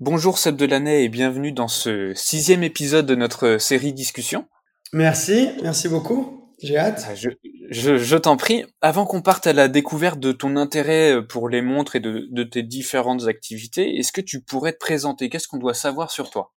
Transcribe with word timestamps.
Bonjour 0.00 0.38
Seb 0.38 0.56
Delaney 0.56 1.04
et 1.04 1.08
bienvenue 1.10 1.52
dans 1.52 1.68
ce 1.68 2.14
sixième 2.14 2.62
épisode 2.62 3.04
de 3.04 3.14
notre 3.14 3.58
série 3.58 3.92
discussion. 3.92 4.46
Merci, 4.94 5.50
merci 5.62 5.90
beaucoup. 5.90 6.48
J'ai 6.62 6.78
hâte. 6.78 7.04
Ah, 7.06 7.14
je, 7.14 7.28
je, 7.68 7.98
je 7.98 8.16
t'en 8.16 8.38
prie. 8.38 8.64
Avant 8.80 9.04
qu'on 9.04 9.20
parte 9.20 9.46
à 9.46 9.52
la 9.52 9.68
découverte 9.68 10.18
de 10.18 10.32
ton 10.32 10.56
intérêt 10.56 11.20
pour 11.28 11.50
les 11.50 11.60
montres 11.60 11.96
et 11.96 12.00
de, 12.00 12.26
de 12.30 12.42
tes 12.44 12.62
différentes 12.62 13.26
activités, 13.28 13.98
est-ce 13.98 14.10
que 14.10 14.22
tu 14.22 14.40
pourrais 14.40 14.72
te 14.72 14.78
présenter? 14.78 15.28
Qu'est-ce 15.28 15.48
qu'on 15.48 15.58
doit 15.58 15.74
savoir 15.74 16.10
sur 16.10 16.30
toi? 16.30 16.54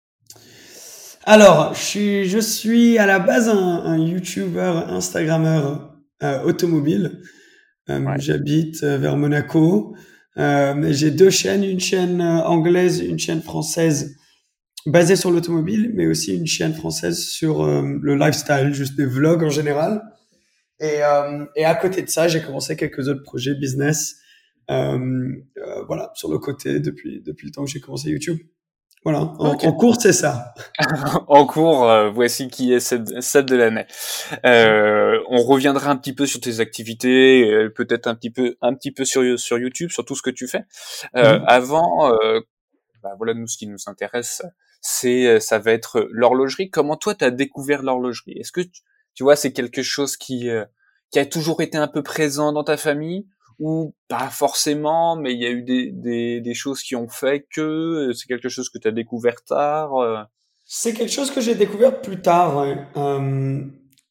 Alors, 1.23 1.73
je 1.73 1.81
suis, 1.81 2.25
je 2.29 2.37
suis 2.37 2.99
à 2.99 3.07
la 3.07 3.17
base 3.17 3.49
un, 3.49 3.57
un 3.57 3.97
YouTuber, 3.97 4.83
Instagrammeur 4.87 5.95
euh, 6.21 6.43
automobile. 6.43 7.23
Euh, 7.89 7.99
Ouais. 7.99 8.19
J'habite 8.19 8.83
euh, 8.83 8.99
vers 8.99 9.17
Monaco. 9.17 9.95
Euh, 10.37 10.91
j'ai 10.91 11.11
deux 11.11 11.29
chaînes, 11.29 11.63
une 11.63 11.79
chaîne 11.79 12.21
euh, 12.21 12.43
anglaise, 12.43 12.99
une 12.99 13.19
chaîne 13.19 13.41
française 13.41 14.15
basée 14.85 15.15
sur 15.15 15.29
l'automobile, 15.29 15.91
mais 15.93 16.07
aussi 16.07 16.35
une 16.35 16.47
chaîne 16.47 16.73
française 16.73 17.19
sur 17.19 17.61
euh, 17.61 17.83
le 18.01 18.15
lifestyle, 18.15 18.73
juste 18.73 18.95
des 18.95 19.05
vlogs 19.05 19.43
en 19.43 19.49
général. 19.49 20.01
Et, 20.79 21.01
et 21.55 21.63
à 21.63 21.75
côté 21.75 22.01
de 22.01 22.09
ça, 22.09 22.27
j'ai 22.27 22.41
commencé 22.41 22.75
quelques 22.75 23.07
autres 23.07 23.21
projets 23.21 23.53
business, 23.53 24.15
euh, 24.71 24.97
voilà, 25.85 26.11
sur 26.15 26.31
le 26.31 26.39
côté 26.39 26.79
depuis 26.79 27.21
depuis 27.21 27.45
le 27.45 27.51
temps 27.51 27.65
que 27.65 27.69
j'ai 27.69 27.79
commencé 27.79 28.09
YouTube. 28.09 28.39
Voilà, 29.03 29.21
en, 29.39 29.73
cours, 29.73 29.99
c'est 29.99 30.13
ça. 30.13 30.53
En 31.27 31.47
cours, 31.47 31.89
euh, 31.89 32.11
voici 32.11 32.49
qui 32.49 32.71
est 32.71 32.79
Seb, 32.79 33.19
Seb 33.19 33.47
Delaney. 33.47 33.87
Euh, 34.45 35.17
on 35.27 35.41
reviendra 35.43 35.89
un 35.89 35.95
petit 35.95 36.13
peu 36.13 36.27
sur 36.27 36.39
tes 36.39 36.59
activités, 36.59 37.49
euh, 37.51 37.69
peut-être 37.69 38.05
un 38.05 38.13
petit 38.13 38.29
peu, 38.29 38.57
un 38.61 38.75
petit 38.75 38.91
peu 38.91 39.03
sur 39.03 39.39
sur 39.39 39.57
YouTube, 39.57 39.89
sur 39.89 40.05
tout 40.05 40.15
ce 40.15 40.21
que 40.21 40.29
tu 40.29 40.47
fais. 40.47 40.65
Euh, 41.15 41.39
Mhm. 41.39 41.45
Avant, 41.47 42.13
euh, 42.13 42.41
bah 43.01 43.13
voilà, 43.17 43.33
nous 43.33 43.47
ce 43.47 43.57
qui 43.57 43.67
nous 43.67 43.79
intéresse, 43.87 44.43
c'est 44.81 45.25
euh, 45.27 45.39
ça 45.39 45.57
va 45.57 45.71
être 45.71 46.07
l'horlogerie. 46.11 46.69
Comment 46.69 46.95
toi 46.95 47.15
t'as 47.15 47.31
découvert 47.31 47.81
l'horlogerie? 47.81 48.33
Est-ce 48.39 48.51
que 48.51 48.61
tu, 48.61 48.81
tu 49.15 49.23
vois 49.23 49.35
c'est 49.35 49.51
quelque 49.53 49.81
chose 49.81 50.15
qui 50.17 50.49
euh, 50.49 50.65
qui 51.11 51.17
a 51.19 51.25
toujours 51.25 51.61
été 51.61 51.77
un 51.77 51.87
peu 51.87 52.03
présent 52.03 52.51
dans 52.53 52.63
ta 52.63 52.77
famille? 52.77 53.25
Ou 53.59 53.93
pas 54.07 54.29
forcément, 54.29 55.15
mais 55.15 55.33
il 55.33 55.39
y 55.41 55.45
a 55.45 55.51
eu 55.51 55.63
des, 55.63 55.91
des, 55.91 56.41
des 56.41 56.53
choses 56.53 56.81
qui 56.81 56.95
ont 56.95 57.07
fait 57.09 57.45
que 57.53 57.61
euh, 58.09 58.13
c'est 58.13 58.27
quelque 58.27 58.49
chose 58.49 58.69
que 58.69 58.77
tu 58.77 58.87
as 58.87 58.91
découvert 58.91 59.43
tard. 59.43 59.95
euh, 59.97 60.23
C'est 60.65 60.93
quelque 60.93 61.11
chose 61.11 61.31
que 61.31 61.41
j'ai 61.41 61.55
découvert 61.55 62.01
plus 62.01 62.21
tard. 62.21 62.57
ouais. 62.57 62.77
Euh, 62.97 63.61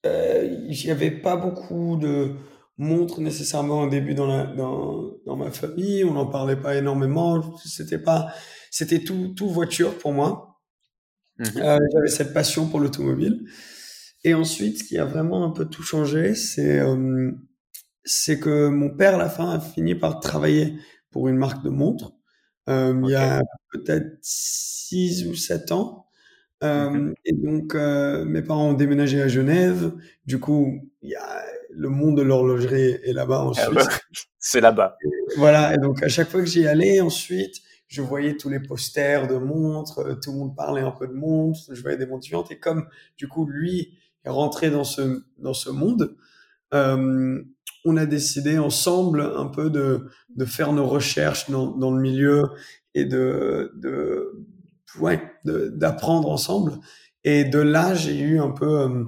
euh, 0.07 0.59
il 0.69 0.85
n'y 0.85 0.91
avait 0.91 1.11
pas 1.11 1.37
beaucoup 1.37 1.97
de 1.97 2.33
montres 2.79 3.21
nécessairement 3.21 3.83
au 3.83 3.89
début 3.91 4.15
dans 4.15 4.27
la, 4.27 4.45
dans, 4.47 5.11
dans 5.27 5.37
ma 5.37 5.51
famille. 5.51 6.05
On 6.05 6.15
n'en 6.15 6.27
parlait 6.27 6.57
pas 6.57 6.77
énormément. 6.77 7.57
C'était 7.59 7.99
pas, 7.99 8.33
c'était 8.71 9.01
tout, 9.01 9.35
tout 9.37 9.49
voiture 9.49 9.99
pour 9.99 10.13
moi. 10.13 10.61
Mhm. 11.39 11.47
Euh, 11.57 11.79
j'avais 11.93 12.09
cette 12.09 12.33
passion 12.33 12.67
pour 12.69 12.81
l'automobile. 12.81 13.45
Et 14.25 14.35
ensuite, 14.35 14.79
ce 14.79 14.85
qui 14.85 14.99
a 14.99 15.05
vraiment 15.07 15.45
un 15.45 15.51
peu 15.51 15.65
tout 15.67 15.83
changé, 15.83 16.35
c'est 16.35 16.79
euh, 16.81 17.33
c'est 18.05 18.39
que 18.41 18.69
mon 18.69 18.91
père, 18.91 19.15
à 19.15 19.19
la 19.19 19.29
fin, 19.29 19.51
a 19.51 19.61
fini 19.61 19.95
par 19.95 20.21
travailler 20.21 20.75
pour 21.11 21.29
une 21.29 21.37
marque 21.37 21.63
de 21.65 21.71
montres. 21.71 22.13
Euh, 22.69 23.01
Il 23.05 23.11
y 23.11 23.15
a 23.15 23.43
peut-être 23.73 24.19
six 24.23 25.27
ou 25.27 25.35
sept 25.35 25.73
ans. 25.73 26.07
Euh, 26.63 27.13
et 27.25 27.33
donc, 27.33 27.75
euh, 27.75 28.25
mes 28.25 28.43
parents 28.43 28.69
ont 28.71 28.75
déménagé 28.75 29.21
à 29.23 29.29
Genève. 29.29 29.93
Du 30.27 30.39
coup, 30.41 30.81
il 31.03 31.11
y 31.11 31.15
a 31.15 31.43
le 31.71 31.89
monde 31.89 32.17
de 32.17 32.23
l'horlogerie 32.23 32.99
est 33.05 33.13
là-bas 33.13 33.45
en 33.45 33.53
Ah 33.53 33.67
Suisse. 33.67 33.75
bah, 33.75 33.89
c'est 34.39 34.61
là-bas. 34.61 34.97
Voilà, 35.37 35.75
et 35.75 35.79
donc 35.79 36.03
à 36.03 36.09
chaque 36.09 36.29
fois 36.29 36.41
que 36.41 36.47
j'y 36.47 36.67
allais, 36.67 37.01
ensuite, 37.01 37.57
je 37.87 38.03
voyais 38.03 38.37
tous 38.37 38.49
les 38.49 38.61
posters 38.61 39.27
de 39.29 39.37
montres, 39.37 40.03
tout 40.21 40.33
le 40.33 40.39
monde 40.39 40.57
parlait 40.57 40.83
un 40.83 40.91
peu 40.91 41.07
de 41.07 41.13
montres, 41.13 41.61
je 41.73 41.81
voyais 41.81 41.97
des 41.97 42.07
montres 42.07 42.23
différentes, 42.23 42.51
et 42.51 42.59
comme 42.59 42.87
du 43.17 43.29
coup 43.29 43.47
lui 43.47 43.97
est 44.25 44.31
rentré 44.31 44.71
dans 44.71 44.85
ce 44.85 45.23
dans 45.39 45.55
ce 45.55 45.71
monde, 45.71 46.17
on 47.85 47.97
a 47.97 48.07
décidé 48.07 48.59
ensemble 48.59 49.33
un 49.37 49.47
peu 49.47 49.71
de 49.71 50.09
de 50.37 50.45
faire 50.45 50.73
nos 50.73 50.87
recherches 50.87 51.51
dans 51.51 51.69
dans 51.69 51.91
le 51.91 52.01
milieu 52.01 52.51
et 52.95 53.05
de 53.05 53.73
de 53.77 54.47
ouais 54.99 55.21
d'apprendre 55.45 56.31
ensemble. 56.31 56.79
Et 57.25 57.45
de 57.45 57.59
là, 57.59 57.95
j'ai 57.95 58.19
eu 58.19 58.41
un 58.41 58.51
peu 58.51 59.05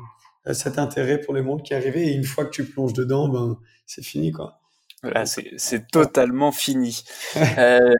euh, 0.46 0.52
cet 0.52 0.78
intérêt 0.78 1.18
pour 1.18 1.34
les 1.34 1.42
montres 1.42 1.62
qui 1.62 1.74
arrivait. 1.74 2.08
Et 2.08 2.12
une 2.12 2.24
fois 2.24 2.44
que 2.44 2.50
tu 2.50 2.64
plonges 2.64 2.92
dedans, 2.92 3.28
ben 3.28 3.58
c'est 3.86 4.04
fini 4.04 4.32
quoi. 4.32 4.60
Là, 5.02 5.26
c'est 5.26 5.50
c'est 5.56 5.88
totalement 5.90 6.52
fini. 6.52 7.02
Euh, 7.58 7.94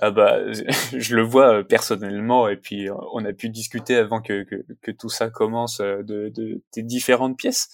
ah 0.00 0.10
bah, 0.10 0.38
je 0.96 1.16
le 1.16 1.22
vois 1.22 1.58
euh, 1.58 1.62
personnellement 1.64 2.48
et 2.48 2.56
puis 2.56 2.88
euh, 2.88 2.94
on 3.12 3.24
a 3.24 3.32
pu 3.32 3.48
discuter 3.48 3.96
avant 3.96 4.20
que, 4.22 4.44
que, 4.44 4.64
que 4.82 4.90
tout 4.90 5.08
ça 5.08 5.28
commence 5.30 5.80
euh, 5.80 6.02
de, 6.02 6.28
de 6.28 6.62
tes 6.70 6.82
différentes 6.82 7.36
pièces. 7.36 7.68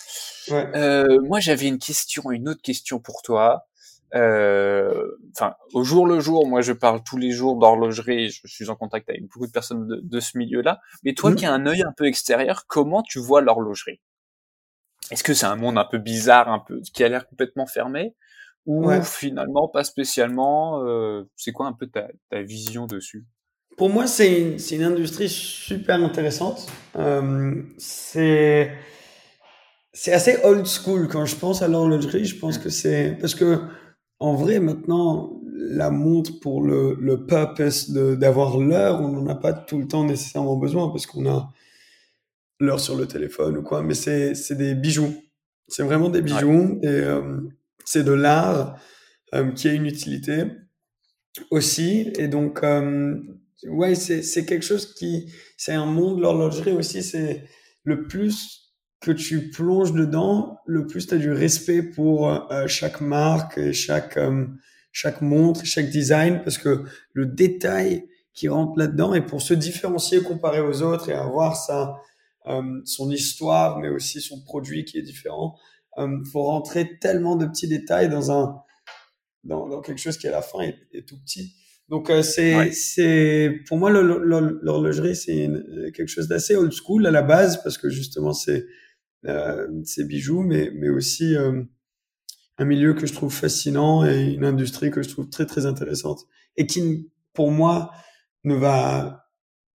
Ouais. 0.50 0.70
Euh, 0.76 1.20
moi, 1.22 1.40
j'avais 1.40 1.66
une 1.68 1.78
question, 1.78 2.30
une 2.30 2.48
autre 2.48 2.62
question 2.62 2.98
pour 2.98 3.22
toi. 3.22 3.66
Euh, 4.14 5.16
Enfin, 5.36 5.54
au 5.72 5.82
jour 5.82 6.06
le 6.06 6.20
jour, 6.20 6.46
moi, 6.46 6.60
je 6.62 6.72
parle 6.72 7.02
tous 7.02 7.16
les 7.16 7.32
jours 7.32 7.58
d'horlogerie. 7.58 8.30
Je 8.30 8.46
suis 8.46 8.70
en 8.70 8.76
contact 8.76 9.10
avec 9.10 9.22
beaucoup 9.22 9.46
de 9.46 9.52
personnes 9.52 9.88
de, 9.88 10.00
de 10.02 10.20
ce 10.20 10.38
milieu-là. 10.38 10.80
Mais 11.02 11.12
toi, 11.14 11.30
Mhm. 11.30 11.36
qui 11.36 11.46
as 11.46 11.52
un 11.52 11.66
œil 11.66 11.82
un 11.82 11.92
peu 11.96 12.06
extérieur, 12.06 12.66
comment 12.68 13.02
tu 13.02 13.18
vois 13.18 13.40
l'horlogerie? 13.40 14.00
Est-ce 15.10 15.24
que 15.24 15.34
c'est 15.34 15.46
un 15.46 15.56
monde 15.56 15.76
un 15.76 15.84
peu 15.84 15.98
bizarre, 15.98 16.48
un 16.48 16.60
peu 16.60 16.80
qui 16.80 17.02
a 17.04 17.08
l'air 17.08 17.26
complètement 17.28 17.66
fermé, 17.66 18.14
ou 18.66 18.86
Ouais. 18.86 19.02
finalement 19.02 19.68
pas 19.68 19.84
spécialement 19.84 20.82
euh, 20.84 21.24
C'est 21.36 21.52
quoi 21.52 21.66
un 21.66 21.72
peu 21.72 21.86
ta, 21.86 22.08
ta 22.30 22.42
vision 22.42 22.86
dessus? 22.86 23.24
Pour 23.76 23.90
moi, 23.90 24.06
c'est 24.06 24.40
une, 24.40 24.58
c'est 24.58 24.76
une 24.76 24.84
industrie 24.84 25.28
super 25.28 25.96
intéressante. 26.02 26.66
Euh, 26.96 27.62
c'est 27.76 28.72
c'est 29.92 30.12
assez 30.12 30.38
old 30.44 30.66
school 30.66 31.08
quand 31.08 31.24
je 31.24 31.36
pense 31.36 31.62
à 31.62 31.68
l'horlogerie. 31.68 32.24
Je 32.24 32.38
pense 32.38 32.58
Mm. 32.58 32.62
que 32.62 32.68
c'est 32.70 33.16
parce 33.20 33.34
que 33.34 33.60
en 34.20 34.34
vrai 34.34 34.60
maintenant 34.60 35.40
la 35.56 35.90
montre 35.90 36.38
pour 36.40 36.62
le, 36.62 36.96
le 37.00 37.26
purpose 37.26 37.90
de 37.90 38.14
d'avoir 38.14 38.58
l'heure, 38.58 39.00
on 39.00 39.08
n'en 39.08 39.26
a 39.28 39.34
pas 39.34 39.52
tout 39.52 39.78
le 39.78 39.86
temps 39.88 40.04
nécessairement 40.04 40.56
besoin 40.56 40.88
parce 40.90 41.06
qu'on 41.06 41.26
a 41.28 41.52
l'heure 42.60 42.80
sur 42.80 42.96
le 42.96 43.06
téléphone 43.06 43.58
ou 43.58 43.62
quoi. 43.62 43.82
Mais 43.82 43.94
c'est 43.94 44.34
c'est 44.34 44.56
des 44.56 44.74
bijoux. 44.74 45.14
C'est 45.68 45.82
vraiment 45.82 46.10
des 46.10 46.22
bijoux 46.22 46.78
et 46.82 46.86
euh, 46.88 47.40
c'est 47.84 48.04
de 48.04 48.12
l'art 48.12 48.78
euh, 49.34 49.52
qui 49.52 49.68
a 49.68 49.72
une 49.72 49.86
utilité 49.86 50.44
aussi. 51.50 52.12
Et 52.18 52.28
donc, 52.28 52.62
euh, 52.62 53.16
ouais, 53.68 53.94
c'est, 53.94 54.44
quelque 54.44 54.64
chose 54.64 54.94
qui, 54.94 55.32
c'est 55.56 55.72
un 55.72 55.86
monde, 55.86 56.20
l'horlogerie 56.20 56.72
aussi, 56.72 57.02
c'est 57.02 57.44
le 57.82 58.06
plus 58.06 58.64
que 59.00 59.12
tu 59.12 59.50
plonges 59.50 59.92
dedans, 59.92 60.58
le 60.66 60.86
plus 60.86 61.06
tu 61.06 61.14
as 61.14 61.18
du 61.18 61.30
respect 61.30 61.82
pour 61.82 62.28
euh, 62.30 62.66
chaque 62.66 63.00
marque 63.00 63.58
et 63.58 63.72
chaque, 63.72 64.16
euh, 64.16 64.46
chaque 64.92 65.20
montre, 65.20 65.64
chaque 65.64 65.90
design, 65.90 66.40
parce 66.42 66.56
que 66.56 66.84
le 67.12 67.26
détail 67.26 68.08
qui 68.32 68.48
rentre 68.48 68.78
là-dedans, 68.78 69.14
et 69.14 69.20
pour 69.20 69.42
se 69.42 69.54
différencier 69.54 70.22
comparé 70.22 70.60
aux 70.60 70.82
autres 70.82 71.10
et 71.10 71.12
avoir 71.12 71.56
sa, 71.56 72.00
euh, 72.46 72.62
son 72.84 73.10
histoire, 73.10 73.78
mais 73.78 73.88
aussi 73.88 74.20
son 74.20 74.42
produit 74.42 74.84
qui 74.84 74.98
est 74.98 75.02
différent, 75.02 75.58
euh, 75.98 76.18
faut 76.32 76.42
rentrer 76.42 76.98
tellement 76.98 77.36
de 77.36 77.46
petits 77.46 77.68
détails 77.68 78.08
dans 78.08 78.30
un, 78.32 78.56
dans, 79.44 79.68
dans 79.68 79.80
quelque 79.80 79.98
chose 80.00 80.16
qui 80.18 80.28
à 80.28 80.32
la 80.32 80.42
fin 80.42 80.60
est, 80.60 80.78
est 80.92 81.06
tout 81.08 81.18
petit. 81.24 81.54
Donc 81.88 82.08
euh, 82.10 82.22
c'est 82.22 82.56
Ouais. 82.56 82.72
c'est 82.72 83.60
pour 83.68 83.76
moi 83.76 83.90
l'horlogerie 83.90 85.14
c'est 85.16 85.48
quelque 85.94 86.08
chose 86.08 86.28
d'assez 86.28 86.56
old 86.56 86.72
school 86.72 87.06
à 87.06 87.10
la 87.10 87.20
base 87.22 87.62
parce 87.62 87.76
que 87.76 87.90
justement 87.90 88.32
c'est 88.32 88.64
euh, 89.26 89.68
c'est 89.84 90.04
bijoux 90.08 90.42
mais 90.42 90.70
mais 90.74 90.88
aussi 90.88 91.36
euh, 91.36 91.62
un 92.56 92.64
milieu 92.64 92.94
que 92.94 93.06
je 93.06 93.12
trouve 93.12 93.32
fascinant 93.34 94.04
et 94.06 94.32
une 94.32 94.46
industrie 94.46 94.90
que 94.90 95.02
je 95.02 95.10
trouve 95.10 95.28
très 95.28 95.44
très 95.44 95.66
intéressante 95.66 96.20
et 96.56 96.66
qui 96.66 97.10
pour 97.34 97.50
moi 97.50 97.90
ne 98.44 98.54
va 98.54 99.26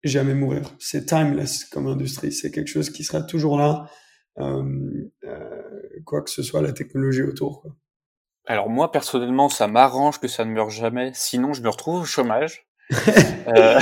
jamais 0.04 0.34
mourir. 0.34 0.62
C'est 0.78 1.06
timeless 1.06 1.64
comme 1.64 1.88
industrie, 1.88 2.30
c'est 2.32 2.52
quelque 2.52 2.68
chose 2.68 2.90
qui 2.90 3.02
sera 3.02 3.22
toujours 3.22 3.58
là 3.58 3.90
euh, 4.38 5.55
quoi 6.06 6.22
que 6.22 6.30
ce 6.30 6.42
soit 6.42 6.62
la 6.62 6.72
technologie 6.72 7.22
autour 7.22 7.60
quoi. 7.60 7.72
Alors 8.46 8.70
moi 8.70 8.90
personnellement, 8.92 9.48
ça 9.50 9.66
m'arrange 9.66 10.18
que 10.20 10.28
ça 10.28 10.44
ne 10.46 10.52
meure 10.52 10.70
jamais. 10.70 11.10
Sinon, 11.14 11.52
je 11.52 11.60
me 11.62 11.68
retrouve 11.68 12.02
au 12.02 12.04
chômage. 12.04 12.66
Euh, 13.48 13.78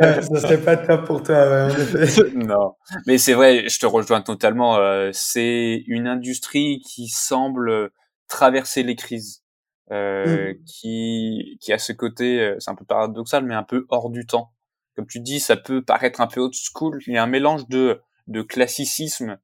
Ouais, 0.00 0.22
ça 0.22 0.40
serait 0.40 0.60
pas 0.62 0.76
top 0.76 1.04
pour 1.06 1.22
toi, 1.22 1.36
ouais, 1.48 1.62
en 1.64 1.68
effet. 1.70 2.30
non, 2.34 2.74
mais 3.06 3.18
c'est 3.18 3.34
vrai, 3.34 3.68
je 3.68 3.78
te 3.78 3.84
rejoins 3.86 4.22
totalement. 4.22 4.76
euh, 4.78 5.10
c'est 5.12 5.82
une 5.86 6.06
industrie 6.06 6.80
qui 6.80 7.08
semble 7.08 7.90
traverser 8.28 8.82
les 8.82 8.96
crises, 8.96 9.42
euh, 9.90 10.52
Mm. 10.54 10.64
qui 10.64 11.58
qui 11.60 11.72
a 11.74 11.78
ce 11.78 11.92
côté, 11.92 12.40
euh, 12.40 12.56
c'est 12.58 12.70
un 12.70 12.74
peu 12.74 12.86
paradoxal, 12.86 13.44
mais 13.44 13.54
un 13.54 13.62
peu 13.64 13.84
hors 13.90 14.08
du 14.10 14.24
temps. 14.26 14.52
Comme 14.96 15.06
tu 15.06 15.20
dis, 15.20 15.40
ça 15.40 15.56
peut 15.56 15.82
paraître 15.82 16.20
un 16.22 16.26
peu 16.26 16.40
old 16.40 16.54
school. 16.54 17.00
Il 17.06 17.12
y 17.14 17.18
a 17.18 17.22
un 17.22 17.26
mélange 17.26 17.68
de 17.68 18.00
de 18.28 18.40
classicisme 18.42 19.38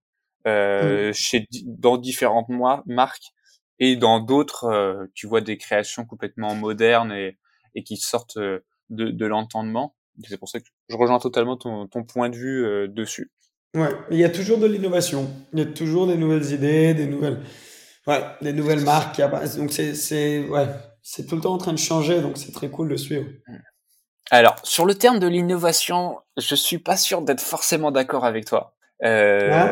euh, 0.46 1.12
chez 1.12 1.46
di- 1.50 1.64
dans 1.66 1.98
différentes 1.98 2.48
marques 2.86 3.32
et 3.78 3.96
dans 3.96 4.20
d'autres, 4.20 4.64
euh, 4.64 5.06
tu 5.14 5.26
vois 5.26 5.40
des 5.40 5.56
créations 5.56 6.04
complètement 6.04 6.54
modernes 6.54 7.12
et 7.12 7.38
et 7.74 7.82
qui 7.84 7.96
sortent 7.96 8.38
euh, 8.38 8.60
de 8.90 9.10
de 9.10 9.26
l'entendement 9.26 9.94
C'est 10.24 10.38
pour 10.38 10.48
ça 10.48 10.58
que 10.60 10.66
je 10.88 10.96
rejoins 10.96 11.18
totalement 11.18 11.56
ton, 11.56 11.86
ton 11.86 12.04
point 12.04 12.28
de 12.30 12.36
vue 12.36 12.64
euh, 12.64 12.88
dessus. 12.88 13.30
Ouais, 13.76 13.90
il 14.10 14.18
y 14.18 14.24
a 14.24 14.30
toujours 14.30 14.58
de 14.58 14.66
l'innovation. 14.66 15.30
Il 15.52 15.58
y 15.58 15.62
a 15.62 15.66
toujours 15.66 16.06
des 16.06 16.16
nouvelles 16.16 16.52
idées, 16.52 16.94
des 16.94 17.06
nouvelles, 17.06 17.40
ouais, 18.06 18.22
des 18.40 18.52
nouvelles 18.54 18.80
marques. 18.80 19.20
Donc 19.58 19.70
c'est, 19.72 19.94
c'est, 19.94 20.40
ouais, 20.48 20.66
c'est 21.02 21.26
tout 21.26 21.36
le 21.36 21.42
temps 21.42 21.52
en 21.52 21.58
train 21.58 21.74
de 21.74 21.78
changer, 21.78 22.20
donc 22.22 22.38
c'est 22.38 22.52
très 22.52 22.70
cool 22.70 22.88
de 22.88 22.96
suivre. 22.96 23.26
Alors, 24.30 24.56
sur 24.62 24.84
le 24.84 24.94
terme 24.94 25.18
de 25.18 25.26
l'innovation, 25.26 26.18
je 26.36 26.54
suis 26.54 26.78
pas 26.78 26.96
sûr 26.96 27.22
d'être 27.22 27.40
forcément 27.40 27.90
d'accord 27.90 28.24
avec 28.24 28.44
toi. 28.44 28.74
Euh, 29.04 29.50
ah. 29.52 29.66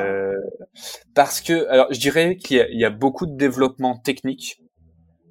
Parce 1.15 1.41
que, 1.41 1.67
alors, 1.69 1.87
je 1.93 2.01
dirais 2.01 2.37
qu'il 2.37 2.67
y, 2.71 2.79
y, 2.79 2.85
a 2.85 2.91
beaucoup 2.91 3.27
de 3.27 3.37
développement 3.37 3.97
technique. 3.97 4.61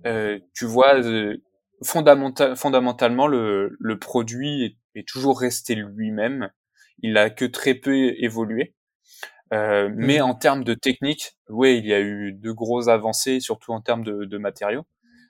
Euh, 0.06 0.40
tu 0.54 0.66
vois, 0.66 0.96
euh, 0.96 1.38
fondamental, 1.84 2.56
fondamentalement, 2.56 3.28
le, 3.28 3.76
le 3.80 4.00
produit 4.00 4.64
est, 4.64 5.00
est 5.00 5.08
toujours 5.08 5.40
resté 5.40 5.76
lui-même. 5.76 6.50
Il 7.00 7.18
a 7.18 7.30
que 7.30 7.46
très 7.46 7.76
peu 7.76 8.14
évolué. 8.18 8.76
Euh, 9.54 9.90
mais 9.94 10.20
mmh. 10.20 10.24
en 10.24 10.36
termes 10.36 10.64
de 10.64 10.74
technique, 10.74 11.38
oui, 11.50 11.78
il 11.78 11.86
y 11.86 11.94
a 11.94 12.02
eu 12.02 12.34
de 12.34 12.52
grosses 12.52 12.88
avancées, 12.88 13.40
surtout 13.40 13.74
en 13.74 13.82
termes 13.82 14.04
de, 14.04 14.26
de 14.26 14.38
matériaux. 14.38 14.86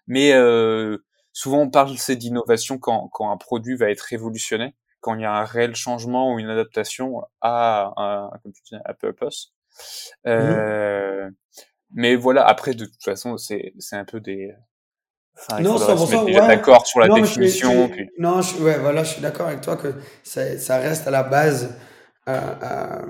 Mais 0.08 0.34
euh, 0.34 0.98
souvent, 1.34 1.60
on 1.62 1.70
parle 1.70 1.96
d'innovation 1.96 2.78
quand, 2.78 3.10
quand 3.12 3.32
un 3.32 3.38
produit 3.38 3.76
va 3.76 3.90
être 3.90 4.02
révolutionné, 4.02 4.76
quand 5.02 5.16
il 5.16 5.22
y 5.22 5.26
a 5.26 5.34
un 5.34 5.44
réel 5.46 5.76
changement 5.76 6.34
ou 6.34 6.40
une 6.40 6.50
adaptation 6.50 7.22
à 7.42 7.94
un, 7.98 8.30
comme 8.42 8.54
tu 8.54 8.62
dis, 8.64 8.76
à 8.86 8.94
purpose. 8.94 9.55
Euh, 10.28 11.30
mmh. 11.30 11.34
Mais 11.94 12.16
voilà, 12.16 12.46
après, 12.46 12.74
de 12.74 12.86
toute 12.86 13.04
façon, 13.04 13.38
c'est 13.38 13.74
un 13.94 14.06
peu 14.06 14.20
des, 14.20 14.54
Enfin, 15.38 15.62
non, 15.62 15.78
ça 15.78 15.98
se 15.98 16.12
mettre 16.12 16.24
ouais. 16.24 16.48
d'accord 16.48 16.88
sur 16.88 17.02
la 17.02 17.08
non, 17.08 17.16
définition. 17.16 17.88
Je, 17.88 17.94
puis... 17.94 18.10
Non, 18.18 18.42
je, 18.42 18.56
ouais, 18.62 18.80
voilà, 18.80 19.04
je 19.04 19.14
suis 19.14 19.22
d'accord 19.22 19.48
avec 19.48 19.62
toi 19.62 19.76
que 19.76 19.94
ça, 20.24 20.58
ça 20.58 20.78
reste 20.78 21.08
à 21.08 21.12
la 21.12 21.24
base. 21.24 21.76
Euh, 22.30 22.40
euh, 22.64 23.06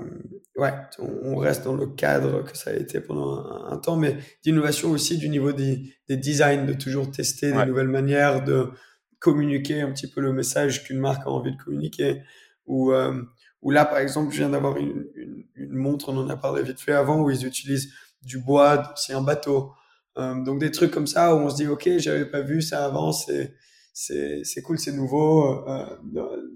ouais, 0.56 0.72
on, 0.98 1.36
reste 1.36 1.64
dans 1.64 1.74
le 1.74 1.86
cadre 1.86 2.42
que 2.42 2.56
ça 2.56 2.70
a 2.70 2.74
été 2.74 3.00
pendant 3.00 3.38
un, 3.38 3.72
un 3.72 3.76
temps, 3.78 3.96
mais 3.96 4.16
d'innovation 4.42 4.90
aussi 4.90 5.18
du 5.18 5.28
niveau 5.28 5.52
des, 5.52 5.94
des 6.08 6.16
designs, 6.16 6.66
de 6.66 6.72
toujours 6.74 7.10
tester 7.10 7.52
ouais. 7.52 7.60
des 7.60 7.66
nouvelles 7.66 7.88
manières 7.88 8.42
de 8.44 8.70
communiquer 9.20 9.80
un 9.80 9.92
petit 9.92 10.10
peu 10.10 10.20
le 10.20 10.32
message 10.32 10.84
qu'une 10.84 10.98
marque 10.98 11.26
a 11.26 11.30
envie 11.30 11.52
de 11.52 11.62
communiquer. 11.62 12.22
Ou, 12.66 12.92
euh, 12.92 13.22
ou 13.62 13.70
là, 13.70 13.84
par 13.84 13.98
exemple, 13.98 14.32
je 14.32 14.38
viens 14.38 14.50
d'avoir 14.50 14.76
une, 14.76 15.06
une, 15.14 15.44
une, 15.54 15.72
montre, 15.72 16.10
on 16.10 16.16
en 16.18 16.28
a 16.28 16.36
parlé 16.36 16.62
vite 16.62 16.80
fait 16.80 16.92
avant, 16.92 17.22
où 17.22 17.30
ils 17.30 17.46
utilisent 17.46 17.92
du 18.22 18.38
bois, 18.38 18.92
c'est 18.96 19.12
un 19.12 19.22
bateau. 19.22 19.72
Euh, 20.18 20.42
donc 20.42 20.60
des 20.60 20.70
trucs 20.70 20.90
comme 20.90 21.06
ça 21.06 21.34
où 21.34 21.40
on 21.40 21.50
se 21.50 21.56
dit 21.56 21.66
ok 21.66 21.90
j'avais 21.98 22.24
pas 22.24 22.40
vu 22.40 22.62
ça 22.62 22.86
avant 22.86 23.12
c'est 23.12 23.54
c'est 23.92 24.44
c'est 24.44 24.62
cool 24.62 24.78
c'est 24.78 24.92
nouveau 24.92 25.68
euh, 25.68 25.84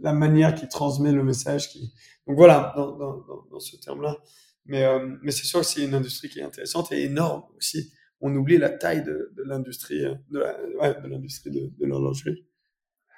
la 0.01 0.15
manière 0.15 0.55
qui 0.55 0.67
transmet 0.67 1.13
le 1.13 1.23
message 1.23 1.69
qui 1.69 1.93
donc 2.27 2.37
voilà 2.37 2.73
dans 2.75 2.97
dans, 2.97 3.23
dans, 3.51 3.61
ce 3.61 3.77
terme 3.77 4.01
là 4.01 4.17
mais 4.65 4.85
euh, 4.85 5.15
mais 5.23 5.31
c'est 5.31 5.45
sûr 5.45 5.61
que 5.61 5.67
c'est 5.67 5.85
une 5.85 5.93
industrie 5.93 6.31
qui 6.31 6.39
est 6.39 6.43
intéressante 6.43 6.91
et 6.93 7.03
énorme 7.05 7.43
aussi. 7.59 7.93
On 8.23 8.35
oublie 8.35 8.59
la 8.59 8.71
taille 8.71 9.03
de, 9.03 9.33
de 9.37 9.43
l'industrie 9.43 10.03
de 10.31 10.41
ouais, 10.79 10.95
de 11.03 11.09
l'industrie 11.09 11.51
de, 11.51 11.71
de 11.79 11.87
l'horlogerie 11.87 12.47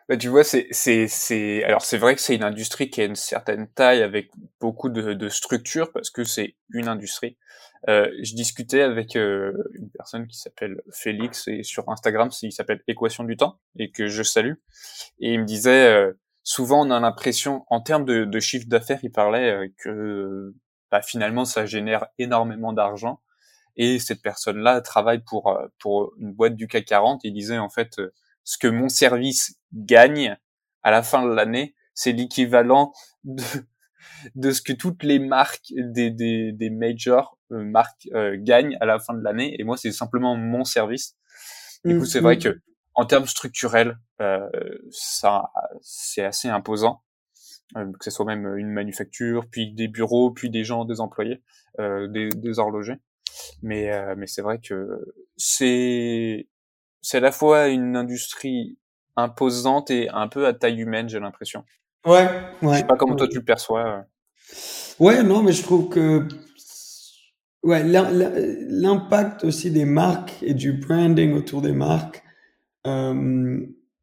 bah, 0.09 0.17
tu 0.17 0.29
vois, 0.29 0.45
c'est, 0.45 0.67
c'est, 0.71 1.07
c'est, 1.09 1.65
alors 1.65 1.83
c'est 1.83 1.99
vrai 1.99 2.15
que 2.15 2.21
c'est 2.21 2.35
une 2.35 2.43
industrie 2.43 2.91
qui 2.91 3.01
a 3.01 3.05
une 3.05 3.17
certaine 3.17 3.69
taille 3.69 4.03
avec 4.03 4.31
beaucoup 4.61 4.89
de, 4.89 5.15
de 5.15 5.29
structures 5.29 5.93
parce 5.93 6.11
que 6.11 6.25
c'est 6.25 6.57
une 6.71 6.89
industrie. 6.89 7.37
Euh, 7.89 8.09
je 8.23 8.35
discutais 8.35 8.83
avec 8.83 9.17
euh, 9.17 9.53
une 9.75 9.91
personne 9.91 10.27
qui 10.29 10.39
s'appelle 10.39 10.83
Félix 10.93 11.49
et 11.49 11.63
sur 11.63 11.89
Instagram, 11.89 12.31
il 12.43 12.53
s'appelle 12.53 12.83
Équation 12.87 13.25
du 13.25 13.37
temps 13.37 13.59
et 13.79 13.91
que 13.91 14.07
je 14.07 14.23
salue. 14.23 14.55
Et 15.19 15.35
il 15.35 15.41
me 15.41 15.45
disait, 15.45 15.87
euh, 15.87 16.13
souvent 16.43 16.87
on 16.87 16.91
a 16.91 17.01
l'impression, 17.01 17.65
en 17.69 17.81
termes 17.81 18.05
de, 18.05 18.25
de 18.25 18.41
chiffre 18.41 18.67
d'affaires, 18.69 19.01
il 19.03 19.11
parlait 19.11 19.51
euh, 19.51 19.69
que 19.79 20.55
bah, 20.91 21.03
finalement 21.03 21.45
ça 21.45 21.67
génère 21.67 22.07
énormément 22.19 22.73
d'argent. 22.73 23.21
Et 23.77 23.99
cette 23.99 24.23
personne-là 24.23 24.81
travaille 24.83 25.23
pour 25.25 25.49
euh, 25.49 25.67
pour 25.79 26.13
une 26.19 26.33
boîte 26.33 26.57
du 26.57 26.69
CAC 26.69 26.85
40. 26.85 27.21
Il 27.25 27.33
disait 27.33 27.59
en 27.59 27.71
fait 27.71 28.01
ce 28.45 28.59
que 28.59 28.69
mon 28.69 28.89
service 28.89 29.59
gagne 29.73 30.37
à 30.83 30.91
la 30.91 31.03
fin 31.03 31.23
de 31.25 31.33
l'année, 31.33 31.75
c'est 31.95 32.13
l'équivalent 32.13 32.93
de, 33.25 33.43
de 34.35 34.51
ce 34.51 34.63
que 34.63 34.73
toutes 34.73 35.03
les 35.03 35.19
marques 35.19 35.73
des, 35.77 36.11
des, 36.11 36.53
des 36.53 36.71
majors 36.71 37.39
euh, 37.53 37.63
marques 37.65 38.09
euh, 38.15 38.37
gagnent 38.39 38.77
à 38.81 38.87
la 38.87 38.99
fin 38.99 39.15
de 39.15 39.23
l'année. 39.23 39.55
Et 39.59 39.65
moi, 39.65 39.77
c'est 39.77 39.93
simplement 39.93 40.37
mon 40.37 40.65
service. 40.65 41.17
Du 41.85 41.99
coup, 41.99 42.05
c'est 42.05 42.21
vrai 42.21 42.37
mm-hmm. 42.37 42.55
que 42.55 42.61
en 42.95 43.07
termes 43.07 43.27
structurels, 43.27 43.99
euh, 44.21 44.49
ça, 44.91 45.51
c'est 45.81 46.25
assez 46.25 46.49
imposant. 46.49 47.03
Euh, 47.77 47.91
que 47.99 48.05
ce 48.05 48.11
soit 48.11 48.27
même 48.27 48.59
une 48.59 48.71
manufacture, 48.71 49.47
puis 49.51 49.73
des 49.73 49.89
bureaux, 49.89 50.31
puis 50.31 50.51
des 50.51 50.63
gens, 50.63 50.85
des 50.85 51.01
employés, 51.01 51.43
euh, 51.81 52.07
des, 52.07 52.29
des 52.29 52.59
horlogers. 52.59 52.99
Mais, 53.63 53.91
mais 54.17 54.27
c'est 54.27 54.43
vrai 54.43 54.61
que 54.61 55.15
c'est 55.37 56.49
c'est 57.03 57.19
à 57.19 57.21
la 57.21 57.33
fois 57.33 57.69
une 57.69 57.97
industrie 57.97 58.79
imposante 59.17 59.91
et 59.91 60.09
un 60.09 60.29
peu 60.29 60.47
à 60.47 60.55
taille 60.55 60.81
humaine, 60.81 61.09
j'ai 61.09 61.21
l'impression. 61.21 61.65
Ouais, 62.07 62.29
ouais. 62.63 62.73
Je 62.73 62.79
sais 62.79 62.87
pas 62.87 62.97
comment 62.97 63.17
toi 63.17 63.29
tu 63.29 63.39
le 63.39 63.45
perçois. 63.45 64.07
Ouais, 64.99 65.23
non, 65.23 65.43
mais 65.43 65.53
je 65.53 65.63
trouve 65.63 65.89
que 65.89 66.27
ouais, 67.63 67.85
l'impact 67.85 69.45
aussi 69.45 69.71
des 69.71 69.85
marques 69.85 70.35
et 70.43 70.55
du 70.55 70.73
branding 70.73 71.33
autour 71.35 71.63
des 71.63 71.73
marques 71.73 72.23
euh, 72.87 73.61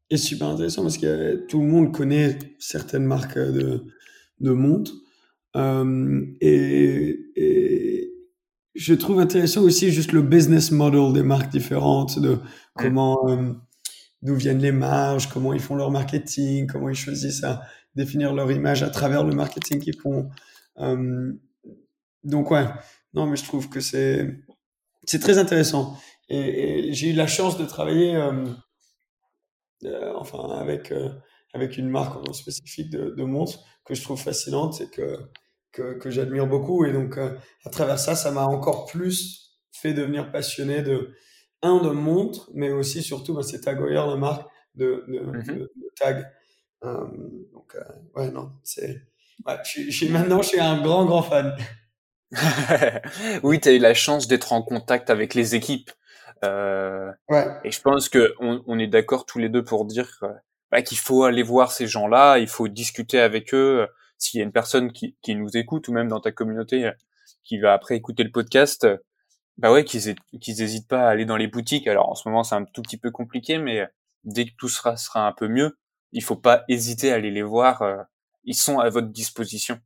est 0.10 0.18
super 0.18 0.50
intéressant 0.50 0.84
parce 0.84 0.98
que 0.98 1.46
tout 1.48 1.62
le 1.62 1.68
monde 1.68 1.94
connaît 1.94 2.38
certaines 2.60 3.06
marques 3.06 3.38
de, 3.38 3.86
de 4.40 4.52
montres. 4.52 4.94
Euh, 5.56 6.26
et, 6.42 7.20
et, 7.36 8.14
je 8.76 8.94
trouve 8.94 9.20
intéressant 9.20 9.62
aussi 9.62 9.92
juste 9.92 10.14
le 10.14 10.22
business 10.22 10.72
model 10.72 11.12
des 11.12 11.24
marques 11.24 11.52
différentes, 11.52 12.20
de 12.20 12.38
comment, 12.80 13.30
euh, 13.30 13.54
d'où 14.22 14.36
viennent 14.36 14.60
les 14.60 14.72
marges, 14.72 15.30
comment 15.30 15.54
ils 15.54 15.60
font 15.60 15.76
leur 15.76 15.92
marketing, 15.92 16.68
comment 16.68 16.90
ils 16.90 16.96
choisissent 16.96 17.44
à 17.44 17.62
définir 17.96 18.34
leur 18.34 18.52
image 18.52 18.84
à 18.84 18.90
travers 18.90 19.24
le 19.24 19.34
marketing 19.36 19.80
qu'ils 19.80 20.00
font. 20.00 20.30
Euh, 20.78 21.34
donc 22.24 22.52
ouais, 22.52 22.66
non, 23.14 23.26
mais 23.26 23.36
je 23.36 23.44
trouve 23.44 23.70
que 23.70 23.80
c'est 23.80 24.40
c'est 25.06 25.20
très 25.20 25.38
intéressant. 25.38 25.98
Et, 26.30 26.94
j'ai 26.94 27.10
eu 27.10 27.14
la 27.14 27.28
chance 27.28 27.58
de 27.58 27.66
travailler, 27.66 28.16
euh, 28.16 28.46
enfin 30.16 30.50
avec 30.60 30.94
avec 31.54 31.78
une 31.78 31.90
marque 31.90 32.18
spécifique 32.36 32.92
de, 32.92 33.24
montres 33.24 33.64
que 33.86 33.96
je 33.96 34.04
trouve 34.04 34.22
fascinante 34.22 34.82
et 34.82 34.90
que 34.90 35.18
que, 35.72 35.98
que 35.98 36.10
j'admire 36.10 36.48
beaucoup. 36.48 36.86
Et 36.86 36.94
donc 36.94 37.18
à 37.18 37.70
travers 37.70 38.00
ça, 38.00 38.16
ça 38.16 38.32
m'a 38.32 38.44
encore 38.44 38.86
plus 38.86 39.50
fait 39.72 39.94
devenir 39.94 40.32
passionné 40.32 40.82
de 40.82 41.14
un 41.62 41.78
de 41.82 41.90
montres, 41.90 42.50
mais 42.54 42.72
aussi 42.72 43.04
surtout 43.04 43.34
bah, 43.34 43.44
c'est 43.44 43.62
Tag 43.62 43.80
Heuer, 43.80 43.94
la 43.94 44.16
marque 44.16 44.50
de, 44.76 45.04
de, 45.08 45.20
mm 45.20 45.40
-hmm. 45.40 45.46
de, 45.48 45.54
de 45.54 45.90
Tag. 45.98 46.26
Euh, 46.86 47.06
donc 47.54 47.76
ouais 48.16 48.32
non, 48.32 48.52
c'est 48.64 49.02
ouais, 49.46 49.58
je, 49.66 49.90
je, 49.90 50.06
maintenant 50.12 50.42
je 50.42 50.50
suis 50.50 50.60
un 50.60 50.82
grand 50.82 51.06
grand 51.06 51.24
fan. 51.24 51.58
oui, 53.44 53.60
tu 53.60 53.70
as 53.70 53.74
eu 53.74 53.80
la 53.80 53.94
chance 53.94 54.28
d'être 54.28 54.54
en 54.54 54.62
contact 54.62 55.10
avec 55.10 55.34
les 55.34 55.56
équipes. 55.56 55.92
Euh, 56.46 57.12
ouais. 57.28 57.48
Et 57.64 57.72
je 57.72 57.82
pense 57.82 58.08
que 58.08 58.34
on, 58.40 58.64
on 58.68 58.80
est 58.80 58.88
d'accord 58.88 59.26
tous 59.26 59.40
les 59.40 59.50
deux 59.50 59.64
pour 59.64 59.86
dire 59.86 60.10
bah, 60.72 60.82
qu'il 60.82 60.98
faut 60.98 61.24
aller 61.24 61.44
voir 61.44 61.72
ces 61.72 61.88
gens-là, 61.88 62.38
il 62.38 62.48
faut 62.48 62.68
discuter 62.68 63.20
avec 63.20 63.54
eux. 63.54 63.88
S'il 64.18 64.40
y 64.40 64.42
a 64.42 64.46
une 64.46 64.52
personne 64.52 64.92
qui, 64.92 65.16
qui, 65.22 65.36
nous 65.36 65.56
écoute 65.58 65.88
ou 65.88 65.94
même 65.94 66.10
dans 66.10 66.20
ta 66.20 66.32
communauté 66.32 66.92
qui 67.44 67.58
va 67.58 67.74
après 67.74 67.96
écouter 67.96 68.24
le 68.24 68.32
podcast, 68.32 68.88
bah 69.60 69.72
ouais, 69.72 69.84
qu'ils 69.84 70.16
qu'ils 70.42 70.62
hésitent 70.62 70.88
pas 70.88 71.02
à 71.02 71.10
aller 71.10 71.26
dans 71.26 71.38
les 71.38 71.48
boutiques. 71.48 71.88
Alors 71.88 72.10
en 72.10 72.16
ce 72.16 72.28
moment 72.28 72.44
c'est 72.44 72.56
un 72.56 72.66
tout 72.66 72.82
petit 72.82 72.98
peu 72.98 73.12
compliqué, 73.12 73.58
mais 73.58 73.88
dès 74.24 74.46
que 74.46 74.52
tout 74.58 74.70
sera 74.70 74.98
sera 74.98 75.28
un 75.28 75.34
peu 75.34 75.48
mieux, 75.48 75.78
il 76.12 76.24
faut 76.24 76.36
pas 76.36 76.64
hésiter 76.70 77.12
à 77.12 77.16
aller 77.16 77.32
les 77.32 77.44
voir. 77.44 77.84
Ils 78.46 78.56
sont 78.56 78.80
à 78.80 78.90
votre 78.90 79.10
disposition. 79.10 79.80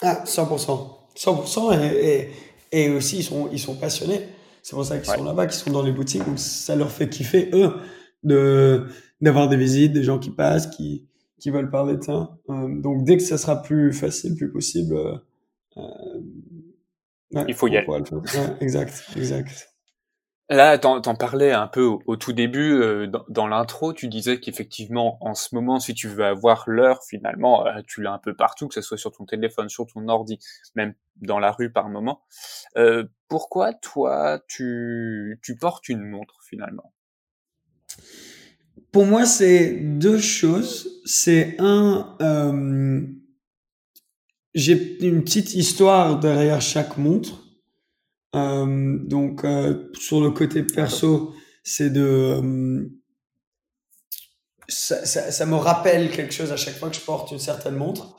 Ah, 0.00 0.24
100%. 0.24 1.02
100% 1.16 1.78
et, 1.78 2.30
et, 2.72 2.84
et, 2.84 2.90
aussi 2.90 3.18
ils 3.18 3.22
sont, 3.22 3.48
ils 3.52 3.58
sont 3.58 3.76
passionnés. 3.76 4.26
C'est 4.62 4.74
pour 4.74 4.84
ça 4.84 4.98
qu'ils 4.98 5.10
ouais. 5.10 5.18
sont 5.18 5.24
là-bas, 5.24 5.46
qu'ils 5.46 5.60
sont 5.60 5.70
dans 5.70 5.82
les 5.82 5.92
boutiques. 5.92 6.24
Donc 6.24 6.38
ça 6.38 6.74
leur 6.76 6.90
fait 6.90 7.08
kiffer, 7.08 7.50
eux, 7.52 7.74
de, 8.22 8.86
d'avoir 9.20 9.48
des 9.48 9.56
visites, 9.56 9.92
des 9.92 10.02
gens 10.02 10.18
qui 10.18 10.30
passent, 10.30 10.68
qui, 10.68 11.06
qui 11.38 11.50
veulent 11.50 11.70
parler 11.70 11.96
de 11.96 12.02
ça. 12.02 12.38
Euh, 12.48 12.80
donc 12.80 13.04
dès 13.04 13.16
que 13.16 13.22
ça 13.22 13.38
sera 13.38 13.60
plus 13.60 13.92
facile, 13.92 14.36
plus 14.36 14.50
possible, 14.50 14.96
euh, 15.76 16.20
ouais, 17.32 17.44
il 17.48 17.54
faut 17.54 17.68
y 17.68 17.76
aller. 17.76 17.86
Ouais, 17.88 18.08
exact, 18.60 19.04
exact. 19.16 19.72
Là, 20.48 20.76
t'en, 20.76 21.00
t'en 21.00 21.14
parlais 21.14 21.52
un 21.52 21.66
peu 21.66 21.82
au, 21.82 22.02
au 22.06 22.16
tout 22.16 22.32
début, 22.32 22.74
euh, 22.74 23.06
dans, 23.06 23.24
dans, 23.28 23.46
l'intro, 23.46 23.94
tu 23.94 24.08
disais 24.08 24.38
qu'effectivement, 24.38 25.16
en 25.24 25.34
ce 25.34 25.54
moment, 25.54 25.80
si 25.80 25.94
tu 25.94 26.08
veux 26.08 26.24
avoir 26.24 26.64
l'heure, 26.66 27.02
finalement, 27.08 27.66
euh, 27.66 27.80
tu 27.86 28.02
l'as 28.02 28.12
un 28.12 28.18
peu 28.18 28.34
partout, 28.34 28.68
que 28.68 28.74
ce 28.74 28.82
soit 28.82 28.98
sur 28.98 29.12
ton 29.12 29.24
téléphone, 29.24 29.70
sur 29.70 29.86
ton 29.86 30.06
ordi, 30.08 30.38
même 30.74 30.94
dans 31.16 31.38
la 31.38 31.52
rue 31.52 31.72
par 31.72 31.88
moment. 31.88 32.22
Euh, 32.76 33.04
pourquoi, 33.28 33.72
toi, 33.72 34.40
tu, 34.46 35.40
tu 35.42 35.56
portes 35.56 35.88
une 35.88 36.04
montre, 36.04 36.34
finalement? 36.46 36.92
Pour 38.90 39.06
moi, 39.06 39.24
c'est 39.24 39.74
deux 39.74 40.18
choses. 40.18 41.00
C'est 41.06 41.56
un, 41.60 42.14
euh, 42.20 43.00
j'ai 44.54 45.04
une 45.04 45.24
petite 45.24 45.54
histoire 45.54 46.18
derrière 46.18 46.60
chaque 46.60 46.96
montre. 46.96 47.42
Euh, 48.34 48.98
donc, 48.98 49.44
euh, 49.44 49.90
sur 49.94 50.20
le 50.20 50.30
côté 50.30 50.62
perso, 50.62 51.34
c'est 51.62 51.90
de, 51.90 52.00
euh, 52.00 52.88
ça, 54.68 55.04
ça, 55.04 55.30
ça, 55.30 55.46
me 55.46 55.56
rappelle 55.56 56.10
quelque 56.10 56.32
chose 56.32 56.50
à 56.50 56.56
chaque 56.56 56.76
fois 56.76 56.88
que 56.88 56.96
je 56.96 57.00
porte 57.02 57.30
une 57.32 57.38
certaine 57.38 57.76
montre. 57.76 58.16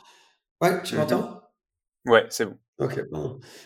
Ouais, 0.61 0.81
tu 0.83 0.93
mhm. 0.93 1.01
m'entends? 1.01 1.41
Ouais, 2.05 2.25
c'est 2.29 2.45
bon. 2.45 2.57
Ok, 2.79 2.99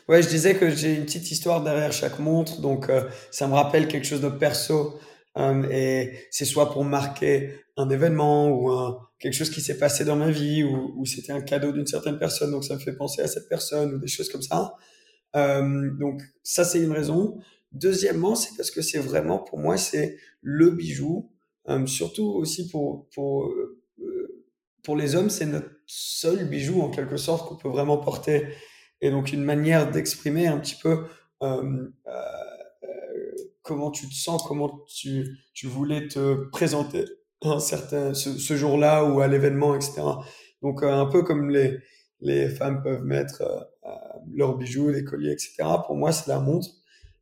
Ouais, 0.10 0.22
je 0.22 0.28
disais 0.28 0.56
que 0.56 0.70
j'ai 0.70 0.94
une 0.94 1.06
petite 1.06 1.32
histoire 1.32 1.64
derrière 1.64 1.92
chaque 1.92 2.20
montre, 2.20 2.60
donc 2.60 2.92
ça 3.32 3.48
me 3.48 3.54
rappelle 3.54 3.88
quelque 3.88 4.06
chose 4.06 4.22
de 4.22 4.30
perso. 4.30 5.00
Euh, 5.38 5.70
et 5.70 6.14
c'est 6.32 6.46
soit 6.46 6.72
pour 6.72 6.84
marquer 6.84 7.54
un 7.76 7.90
événement 7.90 8.50
ou 8.50 8.72
un, 8.72 8.98
quelque 9.20 9.34
chose 9.34 9.52
qui 9.52 9.62
s'est 9.62 9.78
passé 9.78 10.04
dans 10.04 10.16
ma 10.16 10.32
vie 10.32 10.64
ou, 10.64 10.94
ou 10.98 11.06
c'était 11.06 11.32
un 11.32 11.42
cadeau 11.42 11.72
d'une 11.72 11.86
certaine 11.86 12.18
personne, 12.18 12.52
donc 12.52 12.64
ça 12.64 12.74
me 12.74 12.80
fait 12.80 12.96
penser 12.96 13.22
à 13.22 13.28
cette 13.28 13.48
personne 13.48 13.94
ou 13.94 14.00
des 14.00 14.08
choses 14.08 14.30
comme 14.30 14.42
ça. 14.42 14.74
Euh, 15.36 15.92
donc 16.00 16.22
ça, 16.44 16.64
c'est 16.64 16.82
une 16.82 16.92
raison. 16.92 17.38
Deuxièmement, 17.72 18.36
c'est 18.36 18.56
parce 18.58 18.72
que 18.72 18.82
c'est 18.82 19.00
vraiment, 19.00 19.38
pour 19.40 19.60
moi, 19.60 19.78
c'est 19.78 20.18
le 20.42 20.72
bijou. 20.72 21.32
Euh, 21.70 21.86
surtout 21.86 22.26
aussi 22.26 22.70
pour, 22.70 23.08
pour, 23.14 23.54
pour 24.84 24.96
les 24.96 25.16
hommes, 25.16 25.30
c'est 25.30 25.46
notre 25.46 25.70
seul 25.86 26.46
bijou 26.46 26.82
en 26.82 26.90
quelque 26.90 27.18
sorte 27.18 27.48
qu'on 27.48 27.58
peut 27.58 27.70
vraiment 27.70 27.98
porter. 27.98 28.48
Et 29.02 29.12
donc 29.12 29.32
une 29.34 29.44
manière 29.44 29.92
d'exprimer 29.92 30.48
un 30.48 30.58
petit 30.58 30.78
peu 30.82 31.04
comment 33.68 33.92
tu 33.92 34.08
te 34.08 34.14
sens, 34.14 34.44
comment 34.48 34.80
tu, 34.88 35.28
tu 35.54 35.68
voulais 35.68 36.08
te 36.08 36.36
présenter 36.50 37.06
un 37.42 37.60
certain, 37.60 38.14
ce, 38.14 38.38
ce 38.38 38.56
jour-là 38.56 39.04
ou 39.04 39.20
à 39.20 39.28
l'événement, 39.28 39.76
etc. 39.76 40.02
Donc 40.62 40.82
un 40.82 41.06
peu 41.06 41.22
comme 41.24 41.50
les, 41.50 41.78
les 42.22 42.50
femmes 42.50 42.82
peuvent 42.82 43.04
mettre 43.04 43.42
euh, 43.86 43.90
leurs 44.34 44.58
bijoux, 44.58 44.90
les 44.90 45.04
colliers, 45.04 45.32
etc. 45.32 45.56
Pour 45.86 45.96
moi, 45.96 46.12
c'est 46.12 46.28
la 46.28 46.40
montre. 46.40 46.70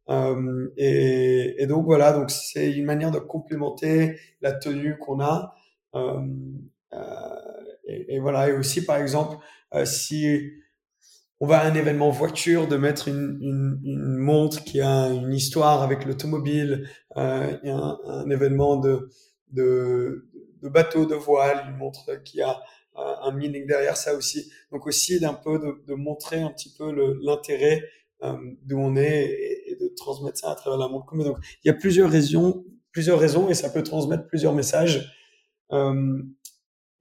Euh, 0.09 0.69
et, 0.77 1.61
et, 1.61 1.67
donc 1.67 1.85
voilà, 1.85 2.13
donc 2.13 2.29
c'est 2.29 2.71
une 2.71 2.85
manière 2.85 3.11
de 3.11 3.19
complémenter 3.19 4.19
la 4.41 4.51
tenue 4.51 4.97
qu'on 4.99 5.19
a. 5.19 5.55
Euh, 5.95 6.21
euh 6.93 7.35
et, 7.87 8.19
voilà, 8.19 8.49
et 8.49 8.53
aussi 8.53 8.83
par 8.83 8.97
exemple, 8.97 9.37
euh, 9.75 9.85
si 9.85 10.51
on 11.45 11.47
va 11.47 11.59
à 11.59 11.67
un 11.67 11.75
événement 11.75 12.09
voiture, 12.09 12.67
de 12.67 12.75
mettre 12.75 13.07
une, 13.07 13.37
une, 13.83 14.17
montre 14.17 14.63
qui 14.63 14.81
a 14.81 15.09
une 15.09 15.31
histoire 15.31 15.83
avec 15.83 16.03
l'automobile, 16.03 16.89
euh, 17.17 17.55
un, 17.63 18.29
événement 18.31 18.77
de, 18.77 19.09
de, 19.51 20.27
bateau, 20.63 21.05
de 21.05 21.13
voile, 21.13 21.63
une 21.69 21.77
montre 21.77 22.23
qui 22.23 22.41
a 22.41 22.63
un 22.95 23.31
meaning 23.31 23.67
derrière 23.67 23.95
ça 23.95 24.15
aussi. 24.15 24.51
Donc 24.71 24.87
aussi 24.87 25.19
d'un 25.19 25.35
peu 25.35 25.59
de, 25.85 25.93
montrer 25.93 26.41
un 26.41 26.49
petit 26.49 26.73
peu 26.75 26.91
l'intérêt 27.21 27.83
euh, 28.23 28.33
d'où 28.63 28.79
on 28.79 28.95
est 28.95 29.25
et, 29.25 29.71
et, 29.73 29.75
de 29.75 29.93
transmettre 29.95 30.39
ça 30.39 30.49
à 30.49 30.55
travers 30.55 30.79
la 30.79 30.87
montre. 30.87 31.15
Donc 31.15 31.37
il 31.63 31.67
y 31.67 31.69
a 31.69 31.75
plusieurs 31.75 32.09
raisons, 32.09 32.65
plusieurs 32.91 33.19
raisons 33.19 33.49
et 33.49 33.53
ça 33.53 33.69
peut 33.69 33.83
transmettre 33.83 34.25
plusieurs 34.25 34.53
messages. 34.53 35.13
Euh, 35.73 36.23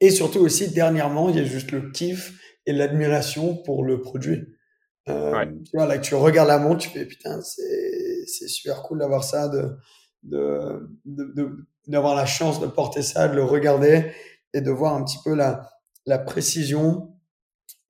et 0.01 0.11
surtout 0.11 0.41
aussi 0.41 0.69
dernièrement, 0.69 1.31
il 1.31 1.37
y 1.37 1.41
a 1.41 1.45
juste 1.45 1.73
le 1.73 1.91
kiff 1.93 2.44
et 2.67 2.73
l'admiration 2.73 3.57
pour 3.57 3.85
le 3.85 4.01
produit. 4.01 4.47
Euh, 5.09 5.33
ouais. 5.33 5.49
Tu 5.65 5.77
vois 5.77 5.87
là, 5.87 5.99
que 5.99 6.05
tu 6.05 6.15
regardes 6.15 6.49
la 6.49 6.59
montre, 6.59 6.79
tu 6.79 6.89
fais 6.89 7.05
putain, 7.05 7.41
c'est 7.43 8.25
c'est 8.27 8.49
super 8.49 8.83
cool 8.83 8.99
d'avoir 9.01 9.25
ça, 9.25 9.49
de 9.49 9.77
de 10.23 10.89
d'avoir 11.87 12.15
la 12.15 12.27
chance 12.27 12.61
de 12.61 12.67
porter 12.67 13.03
ça, 13.03 13.29
de 13.29 13.35
le 13.35 13.45
regarder 13.45 14.13
et 14.55 14.63
de 14.63 14.71
voir 14.71 14.95
un 14.95 15.05
petit 15.05 15.19
peu 15.23 15.35
la 15.35 15.69
la 16.07 16.19
précision 16.19 17.15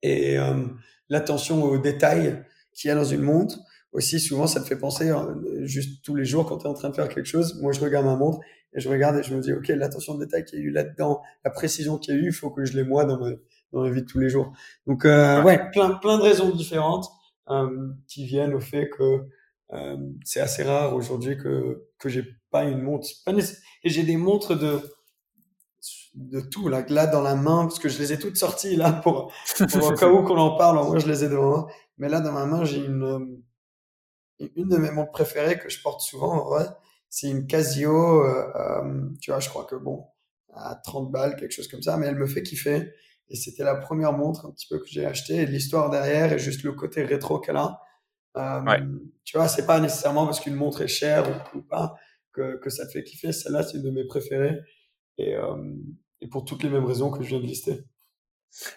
et 0.01 0.37
euh, 0.37 0.65
l'attention 1.09 1.63
aux 1.63 1.77
détails 1.77 2.43
qu'il 2.73 2.89
y 2.89 2.91
a 2.91 2.95
dans 2.95 3.05
une 3.05 3.21
montre. 3.21 3.59
Aussi, 3.91 4.19
souvent, 4.19 4.45
ça 4.45 4.59
te 4.59 4.65
fait 4.65 4.75
penser, 4.75 5.09
euh, 5.09 5.65
juste 5.65 6.03
tous 6.03 6.15
les 6.15 6.25
jours, 6.25 6.45
quand 6.45 6.57
tu 6.57 6.65
es 6.65 6.69
en 6.69 6.73
train 6.73 6.89
de 6.89 6.95
faire 6.95 7.07
quelque 7.07 7.27
chose, 7.27 7.59
moi, 7.61 7.71
je 7.71 7.79
regarde 7.79 8.05
ma 8.05 8.17
montre 8.17 8.39
et 8.73 8.81
je 8.81 8.89
regarde 8.89 9.17
et 9.17 9.23
je 9.23 9.33
me 9.33 9.39
dis, 9.39 9.53
OK, 9.53 9.69
l'attention 9.69 10.13
au 10.13 10.17
détail 10.17 10.43
qu'il 10.43 10.59
y 10.59 10.61
a 10.61 10.65
eu 10.65 10.69
là-dedans, 10.69 11.21
la 11.45 11.51
précision 11.51 11.97
qu'il 11.97 12.13
y 12.13 12.17
a 12.17 12.19
eu, 12.19 12.27
il 12.27 12.33
faut 12.33 12.49
que 12.49 12.65
je 12.65 12.75
l'ai 12.75 12.83
moi 12.83 13.05
dans 13.05 13.17
ma, 13.17 13.29
dans 13.71 13.81
ma 13.81 13.89
vie 13.89 14.01
de 14.01 14.07
tous 14.07 14.19
les 14.19 14.29
jours. 14.29 14.53
Donc, 14.87 15.05
euh, 15.05 15.41
ouais, 15.43 15.69
plein, 15.71 15.91
plein 15.95 16.17
de 16.17 16.23
raisons 16.23 16.49
différentes 16.49 17.09
euh, 17.49 17.93
qui 18.07 18.25
viennent 18.25 18.55
au 18.55 18.59
fait 18.59 18.89
que 18.89 19.27
euh, 19.73 19.97
c'est 20.23 20.39
assez 20.39 20.63
rare 20.63 20.95
aujourd'hui 20.95 21.37
que, 21.37 21.87
que 21.99 22.09
j'ai 22.09 22.25
pas 22.49 22.63
une 22.63 22.81
montre. 22.81 23.07
Pas 23.23 23.33
et 23.33 23.89
j'ai 23.89 24.03
des 24.03 24.17
montres 24.17 24.57
de 24.57 24.81
de 26.15 26.39
tout 26.39 26.69
là, 26.69 26.83
là 26.89 27.05
dans 27.05 27.21
la 27.21 27.35
main 27.35 27.65
parce 27.65 27.77
que 27.77 27.89
je 27.89 27.99
les 27.99 28.13
ai 28.13 28.17
toutes 28.17 28.37
sorties 28.37 28.77
là 28.77 28.93
pour, 28.93 29.33
pour 29.69 29.85
au 29.85 29.91
cas 29.91 30.09
où 30.09 30.23
qu'on 30.23 30.37
en 30.37 30.57
parle 30.57 30.77
moi 30.77 30.97
je 30.97 31.07
les 31.07 31.25
ai 31.25 31.29
devant 31.29 31.49
moi 31.49 31.67
mais 31.97 32.07
là 32.07 32.21
dans 32.21 32.31
ma 32.31 32.45
main 32.45 32.63
j'ai 32.63 32.83
une 32.83 33.03
euh, 33.03 34.47
une 34.55 34.69
de 34.69 34.77
mes 34.77 34.91
montres 34.91 35.11
préférées 35.11 35.59
que 35.59 35.69
je 35.69 35.81
porte 35.81 35.99
souvent 35.99 36.51
ouais, 36.53 36.65
c'est 37.09 37.29
une 37.29 37.45
Casio 37.45 38.23
tu 39.21 39.29
vois 39.29 39.41
je 39.41 39.49
crois 39.49 39.65
que 39.65 39.75
bon 39.75 40.07
à 40.53 40.75
30 40.75 41.11
balles 41.11 41.35
quelque 41.35 41.51
chose 41.51 41.67
comme 41.67 41.83
ça 41.83 41.97
mais 41.97 42.07
elle 42.07 42.15
me 42.15 42.27
fait 42.27 42.43
kiffer 42.43 42.93
et 43.29 43.35
c'était 43.35 43.63
la 43.63 43.75
première 43.75 44.13
montre 44.13 44.45
un 44.45 44.51
petit 44.51 44.67
peu 44.67 44.79
que 44.79 44.87
j'ai 44.87 45.05
acheté 45.05 45.35
et 45.35 45.45
l'histoire 45.45 45.89
derrière 45.89 46.33
et 46.33 46.39
juste 46.39 46.63
le 46.63 46.73
côté 46.73 47.03
rétro 47.03 47.39
qu'elle 47.39 47.57
a 47.57 47.79
euh, 48.37 48.61
ouais. 48.61 48.79
tu 49.23 49.37
vois 49.37 49.47
c'est 49.47 49.65
pas 49.65 49.79
nécessairement 49.79 50.25
parce 50.25 50.39
qu'une 50.39 50.55
montre 50.55 50.81
est 50.81 50.87
chère 50.87 51.27
ou, 51.29 51.57
ou 51.57 51.61
pas 51.61 51.95
que, 52.33 52.57
que 52.57 52.69
ça 52.69 52.85
te 52.85 52.91
fait 52.91 53.03
kiffer 53.03 53.31
celle-là 53.31 53.63
c'est 53.63 53.77
une 53.77 53.83
de 53.83 53.91
mes 53.91 54.05
préférées 54.05 54.59
et, 55.17 55.35
euh, 55.35 55.55
et 56.21 56.27
pour 56.27 56.45
toutes 56.45 56.63
les 56.63 56.69
mêmes 56.69 56.85
raisons 56.85 57.11
que 57.11 57.23
je 57.23 57.29
viens 57.29 57.39
de 57.39 57.45
lister. 57.45 57.83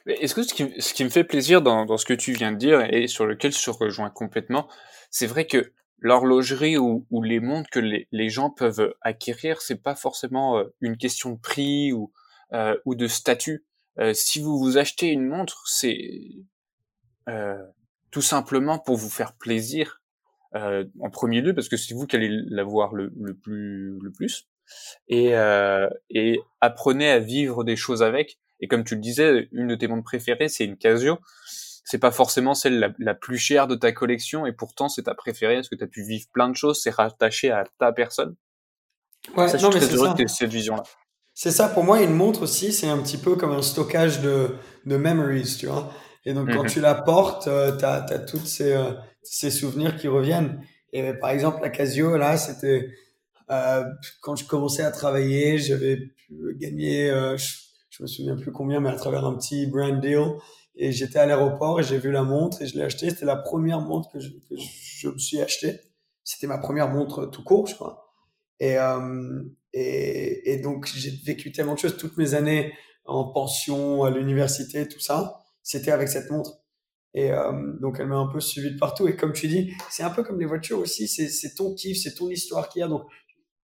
Est-ce 0.07 0.35
que 0.35 0.43
ce 0.43 0.55
qui, 0.55 0.81
ce 0.81 0.93
qui, 0.93 1.05
me 1.05 1.09
fait 1.09 1.25
plaisir 1.25 1.62
dans, 1.62 1.87
dans, 1.87 1.97
ce 1.97 2.05
que 2.05 2.14
tu 2.14 2.33
viens 2.33 2.50
de 2.50 2.57
dire 2.57 2.83
et 2.93 3.07
sur 3.07 3.26
lequel 3.26 3.52
je 3.52 3.71
rejoins 3.71 4.11
complètement, 4.11 4.69
c'est 5.11 5.26
vrai 5.26 5.47
que 5.47 5.73
l'horlogerie 6.00 6.78
ou, 6.78 7.07
ou, 7.11 7.23
les 7.23 7.38
montres 7.38 7.71
que 7.71 7.78
les, 7.78 8.09
les, 8.11 8.28
gens 8.28 8.50
peuvent 8.50 8.93
acquérir, 9.02 9.61
c'est 9.61 9.81
pas 9.81 9.95
forcément 9.95 10.59
euh, 10.59 10.64
une 10.81 10.97
question 10.97 11.31
de 11.31 11.38
prix 11.38 11.93
ou, 11.93 12.12
euh, 12.55 12.76
ou 12.87 12.97
de 12.97 13.07
statut. 13.07 13.64
Euh, 14.00 14.12
si 14.14 14.40
vous 14.40 14.59
vous 14.59 14.78
achetez 14.78 15.09
une 15.09 15.26
montre, 15.26 15.62
c'est 15.67 16.11
euh, 17.28 17.62
tout 18.11 18.23
simplement 18.23 18.78
pour 18.78 18.97
vous 18.97 19.11
faire 19.11 19.35
plaisir 19.35 20.00
euh, 20.55 20.85
en 21.00 21.11
premier 21.11 21.40
lieu 21.40 21.55
parce 21.55 21.69
que 21.69 21.76
c'est 21.76 21.95
vous 21.95 22.07
qui 22.07 22.17
allez 22.17 22.31
l'avoir 22.49 22.95
le, 22.95 23.12
le, 23.21 23.35
plus 23.35 23.99
le 24.00 24.11
plus 24.11 24.49
et, 25.09 25.37
euh, 25.37 25.88
et 26.11 26.40
apprenez 26.61 27.11
à 27.11 27.19
vivre 27.19 27.64
des 27.64 27.76
choses 27.76 28.02
avec. 28.02 28.38
Et 28.61 28.69
comme 28.69 28.85
tu 28.85 28.95
le 28.95 29.00
disais, 29.00 29.49
une 29.52 29.69
de 29.69 29.75
tes 29.75 29.88
montres 29.88 30.05
préférées, 30.05 30.49
c'est 30.49 30.64
une 30.64 30.76
Casio. 30.76 31.19
C'est 31.85 31.99
pas 31.99 32.11
forcément 32.11 32.55
celle 32.55 32.95
la, 32.99 33.14
plus 33.14 33.38
chère 33.38 33.67
de 33.67 33.75
ta 33.75 33.93
collection, 33.93 34.45
et 34.45 34.52
pourtant 34.52 34.88
c'est 34.90 35.05
ta 35.05 35.14
préférée 35.14 35.55
parce 35.55 35.71
que 35.71 35.75
tu 35.75 35.85
as 35.85 35.87
pu 35.87 36.02
vivre 36.02 36.26
plein 36.33 36.50
de 36.50 36.57
choses, 36.57 36.83
c'est 36.83 36.90
rattaché 36.90 37.50
à 37.50 37.64
ta 37.78 37.93
personne. 37.93 38.35
Ouais, 39.37 39.49
ça, 39.49 39.57
je 39.57 39.71
suis 39.71 39.81
très 39.81 39.95
heureux 39.95 40.14
que 40.14 40.26
cette 40.26 40.50
vision-là. 40.50 40.83
C'est 41.40 41.52
ça, 41.52 41.68
pour 41.68 41.85
moi, 41.85 42.02
une 42.02 42.14
montre 42.14 42.42
aussi, 42.42 42.73
c'est 42.73 42.88
un 42.88 42.99
petit 42.99 43.16
peu 43.16 43.37
comme 43.37 43.52
un 43.52 43.62
stockage 43.62 44.21
de, 44.23 44.57
de 44.87 44.97
memories, 44.97 45.54
tu 45.57 45.66
vois. 45.66 45.92
Et 46.25 46.35
donc, 46.35 46.49
quand 46.49 46.64
mm 46.64 46.66
-hmm. 46.66 46.73
tu 46.73 46.80
la 46.80 46.97
portes, 46.97 47.47
euh, 47.47 47.76
tu 47.78 47.85
as, 47.85 48.02
as 48.16 48.18
tous 48.18 48.45
ces, 48.45 48.73
euh, 48.73 48.90
ces 49.23 49.52
souvenirs 49.52 49.97
qui 49.97 50.09
reviennent. 50.09 50.61
Et 50.92 51.14
par 51.14 51.30
exemple, 51.30 51.59
la 51.62 51.71
Casio, 51.71 52.16
là, 52.16 52.37
c'était 52.37 52.90
euh, 53.52 53.85
quand 54.21 54.35
je 54.35 54.47
commençais 54.52 54.83
à 54.83 54.90
travailler, 54.90 55.59
j'avais 55.59 55.97
gagné, 56.64 57.09
euh, 57.09 57.37
je, 57.37 57.49
je, 57.90 58.02
me 58.02 58.09
souviens 58.09 58.37
plus 58.37 58.50
combien, 58.50 58.80
mais 58.80 58.90
à 58.90 58.97
travers 58.97 59.25
un 59.25 59.35
petit 59.38 59.68
brand 59.68 60.00
deal. 60.00 60.26
Et 60.75 60.90
j'étais 60.90 61.21
à 61.21 61.26
l'aéroport 61.26 61.78
et 61.78 61.85
j'ai 61.85 61.99
vu 62.04 62.11
la 62.11 62.25
montre 62.25 62.62
et 62.62 62.66
je 62.68 62.75
l'ai 62.76 62.85
achetée. 62.88 63.11
C'était 63.11 63.26
la 63.26 63.40
première 63.50 63.80
montre 63.80 64.11
que 64.12 64.18
je, 64.18 64.30
que 64.49 64.57
je 65.00 65.09
me 65.09 65.18
suis 65.18 65.40
acheté 65.40 65.80
C'était 66.25 66.49
ma 66.49 66.59
première 66.59 66.88
montre 66.97 67.26
tout 67.26 67.45
court, 67.45 67.68
je 67.68 67.76
crois. 67.76 68.08
Et, 68.61 68.79
euh, 68.79 69.43
et, 69.73 70.53
et 70.53 70.59
donc 70.59 70.87
j'ai 70.87 71.11
vécu 71.25 71.53
tellement 71.53 71.75
de 71.75 71.79
choses 71.79 71.97
toutes 71.97 72.17
mes 72.17 72.35
années 72.35 72.73
en 73.05 73.25
pension, 73.33 74.05
à 74.05 74.11
l'université, 74.11 74.87
tout 74.87 75.00
ça. 75.00 75.41
C'était 75.62 75.91
avec 75.91 76.09
cette 76.09 76.31
montre. 76.31 76.61
Et 77.15 77.33
euh, 77.33 77.53
donc 77.81 77.97
elle 77.99 78.07
m'a 78.07 78.17
un 78.17 78.29
peu 78.29 78.41
suivi 78.41 78.73
de 78.73 78.79
partout. 78.79 79.09
Et 79.09 79.17
comme 79.17 79.33
tu 79.33 79.49
dis, 79.49 79.73
c'est 79.91 80.03
un 80.03 80.11
peu 80.11 80.23
comme 80.23 80.38
les 80.38 80.47
voitures 80.47 80.79
aussi. 80.79 81.09
C'est 81.09 81.55
ton 81.55 81.75
kiff, 81.75 81.99
c'est 81.99 82.15
ton 82.15 82.29
histoire 82.29 82.69
qu'il 82.69 82.81
y 82.81 82.83
a. 82.83 82.88
Donc 82.88 83.03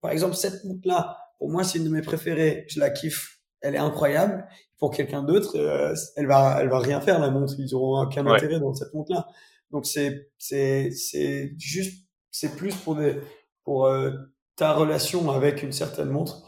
par 0.00 0.10
exemple, 0.10 0.34
cette 0.36 0.64
montre-là, 0.64 1.16
pour 1.38 1.50
moi, 1.50 1.64
c'est 1.64 1.78
une 1.78 1.84
de 1.84 1.90
mes 1.90 2.02
préférées. 2.02 2.66
Je 2.68 2.78
la 2.78 2.90
kiffe. 2.90 3.40
Elle 3.60 3.74
est 3.74 3.78
incroyable. 3.78 4.46
Pour 4.78 4.90
quelqu'un 4.90 5.22
d'autre, 5.22 5.56
euh, 5.56 5.94
elle 6.16 6.26
va, 6.26 6.58
elle 6.60 6.68
va 6.68 6.80
rien 6.80 7.00
faire, 7.00 7.20
la 7.20 7.30
montre. 7.30 7.54
Ils 7.58 7.74
auront 7.74 8.02
aucun 8.02 8.26
ouais. 8.26 8.34
intérêt 8.34 8.58
dans 8.58 8.74
cette 8.74 8.92
montre-là. 8.94 9.28
Donc, 9.70 9.86
c'est, 9.86 10.30
c'est, 10.38 10.90
c'est 10.90 11.52
juste, 11.58 12.06
c'est 12.30 12.56
plus 12.56 12.74
pour 12.74 12.96
des, 12.96 13.16
pour 13.64 13.86
euh, 13.86 14.10
ta 14.56 14.72
relation 14.72 15.30
avec 15.30 15.62
une 15.62 15.72
certaine 15.72 16.10
montre 16.10 16.42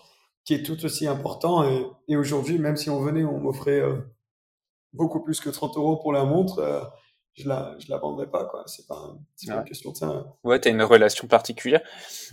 qui 0.44 0.54
est 0.54 0.62
tout 0.62 0.84
aussi 0.84 1.06
important. 1.06 1.64
Et, 1.68 1.86
et 2.08 2.16
aujourd'hui, 2.16 2.58
même 2.58 2.76
si 2.76 2.90
on 2.90 3.00
venait, 3.00 3.24
on 3.24 3.40
m'offrait 3.40 3.80
euh, 3.80 3.96
beaucoup 4.92 5.22
plus 5.22 5.40
que 5.40 5.50
30 5.50 5.76
euros 5.76 5.96
pour 5.96 6.12
la 6.12 6.24
montre, 6.24 6.58
euh, 6.58 6.80
je 7.34 7.48
la, 7.48 7.74
je 7.78 7.90
la 7.90 7.98
vendrai 7.98 8.30
pas, 8.30 8.44
quoi. 8.44 8.62
C'est 8.66 8.86
pas, 8.86 9.16
c'est 9.34 9.50
pas 9.50 9.58
une 9.58 9.64
question 9.64 9.90
de 9.90 9.96
ça. 9.96 10.36
Ouais, 10.44 10.60
t'as 10.60 10.70
une 10.70 10.82
relation 10.82 11.26
particulière 11.26 11.82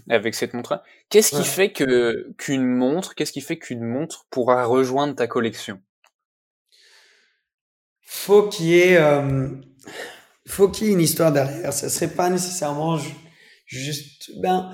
avec 0.10 0.36
cette 0.36 0.54
montre-là. 0.54 0.84
Qu'est-ce 1.10 1.36
qui 1.36 1.44
fait 1.44 1.72
que, 1.72 2.32
qu'une 2.38 2.68
montre, 2.68 3.16
qu'est-ce 3.16 3.32
qui 3.32 3.42
fait 3.42 3.58
qu'une 3.58 3.84
montre 3.84 4.28
pourra 4.30 4.66
rejoindre 4.66 5.16
ta 5.16 5.28
collection? 5.28 5.82
Faut 8.01 8.48
qu'il 8.50 8.68
y 8.68 8.80
ait, 8.80 8.98
euh, 8.98 9.50
faut 10.46 10.70
qu'il 10.70 10.88
y 10.88 10.90
ait 10.92 10.94
une 10.94 11.01
histoire 11.01 11.32
derrière. 11.32 11.74
Ça 11.74 11.90
serait 11.90 12.13
pas 12.13 12.30
nécessairement 12.30 13.00
juste, 13.66 14.32
ben, 14.40 14.72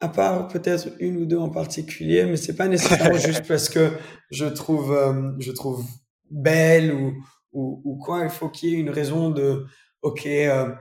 à 0.00 0.08
part 0.08 0.48
peut-être 0.48 0.88
une 0.98 1.18
ou 1.18 1.26
deux 1.26 1.38
en 1.38 1.50
particulier, 1.50 2.24
mais 2.24 2.36
c'est 2.36 2.56
pas 2.56 2.68
nécessairement 2.68 3.18
juste 3.18 3.46
parce 3.46 3.68
que 3.68 3.92
je 4.30 4.46
trouve, 4.46 4.92
euh, 4.92 5.32
je 5.38 5.52
trouve 5.52 5.84
belle 6.30 6.92
ou, 6.92 7.12
ou, 7.52 7.82
ou 7.84 7.96
quoi. 7.98 8.24
Il 8.24 8.30
faut 8.30 8.48
qu'il 8.48 8.70
y 8.70 8.74
ait 8.74 8.78
une 8.78 8.90
raison 8.90 9.30
de, 9.30 9.66
ok, 10.02 10.26
euh, 10.26 10.74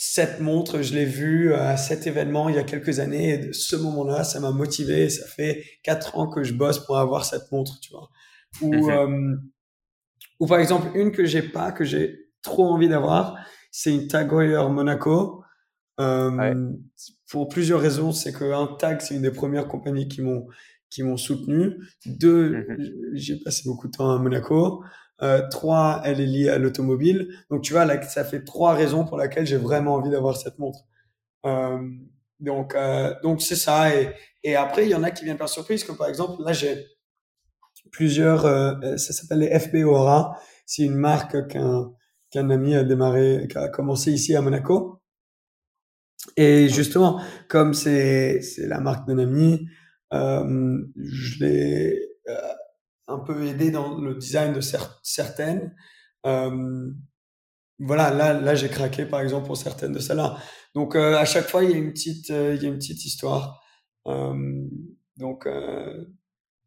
cette 0.00 0.40
montre, 0.40 0.80
je 0.82 0.94
l'ai 0.94 1.04
vue 1.04 1.52
à 1.54 1.76
cet 1.76 2.06
événement 2.06 2.48
il 2.48 2.54
y 2.54 2.58
a 2.58 2.62
quelques 2.62 3.00
années 3.00 3.30
et 3.30 3.38
de 3.38 3.52
ce 3.52 3.74
moment-là, 3.74 4.22
ça 4.22 4.38
m'a 4.38 4.52
motivé. 4.52 5.10
Ça 5.10 5.26
fait 5.26 5.64
quatre 5.82 6.16
ans 6.16 6.28
que 6.28 6.44
je 6.44 6.54
bosse 6.54 6.78
pour 6.78 6.98
avoir 6.98 7.24
cette 7.24 7.50
montre, 7.50 7.80
tu 7.80 7.90
vois. 7.90 8.08
Ou, 8.62 8.90
euh, 8.90 9.36
ou 10.38 10.46
par 10.46 10.60
exemple, 10.60 10.86
une 10.94 11.10
que 11.10 11.24
j'ai 11.24 11.42
pas, 11.42 11.72
que 11.72 11.84
j'ai 11.84 12.30
trop 12.42 12.66
envie 12.66 12.88
d'avoir, 12.88 13.36
c'est 13.72 13.92
une 13.92 14.06
Tag 14.06 14.32
Heuer 14.32 14.68
Monaco. 14.70 15.42
Euh, 16.00 16.72
Pour 17.30 17.48
plusieurs 17.48 17.80
raisons, 17.80 18.12
c'est 18.12 18.32
que 18.32 18.44
un 18.44 18.76
Tag, 18.76 19.00
c'est 19.00 19.14
une 19.14 19.22
des 19.22 19.30
premières 19.30 19.68
compagnies 19.68 20.08
qui 20.08 20.22
m'ont 20.22 20.46
qui 20.90 21.02
m'ont 21.02 21.16
soutenu. 21.16 21.76
Deux, 22.06 22.64
mhm. 22.66 22.76
j'ai 23.12 23.36
passé 23.36 23.62
beaucoup 23.66 23.88
de 23.88 23.92
temps 23.92 24.10
à 24.10 24.18
Monaco. 24.18 24.82
Euh, 25.20 25.46
trois, 25.50 26.00
elle 26.04 26.20
est 26.20 26.26
liée 26.26 26.48
à 26.48 26.58
l'automobile. 26.58 27.28
Donc 27.50 27.62
tu 27.62 27.72
vois, 27.72 27.84
là, 27.84 28.00
ça 28.02 28.24
fait 28.24 28.44
trois 28.44 28.74
raisons 28.74 29.04
pour 29.04 29.18
lesquelles 29.18 29.46
j'ai 29.46 29.56
vraiment 29.56 29.94
envie 29.94 30.10
d'avoir 30.10 30.36
cette 30.36 30.58
montre. 30.58 30.80
Euh, 31.46 31.78
donc 32.40 32.74
euh, 32.74 33.14
donc 33.22 33.42
c'est 33.42 33.56
ça. 33.56 33.94
Et, 33.94 34.14
et 34.44 34.56
après, 34.56 34.84
il 34.86 34.90
y 34.90 34.94
en 34.94 35.02
a 35.02 35.10
qui 35.10 35.24
viennent 35.24 35.36
par 35.36 35.48
surprise, 35.48 35.84
comme 35.84 35.96
par 35.96 36.08
exemple, 36.08 36.42
là 36.42 36.52
j'ai 36.52 36.86
plusieurs, 37.90 38.42
ça 38.42 39.12
s'appelle 39.12 39.40
les 39.40 39.58
FB 39.58 39.76
Aura. 39.86 40.38
C'est 40.66 40.82
une 40.82 40.94
marque 40.94 41.48
qu'un 41.48 41.92
qu'un 42.30 42.50
ami 42.50 42.76
a 42.76 42.84
démarré, 42.84 43.46
qui 43.50 43.56
a 43.56 43.68
commencé 43.68 44.12
ici 44.12 44.36
à 44.36 44.42
Monaco. 44.42 44.97
Et 46.36 46.68
justement, 46.68 47.20
comme 47.48 47.74
c'est 47.74 48.42
c'est 48.42 48.66
la 48.66 48.80
marque 48.80 49.06
d'un 49.06 49.18
ami, 49.18 49.68
euh, 50.12 50.78
je 50.96 51.44
l'ai 51.44 52.00
euh, 52.28 52.54
un 53.06 53.18
peu 53.18 53.46
aidé 53.46 53.70
dans 53.70 53.98
le 53.98 54.14
design 54.14 54.52
de 54.52 54.60
certaines. 55.02 55.74
Euh, 56.26 56.90
voilà, 57.78 58.12
là, 58.12 58.32
là, 58.34 58.54
j'ai 58.54 58.68
craqué 58.68 59.06
par 59.06 59.20
exemple 59.20 59.46
pour 59.46 59.56
certaines 59.56 59.92
de 59.92 60.00
celles-là. 60.00 60.36
Donc 60.74 60.96
euh, 60.96 61.16
à 61.16 61.24
chaque 61.24 61.48
fois, 61.48 61.64
il 61.64 61.70
y 61.70 61.74
a 61.74 61.76
une 61.76 61.92
petite, 61.92 62.28
il 62.30 62.62
y 62.62 62.66
a 62.66 62.68
une 62.68 62.78
petite 62.78 63.04
histoire. 63.04 63.62
donc 64.06 65.46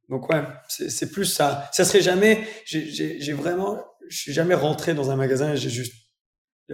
donc 0.09 0.29
ouais, 0.29 0.43
c'est 0.67 1.09
plus 1.11 1.25
ça. 1.25 1.69
Ça 1.71 1.85
serait 1.85 2.01
jamais. 2.01 2.45
J'ai 2.65 3.33
vraiment, 3.33 3.79
je 4.09 4.17
suis 4.17 4.33
jamais 4.33 4.55
rentré 4.55 4.93
dans 4.93 5.09
un 5.09 5.15
magasin 5.15 5.55
j'ai 5.55 5.69
juste 5.69 6.00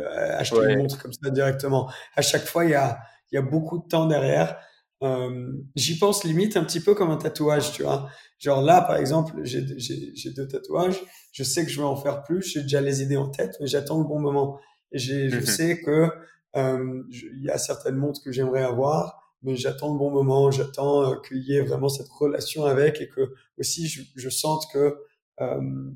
acheté 0.06 0.58
une 0.70 0.80
montre 0.80 1.01
comme 1.01 1.13
ça 1.13 1.30
directement. 1.30 1.92
À 2.16 2.22
chaque 2.22 2.46
fois, 2.46 2.66
il 2.66 2.72
y 2.72 2.75
a 2.75 3.00
il 3.32 3.36
y 3.36 3.38
a 3.38 3.42
beaucoup 3.42 3.80
de 3.80 3.88
temps 3.88 4.08
derrière. 4.08 4.58
Euh, 5.04 5.51
J'y 5.75 5.98
pense 5.98 6.24
limite 6.24 6.58
un 6.58 6.63
petit 6.63 6.80
peu 6.80 6.96
comme 6.96 7.12
un 7.12 7.18
tatouage, 7.18 7.72
tu 7.72 7.84
vois. 7.84 8.10
Genre 8.39 8.62
là, 8.62 8.82
par 8.82 8.98
exemple, 8.98 9.34
j'ai 9.44 9.62
deux 9.62 10.48
tatouages. 10.48 11.01
Je 11.32 11.44
sais 11.44 11.66
que 11.66 11.72
je 11.72 11.77
vais 11.77 11.86
en 11.86 11.96
faire 11.96 12.24
plus. 12.24 12.42
J'ai 12.44 12.62
déjà 12.62 12.82
les 12.82 13.01
idées 13.01 13.18
en 13.18 13.30
tête, 13.30 13.58
mais 13.60 13.68
j'attends 13.68 14.00
le 14.00 14.06
bon 14.06 14.20
moment. 14.20 14.60
Et 14.92 15.00
je 15.00 15.36
mhm. 15.36 15.46
sais 15.46 15.82
que 15.82 16.10
euh, 16.56 17.04
il 17.12 17.44
y 17.44 17.50
a 17.50 17.58
certaines 17.58 17.96
montres 17.96 18.22
que 18.24 18.32
j'aimerais 18.32 18.63
avoir, 18.63 19.36
mais 19.44 19.56
j'attends 19.56 19.92
le 19.92 20.00
bon 20.00 20.12
moment. 20.12 20.50
J'attends 20.51 21.12
euh, 21.12 21.16
qu'il 21.27 21.44
y 21.44 21.56
ait 21.56 21.62
vraiment 21.62 21.89
cette 21.89 22.10
relation 22.10 22.66
avec 22.66 23.01
et 23.01 23.10
que 23.10 23.34
aussi 23.58 23.88
je, 23.88 24.04
je 24.16 24.30
sente 24.30 24.63
que 24.72 24.98
euh, 25.42 25.92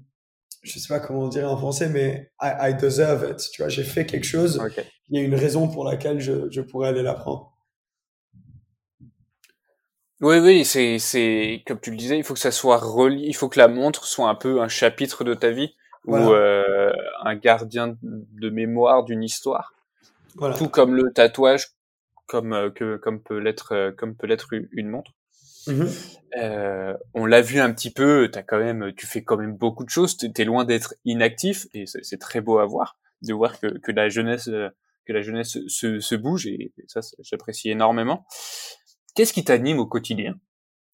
je 0.62 0.80
sais 0.80 0.88
pas 0.88 1.00
comment 1.00 1.28
dire 1.28 1.50
en 1.50 1.58
français, 1.58 1.90
mais 1.90 2.32
I, 2.42 2.70
I 2.70 2.74
deserve 2.74 3.30
it. 3.30 3.50
Tu 3.52 3.62
vois, 3.62 3.70
j'ai 3.70 3.84
fait 3.84 4.06
quelque 4.06 4.26
chose. 4.26 4.62
Il 5.10 5.20
y 5.20 5.22
a 5.22 5.26
une 5.26 5.36
raison 5.36 5.68
pour 5.68 5.84
laquelle 5.84 6.20
je, 6.20 6.50
je 6.50 6.62
pourrais 6.62 6.90
aller 6.90 7.04
la 7.04 7.14
prendre. 7.14 7.52
Oui, 10.22 10.38
oui, 10.38 10.64
c'est, 10.66 11.00
c'est, 11.00 11.64
comme 11.66 11.80
tu 11.80 11.90
le 11.90 11.98
disais, 11.98 12.16
il 12.16 12.24
faut 12.24 12.36
que 12.36 12.40
ça 12.40 12.52
soit 12.52 12.78
relié, 12.78 13.26
il 13.26 13.36
faut 13.36 13.50
que 13.50 13.58
la 13.58 13.68
montre 13.68 14.06
soit 14.06 14.30
un 14.30 14.36
peu 14.36 14.62
un 14.62 14.68
chapitre 14.68 15.24
de 15.24 15.34
ta 15.34 15.50
vie 15.50 15.76
ou 16.06 16.16
euh, 16.16 16.92
un 17.24 17.36
gardien 17.36 17.98
de 18.02 18.50
mémoire 18.50 19.04
d'une 19.04 19.24
histoire. 19.24 19.74
Voilà. 20.36 20.56
Tout 20.56 20.70
comme 20.70 20.96
le 20.96 21.12
tatouage, 21.12 21.70
comme 22.28 22.54
euh, 22.54 22.70
que 22.70 22.98
comme 22.98 23.20
peut 23.20 23.40
l'être, 23.40 23.74
euh, 23.74 23.92
comme 23.92 24.16
peut 24.16 24.28
l'être 24.28 24.48
une 24.72 24.90
montre. 24.90 25.12
Mm-hmm. 25.68 26.18
Euh, 26.38 26.94
on 27.14 27.26
l'a 27.26 27.42
vu 27.42 27.60
un 27.60 27.74
petit 27.74 27.92
peu. 27.92 28.30
T'as 28.32 28.44
quand 28.44 28.60
même, 28.60 28.94
tu 28.96 29.06
fais 29.06 29.24
quand 29.24 29.38
même 29.38 29.56
beaucoup 29.56 29.84
de 29.84 29.90
choses. 29.90 30.18
T'es 30.18 30.46
loin 30.46 30.66
d'être 30.66 30.96
inactif 31.06 31.68
et 31.74 31.86
c'est 31.86 32.20
très 32.20 32.42
beau 32.42 32.60
à 32.60 32.66
voir 32.66 32.98
de 33.22 33.34
voir 33.34 33.60
que, 33.60 33.68
que 33.80 33.92
la 33.92 34.10
jeunesse, 34.10 34.50
que 35.06 35.14
la 35.14 35.22
jeunesse 35.22 35.58
se, 35.68 36.00
se 36.00 36.16
bouge 36.16 36.48
et 36.48 36.74
ça, 36.88 37.02
j'apprécie 37.20 37.70
énormément. 37.70 38.26
Qu'est-ce 39.16 39.34
qui 39.34 39.44
t'anime 39.44 39.80
au 39.80 39.86
quotidien? 39.86 40.36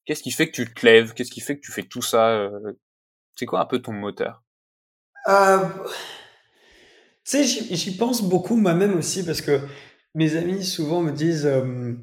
Qu'est-ce 0.06 0.23
qui 0.23 0.32
fait 0.32 0.49
que 0.49 0.56
tu 0.56 0.73
te 0.73 0.86
lèves? 0.86 1.13
Qu'est-ce 1.13 1.32
qui 1.32 1.41
fait 1.41 1.58
que 1.58 1.62
tu 1.62 1.71
fais 1.71 1.84
tout 1.84 2.01
ça 2.01 2.30
euh, 2.30 2.73
C'est 3.36 3.45
quoi 3.45 3.62
un 3.62 3.65
peu 3.65 3.80
ton 3.80 3.93
moteur? 3.93 4.43
Euh, 5.27 5.60
Tu 7.25 7.43
sais, 7.43 7.43
j'y 7.43 7.97
pense 7.97 8.21
beaucoup 8.21 8.56
moi-même 8.56 8.97
aussi 8.97 9.25
parce 9.25 9.41
que 9.41 9.60
mes 10.15 10.36
amis 10.38 10.63
souvent 10.63 11.01
me 11.01 11.12
disent 11.12 11.45
euh, 11.45 11.93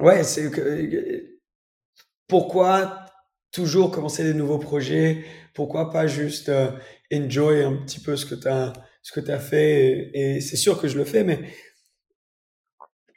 Ouais, 0.00 0.22
c'est 0.24 0.50
que 0.50 1.38
pourquoi 2.26 3.06
toujours 3.52 3.90
commencer 3.90 4.24
des 4.24 4.34
nouveaux 4.34 4.58
projets? 4.58 5.24
Pourquoi 5.54 5.90
pas 5.90 6.06
juste 6.06 6.50
enjoy 7.12 7.62
un 7.64 7.76
petit 7.76 8.00
peu 8.00 8.16
ce 8.16 8.26
que 8.26 8.34
tu 8.34 8.48
ce 9.02 9.12
que 9.12 9.20
tu 9.20 9.38
fait? 9.40 10.10
Et 10.14 10.40
c'est 10.40 10.56
sûr 10.56 10.80
que 10.80 10.88
je 10.88 10.98
le 10.98 11.04
fais 11.04 11.24
mais 11.24 11.40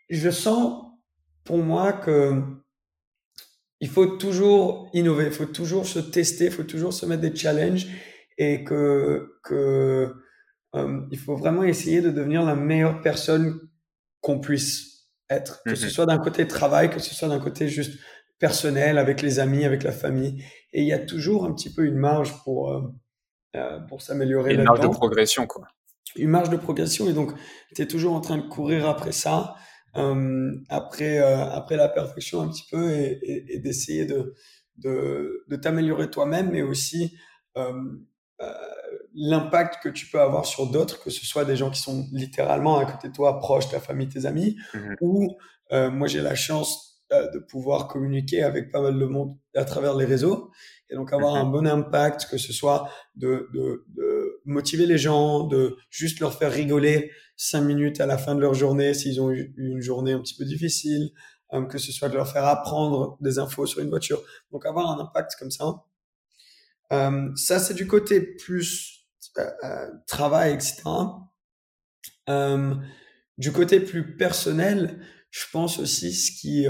je 0.10 0.30
sens 0.30 0.84
pour 1.44 1.58
moi 1.58 1.92
que 1.94 2.44
il 3.80 3.90
faut 3.90 4.06
toujours 4.18 4.90
innover, 4.94 5.26
il 5.26 5.32
faut 5.32 5.46
toujours 5.46 5.86
se 5.88 6.00
tester, 6.00 6.46
il 6.46 6.52
faut 6.52 6.64
toujours 6.64 6.94
se 6.94 7.06
mettre 7.06 7.22
des 7.22 7.36
challenges 7.36 7.88
et 8.38 8.64
que, 8.64 9.34
que 9.44 10.14
euh, 10.76 11.02
il 11.12 11.18
faut 11.20 11.36
vraiment 11.36 11.64
essayer 11.64 12.02
de 12.02 12.12
devenir 12.12 12.44
la 12.44 12.56
meilleure 12.56 13.02
personne 13.02 13.60
qu'on 14.22 14.40
puisse 14.40 14.91
être, 15.32 15.62
que 15.66 15.76
ce 15.76 15.86
mhm. 15.86 15.92
soit 15.92 16.06
d'un 16.06 16.20
côté 16.20 16.48
travail, 16.48 16.90
que 16.90 17.00
ce 17.00 17.16
soit 17.16 17.28
d'un 17.28 17.40
côté 17.40 17.68
juste 17.68 18.00
personnel, 18.40 18.98
avec 18.98 19.22
les 19.22 19.40
amis, 19.40 19.66
avec 19.66 19.84
la 19.84 19.92
famille. 19.92 20.44
Et 20.74 20.82
il 20.82 20.88
y 20.88 20.94
a 20.94 21.00
toujours 21.00 21.46
un 21.46 21.54
petit 21.54 21.74
peu 21.74 21.86
une 21.86 21.98
marge 21.98 22.34
pour, 22.44 22.72
euh, 22.72 22.82
euh 23.56 23.80
pour 23.88 24.02
s'améliorer. 24.02 24.54
Une 24.54 24.64
marge 24.64 24.82
de 24.82 24.88
progression, 24.88 25.48
quoi. 25.48 25.68
Une 26.16 26.30
marge 26.30 26.50
de 26.50 26.58
progression. 26.58 27.10
Et 27.10 27.14
donc, 27.14 27.32
tu 27.76 27.82
es 27.82 27.88
toujours 27.88 28.14
en 28.14 28.22
train 28.22 28.38
de 28.38 28.48
courir 28.48 28.88
après 28.88 29.12
ça. 29.14 29.56
Euh, 29.96 30.52
après, 30.70 31.20
euh, 31.20 31.46
après 31.52 31.76
la 31.76 31.90
perfection 31.90 32.42
un 32.42 32.50
petit 32.50 32.66
peu 32.72 32.92
et, 32.92 33.20
et, 33.24 33.56
et 33.56 33.60
d'essayer 33.60 34.06
de, 34.06 34.36
de, 34.78 35.46
de 35.48 35.56
t'améliorer 35.56 36.10
toi-même, 36.10 36.52
mais 36.52 36.62
aussi 36.62 37.16
l'impact 39.14 39.84
que 39.84 39.90
tu 39.90 40.08
peux 40.08 40.20
avoir 40.20 40.46
sur 40.46 40.68
d'autres, 40.68 41.04
que 41.04 41.10
ce 41.10 41.26
soit 41.26 41.46
des 41.46 41.56
gens 41.56 41.70
qui 41.70 41.82
sont 41.82 42.08
littéralement 42.12 42.78
à 42.78 42.86
côté 42.86 43.10
de 43.10 43.14
toi, 43.14 43.40
proches, 43.40 43.70
ta 43.70 43.80
famille, 43.80 44.08
tes 44.08 44.26
amis, 44.26 44.58
mhm. 44.74 44.96
ou 45.02 45.38
moi 45.72 46.08
j'ai 46.08 46.22
la 46.22 46.36
chance 46.36 47.02
de 47.12 47.40
pouvoir 47.40 47.88
communiquer 47.88 48.44
avec 48.44 48.72
pas 48.72 48.82
mal 48.82 48.98
de 48.98 49.06
monde 49.06 49.38
à 49.56 49.66
travers 49.66 49.96
les 49.96 50.06
réseaux 50.06 50.52
et 50.92 50.96
donc 50.96 51.14
avoir 51.14 51.36
un 51.36 51.46
mhm. 51.46 51.52
bon 51.52 51.68
impact, 51.68 52.28
que 52.30 52.38
ce 52.38 52.52
soit 52.52 52.90
de, 53.16 53.50
de, 53.54 53.86
de 53.96 54.42
motiver 54.46 54.86
les 54.86 54.98
gens, 54.98 55.46
de 55.46 55.78
juste 55.90 56.20
leur 56.20 56.38
faire 56.38 56.52
rigoler 56.52 57.12
cinq 57.38 57.62
minutes 57.62 58.02
à 58.02 58.06
la 58.06 58.18
fin 58.18 58.36
de 58.36 58.42
leur 58.42 58.54
journée 58.54 58.94
s'ils 58.94 59.22
ont 59.22 59.32
eu 59.32 59.54
une 59.58 59.82
journée 59.82 60.12
un 60.12 60.20
petit 60.20 60.36
peu 60.36 60.46
difficile, 60.46 61.12
euh, 61.54 61.66
que 61.66 61.78
ce 61.78 61.92
soit 61.92 62.10
de 62.10 62.16
leur 62.16 62.28
faire 62.28 62.46
apprendre 62.46 63.18
des 63.22 63.40
infos 63.40 63.66
sur 63.66 63.82
une 63.82 63.90
voiture. 63.90 64.22
Donc 64.52 64.66
avoir 64.66 64.92
un 64.92 65.02
impact 65.02 65.36
comme 65.40 65.52
ça. 65.52 65.84
Euh, 66.92 67.30
ça, 67.36 67.60
c'est 67.60 67.74
du 67.74 67.88
côté 67.88 68.22
plus 68.22 68.92
euh, 68.92 68.92
euh 68.92 69.01
travail, 70.08 70.54
etc. 70.54 70.84
Euh, 72.30 72.76
du 73.38 73.52
côté 73.52 73.80
plus 73.80 74.16
personnel, 74.16 75.00
je 75.30 75.46
pense 75.52 75.80
aussi 75.80 76.14
ce 76.14 76.32
qui 76.32 76.68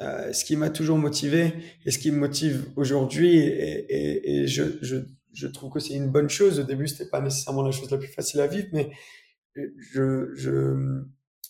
ce 0.00 0.44
qui 0.46 0.56
m'a 0.56 0.70
toujours 0.70 0.96
motivé 0.96 1.52
et 1.84 1.90
ce 1.90 1.98
qui 1.98 2.10
me 2.10 2.16
motive 2.16 2.70
aujourd'hui 2.76 3.36
et, 3.36 3.84
et, 3.92 4.30
et 4.30 4.46
je, 4.46 4.62
je, 4.80 4.96
je 5.34 5.46
trouve 5.46 5.70
que 5.70 5.78
c'est 5.78 5.92
une 5.92 6.10
bonne 6.10 6.30
chose. 6.30 6.58
Au 6.58 6.62
début, 6.62 6.88
c'était 6.88 7.10
pas 7.10 7.20
nécessairement 7.20 7.62
la 7.62 7.70
chose 7.70 7.90
la 7.90 7.98
plus 7.98 8.08
facile 8.08 8.40
à 8.40 8.46
vivre, 8.46 8.68
mais 8.72 8.90
je, 9.54 10.30
je, 10.34 11.02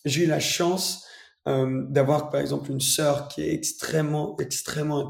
j'ai 0.05 0.25
eu 0.25 0.27
la 0.27 0.39
chance 0.39 1.05
euh, 1.47 1.85
d'avoir 1.89 2.29
par 2.29 2.41
exemple 2.41 2.71
une 2.71 2.79
sœur 2.79 3.27
qui 3.27 3.41
est 3.41 3.53
extrêmement 3.53 4.37
extrêmement 4.39 5.07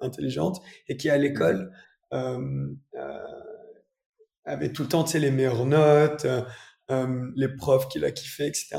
intelligente 0.00 0.60
et 0.88 0.96
qui 0.96 1.10
à 1.10 1.18
l'école 1.18 1.72
euh, 2.12 2.68
euh, 2.94 3.18
avait 4.44 4.72
tout 4.72 4.82
le 4.82 4.88
temps, 4.88 5.04
tu 5.04 5.12
sais, 5.12 5.18
les 5.18 5.30
meilleures 5.30 5.66
notes, 5.66 6.26
les 6.88 7.48
profs 7.56 7.88
qu'il 7.88 8.04
a 8.04 8.10
kiffé, 8.10 8.46
etc. 8.46 8.76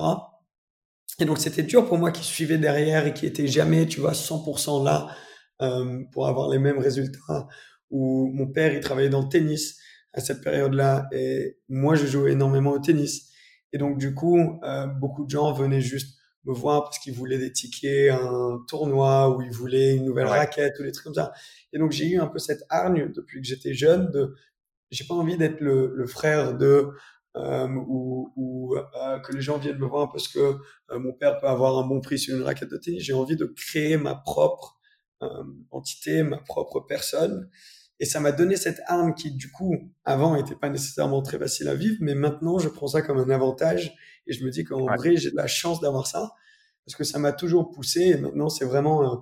Et 1.19 1.25
donc, 1.25 1.37
c'était 1.37 1.63
dur 1.63 1.87
pour 1.87 1.97
moi 1.97 2.11
qui 2.11 2.23
suivait 2.23 2.57
derrière 2.57 3.07
et 3.07 3.13
qui 3.13 3.25
était 3.25 3.47
jamais, 3.47 3.85
tu 3.85 3.99
vois, 3.99 4.13
100% 4.13 4.83
là 4.83 5.07
pour 6.11 6.27
avoir 6.27 6.49
les 6.49 6.59
mêmes 6.59 6.79
résultats. 6.79 7.47
Ou 7.89 8.31
mon 8.33 8.47
père, 8.47 8.73
il 8.73 8.79
travaillait 8.81 9.09
dans 9.09 9.21
le 9.21 9.29
tennis 9.29 9.79
à 10.13 10.21
cette 10.21 10.41
période-là 10.41 11.07
et 11.11 11.59
moi, 11.69 11.95
je 11.95 12.05
jouais 12.05 12.31
énormément 12.31 12.71
au 12.71 12.79
tennis. 12.79 13.31
Et 13.73 13.77
donc, 13.77 13.97
du 13.97 14.13
coup, 14.13 14.59
beaucoup 14.99 15.25
de 15.25 15.29
gens 15.29 15.53
venaient 15.53 15.81
juste 15.81 16.17
me 16.45 16.53
voir 16.53 16.83
parce 16.83 16.99
qu'ils 16.99 17.13
voulaient 17.13 17.39
des 17.39 17.51
tickets, 17.51 18.11
un 18.11 18.63
tournoi 18.67 19.35
ou 19.35 19.41
ils 19.41 19.51
voulaient 19.51 19.95
une 19.95 20.05
nouvelle 20.05 20.27
raquette 20.27 20.79
ou 20.79 20.83
des 20.83 20.91
trucs 20.91 21.05
comme 21.05 21.15
ça. 21.15 21.33
Et 21.73 21.79
donc 21.79 21.91
j'ai 21.91 22.07
eu 22.07 22.19
un 22.19 22.27
peu 22.27 22.37
cette 22.37 22.63
hargne 22.69 23.11
depuis 23.11 23.41
que 23.41 23.47
j'étais 23.47 23.73
jeune 23.73 24.11
de 24.11 24.35
j'ai 24.91 25.05
pas 25.05 25.15
envie 25.15 25.37
d'être 25.37 25.61
le, 25.61 25.93
le, 25.95 26.07
frère 26.07 26.57
de 26.57 26.89
euh, 27.35 27.67
ou, 27.67 28.31
ou 28.35 28.75
euh, 28.75 29.19
que 29.19 29.33
les 29.33 29.41
gens 29.41 29.57
viennent 29.57 29.77
me 29.77 29.87
voir 29.87 30.11
parce 30.11 30.27
que 30.27 30.39
euh, 30.39 30.99
mon 30.99 31.13
père 31.13 31.39
peut 31.39 31.47
avoir 31.47 31.77
un 31.77 31.87
bon 31.87 31.99
prix 32.01 32.19
sur 32.19 32.35
une 32.35 32.43
raquette 32.43 32.69
de 32.69 32.77
tennis. 32.77 33.03
J'ai 33.03 33.13
envie 33.13 33.35
de 33.35 33.45
créer 33.45 33.97
ma 33.97 34.15
propre 34.15 34.79
euh, 35.21 35.43
entité, 35.71 36.23
ma 36.23 36.37
propre 36.37 36.81
personne. 36.81 37.49
Et 37.99 38.05
ça 38.05 38.19
m'a 38.19 38.31
donné 38.31 38.57
cette 38.57 38.81
arme 38.87 39.15
qui, 39.15 39.31
du 39.31 39.51
coup, 39.51 39.73
avant, 40.03 40.35
n'était 40.35 40.55
pas 40.55 40.69
nécessairement 40.69 41.21
très 41.21 41.39
facile 41.39 41.69
à 41.69 41.75
vivre, 41.75 41.95
mais 42.01 42.13
maintenant, 42.13 42.59
je 42.59 42.67
prends 42.67 42.87
ça 42.87 43.01
comme 43.01 43.17
un 43.17 43.29
avantage 43.29 43.95
et 44.27 44.33
je 44.33 44.43
me 44.43 44.49
dis 44.49 44.65
qu'en 44.65 44.85
vrai, 44.85 45.15
j'ai 45.15 45.31
de 45.31 45.35
la 45.37 45.47
chance 45.47 45.79
d'avoir 45.79 46.07
ça 46.07 46.31
parce 46.85 46.95
que 46.95 47.03
ça 47.05 47.19
m'a 47.19 47.31
toujours 47.31 47.71
poussé. 47.71 48.01
Et 48.01 48.17
maintenant, 48.17 48.49
c'est 48.49 48.65
vraiment 48.65 49.03
euh, 49.03 49.15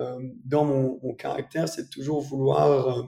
euh 0.00 0.18
dans 0.44 0.64
mon, 0.64 1.00
mon 1.02 1.14
caractère, 1.14 1.68
c'est 1.68 1.90
toujours 1.90 2.20
vouloir 2.20 2.98
euh, 2.98 3.02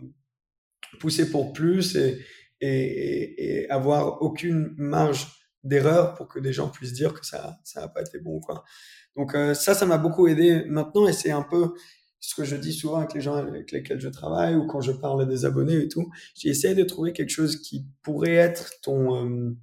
pousser 0.99 1.31
pour 1.31 1.53
plus 1.53 1.97
et, 1.97 2.25
et, 2.61 3.63
et, 3.63 3.71
avoir 3.71 4.23
aucune 4.23 4.75
marge 4.77 5.27
d'erreur 5.63 6.15
pour 6.15 6.29
que 6.29 6.39
des 6.39 6.53
gens 6.53 6.69
puissent 6.69 6.93
dire 6.93 7.15
que 7.15 7.25
ça 7.25 7.59
ça 7.65 7.83
n'a 7.83 7.89
pas 7.89 8.03
été 8.03 8.19
bon 8.19 8.41
quoi. 8.41 8.65
Donc 9.17 9.35
euh, 9.35 9.55
ça 9.55 9.75
ça 9.75 9.87
m'a 9.87 9.99
beaucoup 9.99 10.27
aidé 10.27 10.65
maintenant 10.67 11.07
et 11.09 11.13
c'est 11.13 11.31
un 11.31 11.43
peu 11.43 11.75
ce 12.21 12.35
que 12.35 12.45
je 12.45 12.57
dis 12.57 12.73
souvent 12.73 12.99
avec 12.99 13.15
les 13.15 13.21
gens 13.21 13.35
avec 13.35 13.71
lesquels 13.71 14.01
je 14.01 14.09
travaille 14.09 14.57
ou 14.57 14.67
quand 14.67 14.81
je 14.81 14.93
parle 14.93 15.29
des 15.29 15.45
abonnés 15.45 15.77
et 15.77 15.89
tout, 15.89 16.11
j'essaie 16.35 16.75
de 16.75 16.83
trouver 16.85 17.13
quelque 17.13 17.31
chose 17.31 17.61
qui 17.61 17.87
pourrait 18.03 18.35
être 18.35 18.81
ton 18.83 19.57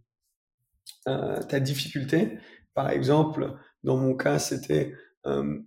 euh, 1.07 1.41
ta 1.41 1.59
difficulté. 1.59 2.37
Par 2.75 2.91
exemple, 2.91 3.55
dans 3.83 3.97
mon 3.97 4.15
cas, 4.15 4.37
c'était 4.37 4.93
euh, 4.93 4.95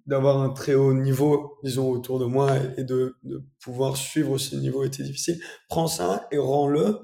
d'avoir 0.07 0.43
un 0.43 0.51
très 0.51 0.75
haut 0.75 0.93
niveau, 0.93 1.59
disons, 1.63 1.91
autour 1.91 2.19
de 2.19 2.25
moi 2.25 2.57
et 2.77 2.85
de, 2.85 3.17
de 3.23 3.45
pouvoir 3.61 3.97
suivre 3.97 4.37
ce 4.39 4.57
niveau 4.57 4.85
était 4.85 5.05
difficile. 5.05 5.41
Prends 5.69 5.87
ça 5.87 6.27
et 6.33 6.39
rends-le 6.39 6.99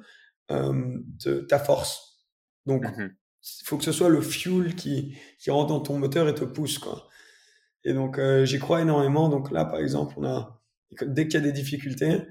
euh, 0.50 0.98
ta 1.48 1.58
force. 1.58 2.18
Donc, 2.66 2.84
mmh 2.84 3.10
il 3.42 3.66
faut 3.66 3.78
que 3.78 3.84
ce 3.84 3.92
soit 3.92 4.10
le 4.10 4.20
fuel 4.20 4.74
qui, 4.74 5.16
qui 5.38 5.50
rentre 5.50 5.68
dans 5.68 5.80
ton 5.80 5.98
moteur 5.98 6.28
et 6.28 6.34
te 6.34 6.44
pousse, 6.44 6.78
quoi. 6.78 7.08
Et 7.84 7.94
donc, 7.94 8.18
euh, 8.18 8.44
j'y 8.44 8.58
crois 8.58 8.82
énormément. 8.82 9.28
Donc 9.28 9.50
là, 9.50 9.64
par 9.64 9.80
exemple, 9.80 10.14
on 10.18 10.24
a, 10.24 10.60
dès 11.02 11.26
qu'il 11.26 11.40
y 11.40 11.42
a 11.42 11.46
des 11.46 11.52
difficultés, 11.52 12.22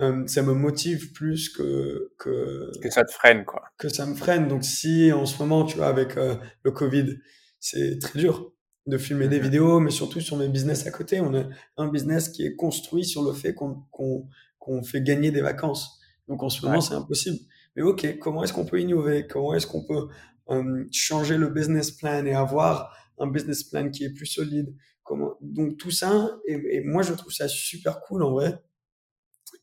euh, 0.00 0.26
ça 0.26 0.42
me 0.42 0.52
motive 0.52 1.12
plus 1.12 1.48
que, 1.48 2.12
que 2.18 2.70
que 2.80 2.90
ça 2.90 3.04
te 3.04 3.10
freine 3.12 3.44
quoi. 3.44 3.64
Que 3.78 3.88
ça 3.88 4.06
me 4.06 4.14
freine. 4.14 4.46
Donc 4.46 4.64
si 4.64 5.12
en 5.12 5.26
ce 5.26 5.38
moment, 5.42 5.64
tu 5.64 5.78
vois, 5.78 5.88
avec 5.88 6.16
euh, 6.16 6.36
le 6.62 6.70
Covid, 6.70 7.16
c'est 7.58 7.98
très 7.98 8.18
dur 8.20 8.52
de 8.88 8.96
filmer 8.98 9.28
des 9.28 9.38
mhm. 9.38 9.44
vidéos, 9.44 9.80
mais 9.80 9.90
surtout 9.90 10.20
sur 10.20 10.36
mes 10.36 10.48
business 10.48 10.86
à 10.86 10.90
côté. 10.90 11.20
On 11.20 11.34
a 11.34 11.44
un 11.76 11.88
business 11.88 12.28
qui 12.30 12.44
est 12.44 12.56
construit 12.56 13.04
sur 13.04 13.22
le 13.22 13.32
fait 13.32 13.54
qu'on 13.54 13.82
qu'on 13.92 14.26
qu'on 14.58 14.82
fait 14.82 15.02
gagner 15.02 15.30
des 15.30 15.42
vacances. 15.42 16.00
Donc 16.26 16.42
en 16.42 16.48
ce 16.48 16.64
moment, 16.64 16.80
c'est 16.80 16.94
impossible. 16.94 17.38
Mais 17.76 17.82
ok, 17.82 18.18
comment 18.18 18.42
est-ce 18.42 18.52
qu'on 18.52 18.64
peut 18.64 18.80
innover? 18.80 19.26
Comment 19.28 19.54
est-ce 19.54 19.66
qu'on 19.66 19.84
peut 19.84 20.08
euh, 20.50 20.84
changer 20.90 21.36
le 21.36 21.48
business 21.48 21.90
plan 21.90 22.24
et 22.24 22.32
avoir 22.32 22.96
un 23.18 23.28
business 23.28 23.62
plan 23.62 23.90
qui 23.90 24.04
est 24.04 24.12
plus 24.12 24.26
solide? 24.26 24.74
Comment 25.02 25.36
Donc 25.40 25.76
tout 25.76 25.90
ça, 25.90 26.38
et, 26.46 26.54
et 26.72 26.80
moi 26.82 27.02
je 27.02 27.12
trouve 27.12 27.32
ça 27.32 27.46
super 27.46 28.00
cool 28.00 28.22
en 28.22 28.32
vrai 28.32 28.58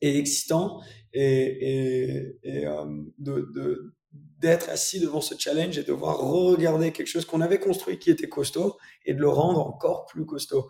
et 0.01 0.17
excitant 0.17 0.81
et, 1.13 1.23
et, 1.23 2.39
et 2.43 2.65
euh, 2.65 2.85
de, 3.17 3.51
de, 3.53 3.93
d'être 4.39 4.69
assis 4.69 4.99
devant 4.99 5.21
ce 5.21 5.35
challenge 5.37 5.77
et 5.77 5.83
de 5.83 5.93
voir 5.93 6.17
regarder 6.17 6.91
quelque 6.91 7.07
chose 7.07 7.25
qu'on 7.25 7.41
avait 7.41 7.59
construit 7.59 7.97
qui 7.97 8.11
était 8.11 8.29
costaud 8.29 8.77
et 9.05 9.13
de 9.13 9.19
le 9.19 9.29
rendre 9.29 9.65
encore 9.65 10.05
plus 10.05 10.25
costaud. 10.25 10.69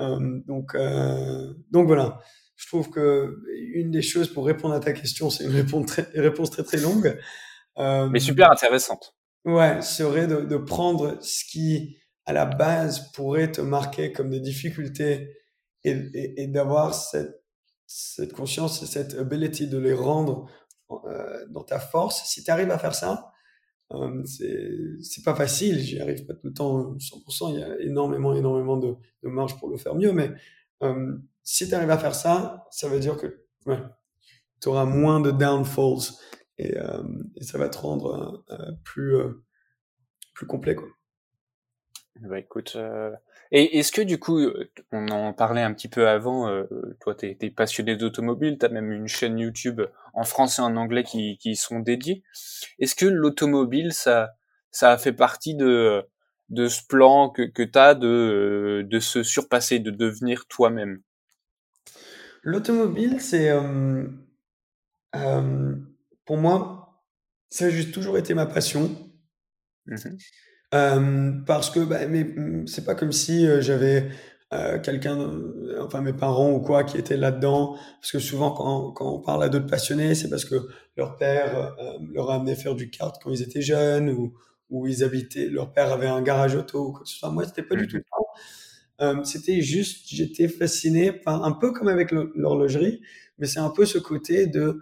Euh, 0.00 0.40
donc, 0.46 0.74
euh, 0.74 1.52
donc 1.70 1.86
voilà. 1.86 2.20
Je 2.56 2.68
trouve 2.68 2.88
que 2.88 3.36
une 3.74 3.90
des 3.90 4.02
choses 4.02 4.32
pour 4.32 4.46
répondre 4.46 4.74
à 4.74 4.80
ta 4.80 4.92
question, 4.92 5.28
c'est 5.28 5.44
une 5.44 5.50
réponse 5.50 5.86
très, 5.86 6.08
réponse 6.14 6.50
très 6.50 6.62
très 6.62 6.78
longue. 6.78 7.18
Euh, 7.78 8.08
Mais 8.08 8.20
super 8.20 8.50
intéressante. 8.50 9.16
Ouais, 9.44 9.82
serait 9.82 10.26
de, 10.26 10.42
de 10.42 10.56
prendre 10.56 11.18
ce 11.20 11.44
qui 11.44 11.96
à 12.26 12.32
la 12.32 12.46
base 12.46 13.10
pourrait 13.12 13.50
te 13.50 13.60
marquer 13.60 14.12
comme 14.12 14.30
des 14.30 14.40
difficultés 14.40 15.36
et, 15.82 15.90
et, 15.90 16.42
et 16.42 16.46
d'avoir 16.46 16.94
cette 16.94 17.44
cette 17.86 18.32
conscience 18.32 18.82
et 18.82 18.86
cette 18.86 19.14
ability 19.14 19.68
de 19.68 19.78
les 19.78 19.92
rendre 19.92 20.48
euh, 21.06 21.44
dans 21.48 21.64
ta 21.64 21.78
force. 21.78 22.24
Si 22.26 22.42
tu 22.44 22.50
arrives 22.50 22.70
à 22.70 22.78
faire 22.78 22.94
ça, 22.94 23.32
euh, 23.92 24.22
c'est 24.24 25.24
pas 25.24 25.34
facile, 25.34 25.78
j'y 25.78 26.00
arrive 26.00 26.24
pas 26.26 26.34
tout 26.34 26.46
le 26.46 26.52
temps 26.52 26.94
100%, 26.96 27.54
il 27.54 27.60
y 27.60 27.62
a 27.62 27.80
énormément, 27.80 28.34
énormément 28.34 28.76
de, 28.76 28.96
marge 29.22 29.58
pour 29.58 29.68
le 29.68 29.76
faire 29.76 29.94
mieux, 29.94 30.12
mais 30.12 30.32
euh, 30.82 31.16
si 31.42 31.68
tu 31.68 31.74
arrives 31.74 31.90
à 31.90 31.98
faire 31.98 32.14
ça, 32.14 32.66
ça 32.70 32.88
veut 32.88 32.98
dire 32.98 33.16
que 33.16 33.44
tu 34.60 34.68
auras 34.68 34.84
moins 34.84 35.20
de 35.20 35.30
downfalls 35.30 36.14
et, 36.58 36.74
et 37.36 37.44
ça 37.44 37.58
va 37.58 37.68
te 37.68 37.78
rendre 37.78 38.44
plus, 38.84 39.16
plus 40.34 40.46
complet. 40.46 40.74
Quoi. 40.74 40.88
Bah 42.20 42.38
écoute, 42.38 42.76
et 43.56 43.78
est-ce 43.78 43.92
que 43.92 44.02
du 44.02 44.18
coup, 44.18 44.38
euh, 44.40 44.68
on 44.90 45.08
en 45.08 45.32
parlait 45.32 45.62
un 45.62 45.72
petit 45.72 45.88
peu 45.88 46.08
avant, 46.08 46.48
euh, 46.48 46.64
toi 47.00 47.14
tu 47.14 47.36
es, 47.40 47.50
passionné 47.50 47.96
d'automobile, 47.96 48.58
tu 48.58 48.66
as 48.66 48.68
même 48.68 48.90
une 48.90 49.06
chaîne 49.06 49.38
YouTube 49.38 49.80
en 50.12 50.24
français 50.24 50.60
et 50.60 50.64
en 50.64 50.76
anglais 50.76 51.04
qui, 51.04 51.38
qui 51.38 51.54
sont 51.54 51.78
dédiés. 51.78 52.24
Est-ce 52.80 52.96
que 52.96 53.06
l'automobile, 53.06 53.92
ça, 53.92 54.34
ça 54.72 54.90
a 54.90 54.98
fait 54.98 55.12
partie 55.12 55.54
de, 55.54 56.04
de 56.48 56.66
ce 56.66 56.84
plan 56.84 57.30
que, 57.30 57.42
que 57.42 57.62
tu 57.62 57.78
as 57.78 57.94
de, 57.94 58.84
de 58.88 58.98
se 58.98 59.22
surpasser, 59.22 59.78
de 59.78 59.92
devenir 59.92 60.46
toi-même? 60.46 61.00
L'automobile, 62.42 63.20
c'est... 63.20 63.50
Euh, 63.50 64.08
euh, 65.14 65.76
pour 66.24 66.38
moi, 66.38 67.04
ça 67.50 67.66
a 67.66 67.70
juste 67.70 67.94
toujours 67.94 68.18
été 68.18 68.34
ma 68.34 68.46
passion. 68.46 68.90
Mmh 69.86 70.16
euh, 70.74 71.32
parce 71.46 71.70
que 71.70 71.80
bah, 71.80 72.06
mais 72.08 72.24
mmh, 72.24 72.66
c'est 72.66 72.84
pas 72.84 72.94
comme 72.94 73.12
si 73.12 73.46
euh, 73.46 73.60
j'avais 73.60 74.08
euh, 74.52 74.78
quelqu'un, 74.80 75.30
enfin 75.80 76.00
mes 76.00 76.12
parents 76.12 76.52
ou 76.52 76.60
quoi, 76.60 76.84
qui 76.84 76.98
étaient 76.98 77.16
là-dedans. 77.16 77.76
Parce 78.00 78.12
que 78.12 78.18
souvent, 78.18 78.50
quand, 78.50 78.92
quand 78.92 79.14
on 79.14 79.20
parle 79.20 79.44
à 79.44 79.48
d'autres 79.48 79.66
passionnés, 79.66 80.14
c'est 80.14 80.28
parce 80.28 80.44
que 80.44 80.56
leur 80.96 81.16
père 81.16 81.76
leur 82.12 82.30
a 82.30 82.36
amené 82.36 82.54
faire 82.54 82.74
du 82.74 82.90
kart 82.90 83.20
quand 83.22 83.30
ils 83.30 83.42
étaient 83.42 83.62
jeunes 83.62 84.10
ou, 84.10 84.34
ou 84.70 84.86
ils 84.86 85.02
habitaient, 85.04 85.46
leur 85.46 85.72
père 85.72 85.92
avait 85.92 86.06
un 86.06 86.22
garage 86.22 86.54
auto 86.56 86.88
ou 86.88 86.92
quoi 86.92 87.02
que 87.02 87.08
ce 87.08 87.16
soit. 87.16 87.30
Moi, 87.30 87.44
c'était 87.46 87.62
pas 87.62 87.76
du 87.76 87.86
tout 87.88 87.96
le 87.96 88.02
cas. 88.02 89.24
c'était 89.24 89.60
juste, 89.60 90.06
j'étais 90.08 90.48
fasciné 90.48 91.12
par 91.12 91.44
un 91.44 91.52
peu 91.52 91.72
comme 91.72 91.88
avec 91.88 92.12
l'horlogerie, 92.12 93.00
mais 93.38 93.46
c'est 93.46 93.60
un 93.60 93.70
peu 93.70 93.86
ce 93.86 93.98
côté 93.98 94.46
de, 94.46 94.80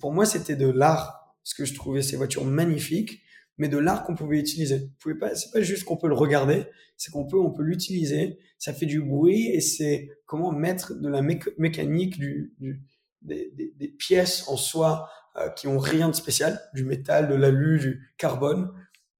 pour 0.00 0.12
moi, 0.12 0.26
c'était 0.26 0.56
de 0.56 0.68
l'art, 0.68 1.34
parce 1.42 1.54
que 1.54 1.64
je 1.64 1.74
trouvais 1.74 2.02
ces 2.02 2.16
voitures 2.16 2.44
magnifiques 2.44 3.22
mais 3.58 3.68
de 3.68 3.78
l'art 3.78 4.04
qu'on 4.04 4.14
pouvait 4.14 4.38
utiliser. 4.38 4.78
Vous 4.78 4.90
pouvez 5.00 5.14
pas, 5.16 5.34
c'est 5.34 5.50
pas 5.50 5.60
juste 5.60 5.84
qu'on 5.84 5.96
peut 5.96 6.08
le 6.08 6.14
regarder, 6.14 6.64
c'est 6.96 7.10
qu'on 7.10 7.26
peut, 7.26 7.38
on 7.38 7.50
peut 7.50 7.62
l'utiliser. 7.62 8.38
Ça 8.58 8.72
fait 8.72 8.86
du 8.86 9.02
bruit 9.02 9.48
et 9.48 9.60
c'est 9.60 10.10
comment 10.26 10.52
mettre 10.52 10.94
de 10.94 11.08
la 11.08 11.22
mécanique, 11.22 12.18
du, 12.18 12.54
du 12.58 12.82
des, 13.22 13.52
des, 13.76 13.88
pièces 13.88 14.48
en 14.48 14.56
soi 14.56 15.08
euh, 15.36 15.48
qui 15.50 15.66
ont 15.66 15.78
rien 15.78 16.08
de 16.08 16.14
spécial, 16.14 16.60
du 16.74 16.84
métal, 16.84 17.28
de 17.28 17.34
l'alu, 17.34 17.78
du 17.78 18.14
carbone, 18.16 18.72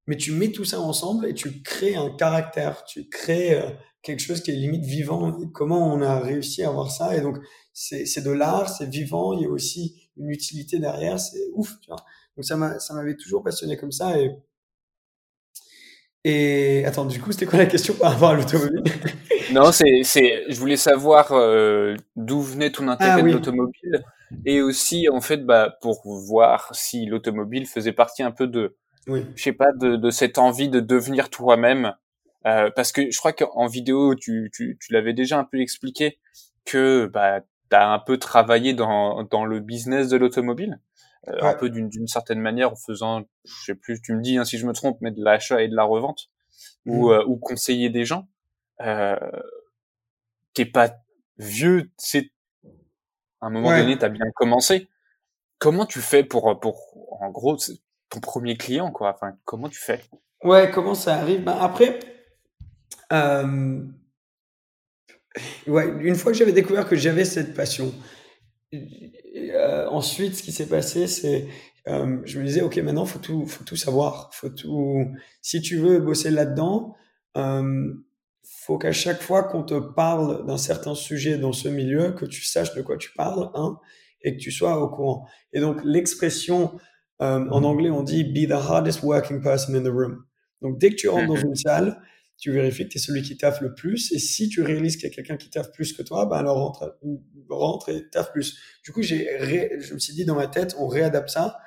mais 0.06 0.16
tu 0.16 0.32
mets 0.32 0.52
tout 0.52 0.64
ça 0.64 0.80
ensemble 0.80 1.26
et 1.26 1.34
tu 1.34 1.62
crées 1.62 1.96
un 1.96 2.10
caractère, 2.10 2.84
tu 2.84 3.08
crées 3.08 3.60
euh, 3.60 3.70
quelque 4.02 4.20
chose 4.20 4.40
qui 4.40 4.50
est 4.50 4.54
limite 4.54 4.84
vivant. 4.84 5.32
Comment 5.52 5.92
on 5.92 6.00
a 6.00 6.18
réussi 6.20 6.62
à 6.62 6.68
avoir 6.68 6.90
ça? 6.90 7.16
Et 7.16 7.20
donc 7.20 7.38
c'est 7.72 8.24
de 8.24 8.30
l'art, 8.30 8.68
c'est 8.68 8.88
vivant. 8.88 9.34
Il 9.34 9.42
y 9.42 9.46
a 9.46 9.50
aussi 9.50 10.10
une 10.16 10.30
utilité 10.30 10.78
derrière. 10.78 11.20
C'est 11.20 11.50
ouf, 11.52 11.78
tu 11.80 11.88
vois. 11.88 12.04
Donc 12.38 12.44
ça 12.44 12.56
m'a, 12.56 12.78
ça 12.78 12.94
m'avait 12.94 13.16
toujours 13.16 13.42
passionné 13.42 13.76
comme 13.76 13.90
ça. 13.90 14.16
Et, 14.16 14.30
et 16.22 16.84
attends, 16.84 17.04
du 17.04 17.20
coup, 17.20 17.32
c'était 17.32 17.46
quoi 17.46 17.58
la 17.58 17.66
question 17.66 17.94
par 17.94 18.12
rapport 18.12 18.30
à 18.30 18.34
l'automobile? 18.34 18.84
Non, 19.52 19.72
c'est, 19.72 20.04
c'est, 20.04 20.44
je 20.48 20.56
voulais 20.60 20.76
savoir 20.76 21.32
euh, 21.32 21.96
d'où 22.14 22.40
venait 22.40 22.70
ton 22.70 22.86
intérêt 22.86 23.14
ah 23.18 23.22
de 23.22 23.32
l'automobile 23.32 24.04
et 24.46 24.62
aussi 24.62 25.08
en 25.08 25.20
fait, 25.20 25.44
bah, 25.44 25.78
pour 25.80 26.00
voir 26.06 26.72
si 26.76 27.06
l'automobile 27.06 27.66
faisait 27.66 27.92
partie 27.92 28.22
un 28.22 28.30
peu 28.30 28.46
de, 28.46 28.76
oui. 29.08 29.26
je 29.34 29.42
sais 29.42 29.52
pas, 29.52 29.72
de, 29.72 29.96
de 29.96 30.10
cette 30.10 30.38
envie 30.38 30.68
de 30.68 30.78
devenir 30.78 31.30
toi-même. 31.30 31.92
Euh, 32.46 32.70
parce 32.70 32.92
que 32.92 33.10
je 33.10 33.18
crois 33.18 33.32
qu'en 33.32 33.66
vidéo, 33.66 34.14
tu, 34.14 34.48
tu, 34.54 34.78
tu 34.80 34.92
l'avais 34.92 35.12
déjà 35.12 35.40
un 35.40 35.44
peu 35.44 35.60
expliqué 35.60 36.20
que 36.64 37.06
bah, 37.12 37.40
tu 37.68 37.76
as 37.76 37.90
un 37.90 37.98
peu 37.98 38.16
travaillé 38.16 38.74
dans, 38.74 39.24
dans 39.24 39.44
le 39.44 39.58
business 39.58 40.08
de 40.08 40.16
l'automobile. 40.16 40.78
Un 41.40 41.54
peu 41.54 41.70
d'une 41.70 42.06
certaine 42.06 42.40
manière 42.40 42.72
en 42.72 42.76
faisant, 42.76 43.22
je 43.44 43.64
sais 43.64 43.74
plus, 43.74 44.00
tu 44.00 44.14
me 44.14 44.22
dis 44.22 44.38
hein, 44.38 44.44
si 44.44 44.58
je 44.58 44.66
me 44.66 44.72
trompe, 44.72 44.98
mais 45.00 45.10
de 45.10 45.22
l'achat 45.22 45.62
et 45.62 45.68
de 45.68 45.76
la 45.76 45.84
revente 45.84 46.30
ou, 46.86 47.10
mmh. 47.10 47.24
ou 47.26 47.36
conseiller 47.36 47.90
des 47.90 48.04
gens. 48.04 48.28
Euh, 48.80 49.16
t'es 50.54 50.64
pas 50.64 50.94
vieux, 51.38 51.90
c'est 51.96 52.30
à 53.40 53.46
un 53.46 53.50
moment 53.50 53.76
donné, 53.76 53.96
t'as 53.96 54.08
bien 54.08 54.30
commencé. 54.34 54.88
Comment 55.58 55.86
tu 55.86 56.00
fais 56.00 56.24
pour, 56.24 56.58
pour 56.60 57.22
en 57.22 57.30
gros, 57.30 57.56
ton 58.08 58.20
premier 58.20 58.56
client, 58.56 58.90
quoi? 58.90 59.14
Enfin, 59.14 59.36
comment 59.44 59.68
tu 59.68 59.78
fais? 59.78 60.00
Ouais, 60.42 60.70
comment 60.70 60.94
ça 60.94 61.16
arrive? 61.16 61.42
Ben 61.44 61.56
Après, 61.60 61.98
euh, 63.12 63.82
ouais, 65.66 65.88
une 66.00 66.14
fois 66.14 66.32
que 66.32 66.38
j'avais 66.38 66.52
découvert 66.52 66.88
que 66.88 66.96
j'avais 66.96 67.24
cette 67.24 67.54
passion, 67.54 67.92
euh, 69.50 69.88
ensuite, 69.90 70.34
ce 70.36 70.42
qui 70.42 70.52
s'est 70.52 70.68
passé, 70.68 71.06
c'est 71.06 71.46
euh, 71.88 72.18
je 72.24 72.38
me 72.38 72.44
disais, 72.44 72.60
ok, 72.62 72.76
maintenant, 72.78 73.06
faut 73.06 73.18
tout, 73.18 73.46
faut 73.46 73.64
tout 73.64 73.76
savoir, 73.76 74.30
faut 74.34 74.50
tout. 74.50 75.06
Si 75.40 75.62
tu 75.62 75.78
veux 75.78 76.00
bosser 76.00 76.30
là-dedans, 76.30 76.94
euh, 77.36 77.94
faut 78.42 78.78
qu'à 78.78 78.92
chaque 78.92 79.22
fois 79.22 79.44
qu'on 79.44 79.62
te 79.62 79.78
parle 79.78 80.46
d'un 80.46 80.58
certain 80.58 80.94
sujet 80.94 81.38
dans 81.38 81.52
ce 81.52 81.68
milieu, 81.68 82.12
que 82.12 82.26
tu 82.26 82.44
saches 82.44 82.74
de 82.74 82.82
quoi 82.82 82.98
tu 82.98 83.12
parles, 83.14 83.50
hein, 83.54 83.78
et 84.22 84.36
que 84.36 84.40
tu 84.40 84.50
sois 84.50 84.82
au 84.82 84.88
courant. 84.88 85.26
Et 85.52 85.60
donc, 85.60 85.80
l'expression, 85.82 86.78
euh, 87.22 87.48
en 87.50 87.64
anglais, 87.64 87.90
on 87.90 88.02
dit 88.02 88.24
be 88.24 88.48
the 88.48 88.52
hardest 88.52 89.02
working 89.02 89.40
person 89.40 89.74
in 89.74 89.82
the 89.82 89.92
room. 89.92 90.24
Donc, 90.60 90.78
dès 90.78 90.90
que 90.90 90.96
tu 90.96 91.08
rentres 91.08 91.28
dans 91.28 91.36
une 91.36 91.54
salle, 91.54 92.02
tu 92.38 92.52
vérifies 92.52 92.84
que 92.84 92.90
tu 92.90 92.98
es 92.98 93.00
celui 93.00 93.22
qui 93.22 93.36
taffe 93.36 93.60
le 93.60 93.74
plus. 93.74 94.12
Et 94.12 94.18
si 94.18 94.48
tu 94.48 94.62
réalises 94.62 94.96
qu'il 94.96 95.08
y 95.08 95.12
a 95.12 95.14
quelqu'un 95.14 95.36
qui 95.36 95.50
taffe 95.50 95.72
plus 95.72 95.92
que 95.92 96.02
toi, 96.02 96.26
ben 96.26 96.36
alors 96.36 96.56
rentre, 96.56 96.98
rentre 97.50 97.88
et 97.88 98.08
taffe 98.10 98.32
plus. 98.32 98.58
Du 98.84 98.92
coup, 98.92 99.02
j'ai 99.02 99.28
je 99.80 99.94
me 99.94 99.98
suis 99.98 100.14
dit 100.14 100.24
dans 100.24 100.36
ma 100.36 100.46
tête, 100.46 100.76
on 100.78 100.86
réadapte 100.86 101.30
ça. 101.30 101.58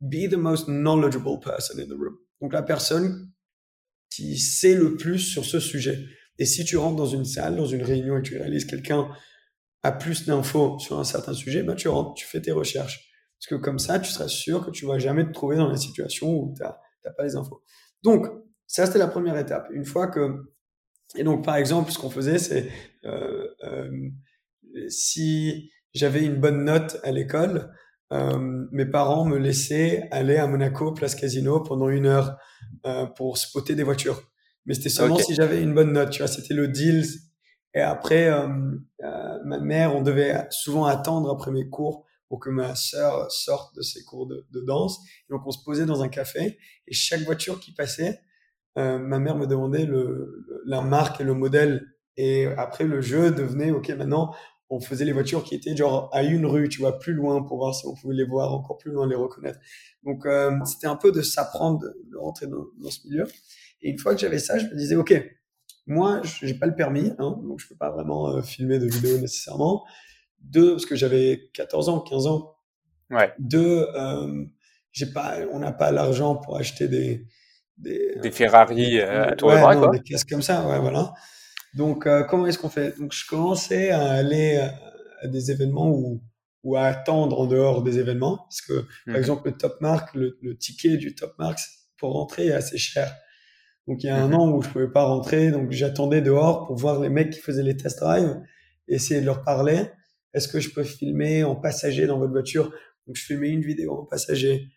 Be 0.00 0.28
the 0.30 0.36
most 0.36 0.66
knowledgeable 0.66 1.40
person 1.40 1.78
in 1.78 1.86
the 1.86 1.98
room. 1.98 2.16
Donc 2.40 2.52
la 2.52 2.62
personne 2.62 3.32
qui 4.08 4.38
sait 4.38 4.74
le 4.74 4.96
plus 4.96 5.18
sur 5.18 5.44
ce 5.44 5.58
sujet. 5.58 5.98
Et 6.38 6.46
si 6.46 6.64
tu 6.64 6.76
rentres 6.76 6.96
dans 6.96 7.06
une 7.06 7.24
salle, 7.24 7.56
dans 7.56 7.66
une 7.66 7.82
réunion 7.82 8.18
et 8.18 8.22
tu 8.22 8.36
réalises 8.36 8.64
quelqu'un 8.64 9.08
a 9.82 9.92
plus 9.92 10.26
d'infos 10.26 10.78
sur 10.78 10.98
un 10.98 11.04
certain 11.04 11.34
sujet, 11.34 11.62
ben 11.62 11.74
tu 11.74 11.88
rentres, 11.88 12.14
tu 12.14 12.26
fais 12.26 12.40
tes 12.40 12.52
recherches. 12.52 13.10
Parce 13.38 13.48
que 13.48 13.54
comme 13.56 13.78
ça, 13.78 13.98
tu 13.98 14.10
seras 14.10 14.28
sûr 14.28 14.64
que 14.64 14.70
tu 14.70 14.86
vas 14.86 14.98
jamais 14.98 15.26
te 15.26 15.32
trouver 15.32 15.56
dans 15.56 15.68
la 15.68 15.76
situation 15.76 16.32
où 16.32 16.54
tu 16.56 16.62
n'as 16.62 17.12
pas 17.12 17.24
les 17.24 17.36
infos. 17.36 17.62
Donc, 18.02 18.26
ça, 18.66 18.86
c'était 18.86 18.98
la 18.98 19.08
première 19.08 19.36
étape. 19.36 19.68
Une 19.72 19.84
fois 19.84 20.08
que... 20.08 20.52
Et 21.16 21.24
donc, 21.24 21.44
par 21.44 21.56
exemple, 21.56 21.92
ce 21.92 21.98
qu'on 21.98 22.10
faisait, 22.10 22.38
c'est 22.38 22.70
euh, 23.04 23.46
euh, 23.62 24.10
si 24.88 25.70
j'avais 25.92 26.24
une 26.24 26.40
bonne 26.40 26.64
note 26.64 26.98
à 27.04 27.12
l'école, 27.12 27.72
euh, 28.12 28.66
mes 28.72 28.86
parents 28.86 29.24
me 29.24 29.38
laissaient 29.38 30.08
aller 30.10 30.36
à 30.36 30.46
Monaco, 30.46 30.92
place 30.92 31.14
Casino, 31.14 31.60
pendant 31.60 31.88
une 31.88 32.06
heure 32.06 32.36
euh, 32.86 33.06
pour 33.06 33.38
spotter 33.38 33.74
des 33.74 33.82
voitures. 33.82 34.22
Mais 34.66 34.74
c'était 34.74 34.88
seulement 34.88 35.18
si 35.18 35.34
j'avais 35.34 35.62
une 35.62 35.74
bonne 35.74 35.92
note, 35.92 36.10
tu 36.10 36.18
vois, 36.18 36.28
c'était 36.28 36.54
le 36.54 36.68
deal. 36.68 37.04
Et 37.74 37.80
après, 37.80 38.28
euh, 38.28 38.48
euh, 39.02 39.38
ma 39.44 39.58
mère, 39.58 39.94
on 39.94 40.02
devait 40.02 40.46
souvent 40.50 40.84
attendre 40.84 41.30
après 41.30 41.50
mes 41.50 41.68
cours 41.68 42.06
pour 42.28 42.40
que 42.40 42.50
ma 42.50 42.74
sœur 42.74 43.30
sorte 43.30 43.74
de 43.76 43.82
ses 43.82 44.02
cours 44.04 44.26
de, 44.26 44.46
de 44.52 44.60
danse. 44.60 45.00
donc, 45.28 45.42
on 45.46 45.50
se 45.50 45.62
posait 45.64 45.86
dans 45.86 46.02
un 46.02 46.08
café 46.08 46.58
et 46.86 46.94
chaque 46.94 47.20
voiture 47.20 47.60
qui 47.60 47.72
passait, 47.72 48.20
euh, 48.78 48.98
ma 48.98 49.18
mère 49.18 49.36
me 49.36 49.46
demandait 49.46 49.86
le, 49.86 50.46
la 50.66 50.80
marque 50.80 51.20
et 51.20 51.24
le 51.24 51.34
modèle. 51.34 51.86
Et 52.16 52.46
après, 52.46 52.84
le 52.84 53.00
jeu 53.00 53.30
devenait, 53.30 53.70
OK, 53.70 53.88
maintenant, 53.90 54.34
on 54.70 54.80
faisait 54.80 55.04
les 55.04 55.12
voitures 55.12 55.44
qui 55.44 55.54
étaient 55.54 55.76
genre 55.76 56.08
à 56.12 56.22
une 56.22 56.46
rue, 56.46 56.68
tu 56.68 56.80
vois, 56.80 56.98
plus 56.98 57.12
loin 57.12 57.42
pour 57.42 57.58
voir 57.58 57.74
si 57.74 57.86
on 57.86 57.94
pouvait 57.94 58.14
les 58.14 58.24
voir 58.24 58.52
encore 58.52 58.78
plus 58.78 58.92
loin, 58.92 59.06
les 59.06 59.14
reconnaître. 59.14 59.58
Donc, 60.02 60.26
euh, 60.26 60.52
c'était 60.64 60.86
un 60.86 60.96
peu 60.96 61.12
de 61.12 61.22
s'apprendre, 61.22 61.80
de, 61.80 62.16
rentrer 62.16 62.46
dans, 62.46 62.64
dans, 62.78 62.90
ce 62.90 63.06
milieu. 63.06 63.26
Et 63.82 63.90
une 63.90 63.98
fois 63.98 64.14
que 64.14 64.20
j'avais 64.20 64.38
ça, 64.38 64.58
je 64.58 64.66
me 64.66 64.74
disais, 64.74 64.96
OK, 64.96 65.14
moi, 65.86 66.22
j'ai 66.24 66.54
pas 66.54 66.66
le 66.66 66.74
permis, 66.74 67.12
hein, 67.18 67.38
donc 67.42 67.60
je 67.60 67.68
peux 67.68 67.76
pas 67.76 67.90
vraiment 67.90 68.30
euh, 68.30 68.42
filmer 68.42 68.78
de 68.78 68.86
vidéos 68.86 69.18
nécessairement. 69.18 69.84
Deux, 70.40 70.72
parce 70.72 70.86
que 70.86 70.96
j'avais 70.96 71.50
14 71.52 71.88
ans, 71.88 72.00
15 72.00 72.26
ans. 72.26 72.56
Ouais. 73.10 73.32
Deux, 73.38 73.86
euh, 73.94 74.44
j'ai 74.92 75.06
pas, 75.06 75.38
on 75.52 75.58
n'a 75.58 75.72
pas 75.72 75.90
l'argent 75.90 76.36
pour 76.36 76.56
acheter 76.56 76.88
des, 76.88 77.26
des, 77.76 78.16
des 78.22 78.30
Ferrari 78.30 79.00
euh, 79.00 79.28
à 79.28 79.36
toi 79.36 79.54
ouais, 79.54 79.74
non, 79.76 79.90
des 79.90 80.00
caisses 80.00 80.24
comme 80.24 80.42
ça, 80.42 80.66
ouais, 80.66 80.78
voilà. 80.78 81.12
Donc, 81.74 82.06
euh, 82.06 82.22
comment 82.22 82.46
est-ce 82.46 82.58
qu'on 82.58 82.68
fait? 82.68 82.98
Donc, 82.98 83.12
je 83.12 83.26
commençais 83.26 83.90
à 83.90 84.12
aller 84.12 84.56
à, 85.22 85.26
des 85.26 85.50
événements 85.50 85.90
ou, 85.90 86.22
ou 86.62 86.76
à 86.76 86.84
attendre 86.84 87.40
en 87.40 87.46
dehors 87.46 87.82
des 87.82 87.98
événements, 87.98 88.36
parce 88.36 88.60
que, 88.60 88.80
par 89.06 89.14
mhm. 89.14 89.16
exemple, 89.16 89.48
le 89.48 89.56
Top 89.56 89.80
Mark, 89.80 90.14
le, 90.14 90.38
le, 90.42 90.56
ticket 90.56 90.96
du 90.96 91.14
Top 91.14 91.34
Mark 91.38 91.58
pour 91.98 92.12
rentrer 92.12 92.48
est 92.48 92.52
assez 92.52 92.78
cher. 92.78 93.12
Donc, 93.88 94.02
il 94.02 94.06
y 94.06 94.10
a 94.10 94.16
un 94.16 94.28
mhm. 94.28 94.34
an 94.34 94.52
où 94.52 94.62
je 94.62 94.68
pouvais 94.68 94.90
pas 94.90 95.04
rentrer, 95.04 95.50
donc 95.50 95.72
j'attendais 95.72 96.20
dehors 96.20 96.66
pour 96.66 96.76
voir 96.76 97.00
les 97.00 97.08
mecs 97.08 97.30
qui 97.30 97.40
faisaient 97.40 97.62
les 97.62 97.76
test 97.76 98.00
drives, 98.00 98.40
essayer 98.86 99.20
de 99.20 99.26
leur 99.26 99.42
parler. 99.42 99.82
Est-ce 100.32 100.48
que 100.48 100.60
je 100.60 100.70
peux 100.70 100.84
filmer 100.84 101.44
en 101.44 101.56
passager 101.56 102.06
dans 102.06 102.18
votre 102.18 102.32
voiture? 102.32 102.72
Donc, 103.06 103.16
je 103.16 103.24
filmais 103.24 103.48
une 103.48 103.62
vidéo 103.62 103.92
en 103.92 104.04
passager. 104.04 104.68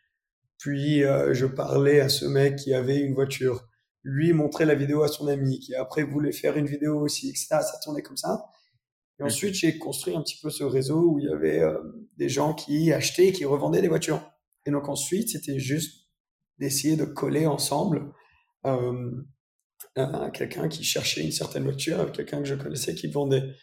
Puis 0.57 1.03
euh, 1.03 1.33
je 1.33 1.45
parlais 1.45 1.99
à 1.99 2.09
ce 2.09 2.25
mec 2.25 2.55
qui 2.55 2.73
avait 2.73 2.99
une 2.99 3.13
voiture. 3.13 3.67
Lui 4.03 4.33
montrait 4.33 4.65
la 4.65 4.75
vidéo 4.75 5.03
à 5.03 5.07
son 5.07 5.27
ami 5.27 5.59
qui 5.59 5.75
après 5.75 6.03
voulait 6.03 6.31
faire 6.31 6.57
une 6.57 6.65
vidéo 6.65 6.99
aussi, 6.99 7.29
etc. 7.29 7.47
Ça 7.49 7.79
tournait 7.83 8.01
comme 8.01 8.17
ça. 8.17 8.45
Et 9.19 9.23
ensuite, 9.23 9.55
j'ai 9.55 9.77
construit 9.79 10.15
un 10.15 10.21
petit 10.21 10.39
peu 10.41 10.49
ce 10.49 10.63
réseau 10.63 11.11
où 11.11 11.19
il 11.19 11.25
y 11.25 11.33
avait 11.33 11.59
euh, 11.59 11.77
des 12.17 12.29
gens 12.29 12.53
qui 12.53 12.93
achetaient 12.93 13.27
et 13.27 13.31
qui 13.31 13.45
revendaient 13.45 13.81
des 13.81 13.87
voitures. 13.87 14.21
Et 14.65 14.71
donc 14.71 14.89
ensuite, 14.89 15.29
c'était 15.29 15.59
juste 15.59 16.07
d'essayer 16.59 16.95
de 16.95 17.05
coller 17.05 17.45
ensemble 17.45 18.13
euh, 18.65 20.29
quelqu'un 20.33 20.67
qui 20.67 20.83
cherchait 20.83 21.23
une 21.23 21.31
certaine 21.31 21.63
voiture 21.63 21.99
avec 21.99 22.13
quelqu'un 22.13 22.39
que 22.39 22.45
je 22.45 22.55
connaissais 22.55 22.95
qui 22.95 23.07
vendait. 23.07 23.55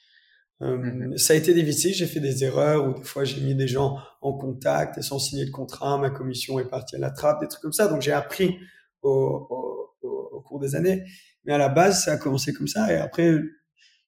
Euh, 0.62 0.76
mhm. 0.76 1.18
Ça 1.18 1.34
a 1.34 1.36
été 1.36 1.52
difficile, 1.52 1.94
j'ai 1.94 2.06
fait 2.06 2.20
des 2.20 2.44
erreurs 2.44 2.88
ou 2.88 2.94
des 2.94 3.04
fois 3.04 3.24
j'ai 3.24 3.40
mis 3.40 3.54
des 3.54 3.66
gens 3.68 3.98
en 4.20 4.32
contact 4.32 4.98
et 4.98 5.02
sans 5.02 5.18
signer 5.18 5.44
de 5.44 5.50
contrat, 5.50 5.98
ma 5.98 6.10
commission 6.10 6.58
est 6.60 6.68
partie 6.68 6.96
à 6.96 6.98
la 6.98 7.10
trappe, 7.10 7.40
des 7.40 7.48
trucs 7.48 7.62
comme 7.62 7.72
ça. 7.72 7.88
Donc 7.88 8.02
j'ai 8.02 8.12
appris 8.12 8.56
au, 9.02 9.46
au, 9.50 10.08
au, 10.32 10.40
cours 10.40 10.60
des 10.60 10.74
années. 10.74 11.04
Mais 11.44 11.52
à 11.52 11.58
la 11.58 11.68
base, 11.68 12.04
ça 12.04 12.12
a 12.12 12.16
commencé 12.16 12.52
comme 12.52 12.68
ça. 12.68 12.90
Et 12.92 12.96
après, 12.96 13.38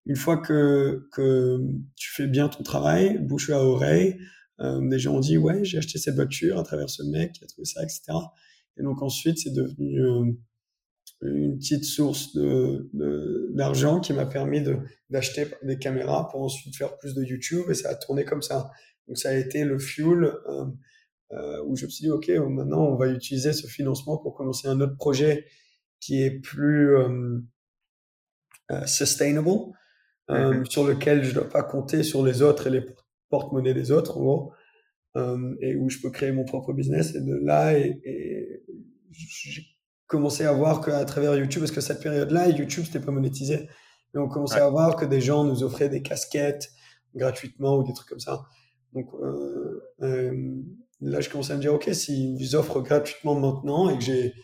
une 0.06 0.16
fois 0.16 0.38
que, 0.38 1.09
que 1.12 1.59
tu 1.96 2.11
fais 2.12 2.26
bien 2.26 2.48
ton 2.48 2.62
travail, 2.62 3.18
bouche 3.18 3.50
à 3.50 3.62
oreille, 3.62 4.16
euh, 4.61 4.80
des 4.88 4.98
gens 4.98 5.16
ont 5.16 5.20
dit 5.20 5.37
ouais, 5.37 5.64
j'ai 5.64 5.78
acheté 5.78 5.98
cette 5.98 6.14
voiture 6.14 6.59
à 6.59 6.62
travers 6.62 6.88
ce 6.88 7.02
mec 7.02 7.32
qui 7.32 7.44
a 7.44 7.46
trouvé 7.46 7.66
ça, 7.66 7.82
etc. 7.82 8.02
Et 8.78 8.82
donc 8.82 9.02
ensuite, 9.02 9.38
c'est 9.38 9.52
devenu 9.52 10.00
euh, 10.00 10.32
une 11.22 11.59
petite 11.59 11.85
source 11.85 12.35
de, 12.35 12.88
d'argent 13.55 14.00
qui 14.00 14.12
m'a 14.12 14.26
permis 14.26 14.62
de, 14.62 14.79
d'acheter 15.11 15.46
des 15.62 15.79
caméras 15.79 16.29
pour 16.31 16.42
ensuite 16.42 16.76
faire 16.76 16.96
plus 16.98 17.14
de 17.14 17.22
YouTube 17.22 17.64
et 17.70 17.74
ça 17.74 17.90
a 17.90 17.94
tourné 17.94 18.24
comme 18.24 18.42
ça. 18.42 18.70
Donc 19.09 19.18
ça 19.18 19.31
a 19.31 19.35
été 19.35 19.64
le 19.64 19.79
fuel 19.79 20.24
euh, 20.24 20.64
euh, 21.33 21.61
où 21.66 21.74
je 21.74 21.87
me 21.87 21.90
suis 21.90 22.05
dit 22.05 22.11
ok 22.11 22.29
maintenant 22.29 22.85
on 22.85 22.94
va 22.94 23.09
utiliser 23.09 23.52
ce 23.52 23.66
financement 23.66 24.16
pour 24.16 24.35
commencer 24.35 24.68
un 24.68 24.81
autre 24.81 24.96
projet 24.96 25.44
qui 25.98 26.22
est 26.22 26.31
plus 26.31 26.96
euh, 26.96 27.40
euh 28.70 28.87
sustainable 28.87 29.50
euh, 30.31 30.52
mm-hmm. 30.52 30.70
sur 30.70 30.87
lequel 30.87 31.24
je 31.24 31.35
dois 31.35 31.48
pas 31.48 31.64
compter 31.64 32.05
sur 32.05 32.24
les 32.24 32.42
autres 32.42 32.68
et 32.68 32.70
les 32.70 32.87
porte-monnaies 33.29 33.74
des 33.74 33.90
autres 33.90 34.18
en 34.18 34.20
gros 34.20 34.52
et 35.61 35.74
où 35.76 35.88
je 35.88 35.98
peux 35.98 36.11
créer 36.11 36.31
mon 36.31 36.44
propre 36.44 36.74
business 36.74 37.14
et 37.14 37.22
de 37.22 37.35
là 37.42 37.76
et, 37.76 38.00
et 38.05 38.62
j'ai 39.11 39.62
commençait 40.07 40.45
à 40.45 40.53
voir 40.53 40.81
qu'à 40.81 41.05
travers 41.05 41.35
YouTube, 41.35 41.62
parce 41.62 41.73
que 41.73 41.81
cette 41.81 42.03
période-là, 42.03 42.49
YouTube, 42.49 42.85
c'était 42.87 43.01
pas 43.01 43.12
monétisé, 43.12 43.69
mais 44.14 44.21
on 44.21 44.29
commençait 44.29 44.61
à 44.61 44.69
voir 44.69 44.97
que 44.97 45.05
des 45.05 45.21
gens 45.21 45.45
nous 45.45 45.62
offraient 45.62 45.88
des 45.88 46.03
casquettes 46.03 46.71
gratuitement 47.14 47.79
ou 47.79 47.83
des 47.85 47.92
trucs 47.92 48.09
comme 48.09 48.21
ça. 48.21 48.45
Donc 48.92 49.09
euh, 49.14 49.83
euh, 50.03 50.55
là, 51.01 51.21
je 51.21 51.29
commençais 51.29 51.53
à 51.53 51.57
me 51.57 51.61
dire, 51.61 51.75
OK, 51.75 51.88
s'ils 51.92 52.38
vous 52.38 52.55
offrent 52.55 52.81
gratuitement 52.81 53.35
maintenant 53.35 53.90
et 53.90 53.99
que 53.99 54.05
j'ai 54.05 54.35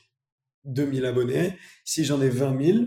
2000 0.65 1.05
abonnés, 1.07 1.57
si 1.85 2.05
j'en 2.05 2.21
ai 2.21 2.29
20 2.29 2.63
000, 2.63 2.79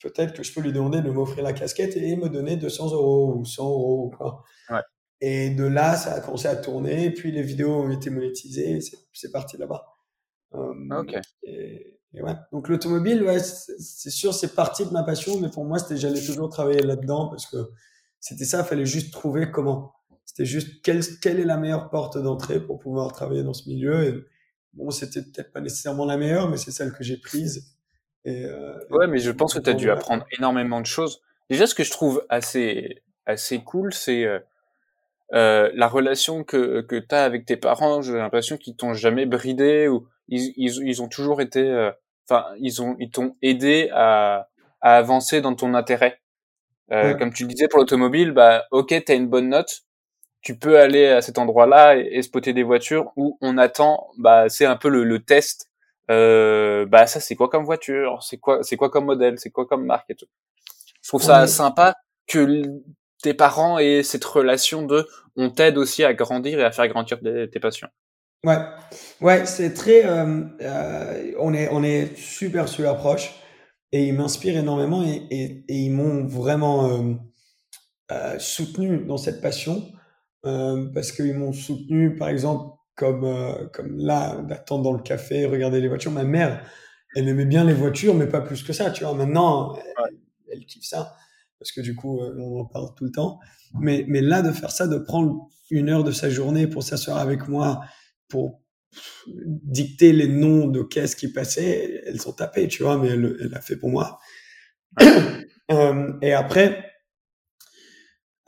peut-être 0.00 0.34
que 0.34 0.42
je 0.42 0.52
peux 0.52 0.60
lui 0.60 0.72
demander 0.72 1.00
de 1.00 1.10
m'offrir 1.10 1.42
la 1.44 1.52
casquette 1.52 1.96
et 1.96 2.16
me 2.16 2.28
donner 2.28 2.56
200 2.56 2.92
euros 2.92 3.34
ou 3.36 3.44
100 3.44 3.64
euros 3.64 4.06
ou 4.06 4.16
quoi. 4.16 4.44
Ouais. 4.70 4.80
Et 5.20 5.50
de 5.50 5.64
là, 5.64 5.96
ça 5.96 6.14
a 6.14 6.20
commencé 6.20 6.46
à 6.46 6.56
tourner, 6.56 7.10
puis 7.10 7.32
les 7.32 7.42
vidéos 7.42 7.74
ont 7.74 7.90
été 7.90 8.10
monétisées, 8.10 8.78
c'est 9.12 9.32
parti 9.32 9.56
là-bas. 9.56 9.84
Euh, 10.54 11.00
ok. 11.00 11.16
Et, 11.42 11.97
et 12.14 12.22
ouais. 12.22 12.34
Donc 12.52 12.68
l'automobile, 12.68 13.22
ouais, 13.22 13.38
c'est 13.38 14.10
sûr, 14.10 14.32
c'est 14.32 14.54
partie 14.54 14.86
de 14.86 14.90
ma 14.90 15.02
passion, 15.02 15.38
mais 15.40 15.50
pour 15.50 15.64
moi, 15.64 15.78
c'était 15.78 15.96
j'allais 15.96 16.24
toujours 16.24 16.48
travailler 16.48 16.80
là-dedans 16.80 17.28
parce 17.28 17.46
que 17.46 17.70
c'était 18.20 18.44
ça, 18.44 18.60
il 18.60 18.64
fallait 18.64 18.86
juste 18.86 19.12
trouver 19.12 19.50
comment. 19.50 19.94
C'était 20.24 20.46
juste 20.46 20.82
quelle, 20.82 21.00
quelle 21.20 21.40
est 21.40 21.44
la 21.44 21.56
meilleure 21.56 21.90
porte 21.90 22.18
d'entrée 22.18 22.60
pour 22.60 22.78
pouvoir 22.78 23.12
travailler 23.12 23.42
dans 23.42 23.54
ce 23.54 23.68
milieu. 23.68 24.04
Et 24.04 24.24
bon, 24.74 24.90
c'était 24.90 25.22
peut-être 25.22 25.52
pas 25.52 25.60
nécessairement 25.60 26.04
la 26.04 26.16
meilleure, 26.16 26.48
mais 26.48 26.56
c'est 26.56 26.70
celle 26.70 26.92
que 26.92 27.04
j'ai 27.04 27.18
prise. 27.18 27.74
Et, 28.24 28.44
euh, 28.44 28.74
ouais, 28.90 29.06
mais 29.06 29.18
je 29.18 29.30
pense 29.30 29.54
que 29.54 29.58
tu 29.58 29.70
as 29.70 29.74
dû 29.74 29.90
apprendre 29.90 30.24
énormément 30.38 30.80
de 30.80 30.86
choses. 30.86 31.22
Déjà, 31.50 31.66
ce 31.66 31.74
que 31.74 31.84
je 31.84 31.90
trouve 31.90 32.24
assez 32.28 33.02
assez 33.26 33.62
cool, 33.62 33.92
c'est 33.92 34.24
euh, 34.24 34.38
euh, 35.34 35.70
la 35.74 35.88
relation 35.88 36.42
que 36.44 36.80
que 36.80 36.96
t'as 36.96 37.24
avec 37.24 37.44
tes 37.44 37.56
parents, 37.56 38.02
j'ai 38.02 38.14
l'impression 38.14 38.56
qu'ils 38.56 38.76
t'ont 38.76 38.94
jamais 38.94 39.26
bridé 39.26 39.88
ou 39.88 40.06
ils 40.28 40.52
ils, 40.56 40.82
ils 40.86 41.02
ont 41.02 41.08
toujours 41.08 41.40
été, 41.40 41.60
euh, 41.60 41.90
enfin 42.28 42.46
ils 42.58 42.82
ont 42.82 42.96
ils 42.98 43.10
t'ont 43.10 43.36
aidé 43.42 43.90
à 43.92 44.48
à 44.80 44.96
avancer 44.96 45.40
dans 45.40 45.54
ton 45.54 45.74
intérêt. 45.74 46.20
Euh, 46.92 47.14
Comme 47.14 47.32
tu 47.32 47.44
le 47.44 47.50
disais 47.50 47.68
pour 47.68 47.80
l'automobile, 47.80 48.32
bah 48.32 48.64
ok, 48.70 48.94
t'as 49.04 49.14
une 49.14 49.28
bonne 49.28 49.50
note, 49.50 49.82
tu 50.40 50.58
peux 50.58 50.78
aller 50.78 51.06
à 51.08 51.20
cet 51.22 51.38
endroit-là 51.38 51.96
et, 51.96 52.22
spotter 52.22 52.52
des 52.54 52.62
voitures 52.62 53.12
où 53.16 53.36
on 53.42 53.58
attend, 53.58 54.08
bah 54.18 54.48
c'est 54.48 54.64
un 54.66 54.76
peu 54.76 54.88
le, 54.88 55.04
le 55.04 55.18
test. 55.22 55.66
Euh, 56.10 56.86
bah 56.86 57.06
ça 57.06 57.20
c'est 57.20 57.36
quoi 57.36 57.48
comme 57.50 57.64
voiture, 57.64 58.22
c'est 58.22 58.38
quoi 58.38 58.62
c'est 58.62 58.76
quoi 58.76 58.88
comme 58.90 59.04
modèle, 59.06 59.38
c'est 59.38 59.50
quoi 59.50 59.66
comme 59.66 59.84
marque 59.84 60.10
et 60.10 60.14
tout. 60.14 60.26
Je 61.02 61.08
trouve 61.08 61.22
ça 61.22 61.46
sympa 61.46 61.94
que 62.26 62.62
tes 63.22 63.34
parents 63.34 63.78
aient 63.78 64.02
cette 64.02 64.24
relation 64.24 64.82
de 64.82 65.06
on 65.36 65.50
t'aide 65.50 65.76
aussi 65.78 66.04
à 66.04 66.14
grandir 66.14 66.60
et 66.60 66.64
à 66.64 66.72
faire 66.72 66.88
grandir 66.88 67.18
tes 67.20 67.60
passions. 67.60 67.88
Ouais, 68.44 68.56
ouais, 69.20 69.46
c'est 69.46 69.74
très, 69.74 70.06
euh, 70.06 70.44
euh, 70.60 71.32
on 71.40 71.52
est 71.52 71.68
on 71.70 71.82
est 71.82 72.16
super 72.16 72.68
super 72.68 72.96
proche 72.96 73.34
et 73.90 74.06
ils 74.06 74.14
m'inspirent 74.14 74.56
énormément 74.58 75.02
et, 75.02 75.26
et, 75.30 75.64
et 75.68 75.74
ils 75.76 75.90
m'ont 75.90 76.24
vraiment 76.26 76.88
euh, 76.88 77.14
euh, 78.12 78.38
soutenu 78.38 79.04
dans 79.04 79.18
cette 79.18 79.40
passion 79.40 79.84
euh, 80.46 80.88
parce 80.94 81.12
qu'ils 81.12 81.34
m'ont 81.34 81.52
soutenu, 81.52 82.16
par 82.16 82.28
exemple, 82.28 82.74
comme, 82.96 83.24
euh, 83.24 83.66
comme 83.72 83.98
là, 83.98 84.36
d'attendre 84.42 84.84
dans 84.84 84.92
le 84.92 85.02
café, 85.02 85.46
regarder 85.46 85.80
les 85.80 85.88
voitures. 85.88 86.12
Ma 86.12 86.24
mère, 86.24 86.64
elle 87.16 87.28
aimait 87.28 87.44
bien 87.46 87.64
les 87.64 87.74
voitures, 87.74 88.14
mais 88.14 88.26
pas 88.26 88.40
plus 88.40 88.62
que 88.62 88.72
ça, 88.72 88.90
tu 88.90 89.04
vois. 89.04 89.14
Maintenant, 89.14 89.76
elle, 90.52 90.64
kiffe 90.66 90.84
ça, 90.84 91.14
parce 91.58 91.72
que 91.72 91.80
du 91.80 91.94
coup, 91.94 92.20
euh, 92.20 92.36
on 92.40 92.60
en 92.60 92.64
parle 92.64 92.94
tout 92.96 93.04
le 93.04 93.12
temps. 93.12 93.38
Mais, 93.80 94.04
mais 94.08 94.20
là, 94.20 94.42
de 94.42 94.52
faire 94.52 94.70
ça, 94.70 94.86
de 94.86 94.98
prendre 94.98 95.48
une 95.70 95.88
heure 95.90 96.04
de 96.04 96.12
sa 96.12 96.30
journée 96.30 96.66
pour 96.66 96.82
s'asseoir 96.82 97.18
avec 97.18 97.48
moi, 97.48 97.82
pour 98.28 98.62
dicter 99.26 100.12
les 100.12 100.28
noms 100.28 100.66
de 100.66 100.82
caisses 100.82 101.14
qui 101.14 101.28
passaient, 101.28 102.02
elles 102.06 102.20
sont 102.20 102.32
tapées, 102.32 102.68
tu 102.68 102.82
vois, 102.82 102.96
mais 102.98 103.08
elle, 103.08 103.36
elle 103.40 103.48
l'a 103.48 103.60
fait 103.60 103.76
pour 103.76 103.90
moi. 103.90 104.18
euh, 105.70 106.12
et 106.22 106.32
après, 106.32 106.88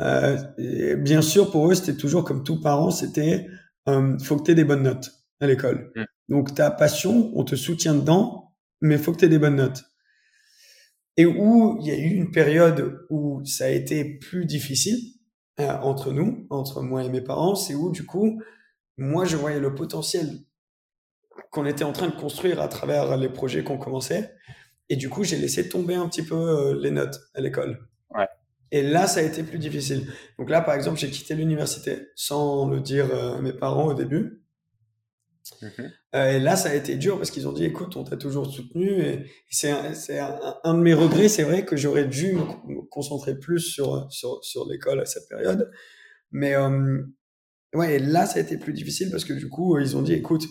euh, 0.01 0.97
bien 0.97 1.23
sûr, 1.23 1.51
pour 1.51 1.71
eux, 1.71 1.75
c'était 1.75 1.97
toujours 1.97 2.25
comme 2.25 2.43
tout 2.43 2.61
parent, 2.61 2.91
c'était 2.91 3.47
euh, 3.89 4.19
faut 4.19 4.37
que 4.37 4.45
tu 4.45 4.51
aies 4.53 4.55
des 4.55 4.65
bonnes 4.65 4.83
notes 4.83 5.11
à 5.41 5.47
l'école. 5.47 5.93
Mm. 5.95 6.05
Donc 6.29 6.55
ta 6.55 6.71
passion, 6.71 7.33
on 7.35 7.45
te 7.45 7.57
soutient 7.57 7.95
dedans, 7.95 8.55
mais 8.81 8.99
faut 8.99 9.13
que 9.13 9.19
tu 9.19 9.25
aies 9.27 9.29
des 9.29 9.39
bonnes 9.39 9.57
notes. 9.57 9.85
Et 11.17 11.27
où 11.27 11.77
il 11.81 11.87
y 11.87 11.91
a 11.91 11.97
eu 11.97 12.15
une 12.15 12.31
période 12.31 13.05
où 13.11 13.45
ça 13.45 13.65
a 13.65 13.69
été 13.69 14.05
plus 14.05 14.47
difficile 14.47 14.99
euh, 15.59 15.73
entre 15.83 16.13
nous, 16.13 16.47
entre 16.51 16.83
moi 16.83 17.05
et 17.05 17.11
mes 17.11 17.21
parents, 17.21 17.55
c'est 17.55 17.75
où 17.75 17.91
du 17.91 18.07
coup, 18.07 18.41
moi 19.01 19.25
je 19.25 19.37
voyais 19.37 19.59
le 19.59 19.75
potentiel 19.75 20.29
qu'on 21.51 21.67
était 21.67 21.85
en 21.85 21.93
train 21.93 22.09
de 22.09 22.15
construire 22.15 22.61
à 22.61 22.69
travers 22.69 23.17
les 23.17 23.29
projets 23.29 23.65
qu'on 23.65 23.79
commençait. 23.79 24.33
Et 24.89 24.97
du 24.97 25.09
coup, 25.09 25.25
j'ai 25.25 25.39
laissé 25.39 25.69
tomber 25.69 25.95
un 25.95 26.09
petit 26.09 26.23
peu 26.23 26.35
euh, 26.35 26.79
les 26.81 26.91
notes 26.91 27.19
à 27.35 27.41
l'école. 27.41 27.89
Et 28.73 28.83
là, 28.83 29.09
ça 29.09 29.19
a 29.19 29.25
été 29.25 29.43
plus 29.43 29.59
difficile. 29.59 30.07
Donc 30.39 30.49
là, 30.49 30.61
par 30.61 30.75
exemple, 30.75 30.99
j'ai 30.99 31.11
quitté 31.11 31.35
l'université 31.35 32.07
sans 32.15 32.69
le 32.69 32.81
dire 32.81 33.13
euh, 33.13 33.39
à 33.39 33.41
mes 33.41 33.53
parents 33.53 33.87
au 33.87 33.95
début. 33.95 34.45
Mhm. 35.61 35.93
Euh, 36.15 36.37
et 36.37 36.39
là, 36.39 36.55
ça 36.55 36.71
a 36.71 36.75
été 36.75 36.95
dur 36.95 37.17
parce 37.17 37.33
qu'ils 37.33 37.49
ont 37.49 37.53
dit, 37.53 37.65
écoute, 37.65 37.97
on 37.97 38.05
t'a 38.05 38.17
toujours 38.17 38.47
soutenu. 38.47 39.03
Et 39.03 39.27
c'est 39.51 39.71
un, 39.71 40.39
un, 40.63 40.75
de 40.75 40.81
mes 40.81 40.95
regrets, 40.95 41.29
c'est 41.29 41.43
vrai 41.43 41.65
que 41.65 41.77
j'aurais 41.77 42.07
dû 42.07 42.35
me 42.35 42.83
concentrer 42.83 43.37
plus 43.37 43.59
sur, 43.59 44.07
sur, 44.13 44.39
sur 44.45 44.69
l'école 44.69 45.01
à 45.01 45.05
cette 45.05 45.29
période. 45.29 45.69
Mais 46.31 46.55
euh, 46.55 47.03
ouais, 47.75 47.97
et 47.97 47.99
là, 47.99 48.27
ça 48.27 48.39
a 48.39 48.43
été 48.43 48.57
plus 48.57 48.73
difficile 48.73 49.11
parce 49.11 49.25
que 49.25 49.33
du 49.33 49.49
coup, 49.49 49.79
ils 49.79 49.97
ont 49.97 50.03
dit, 50.03 50.15
écoute, 50.15 50.47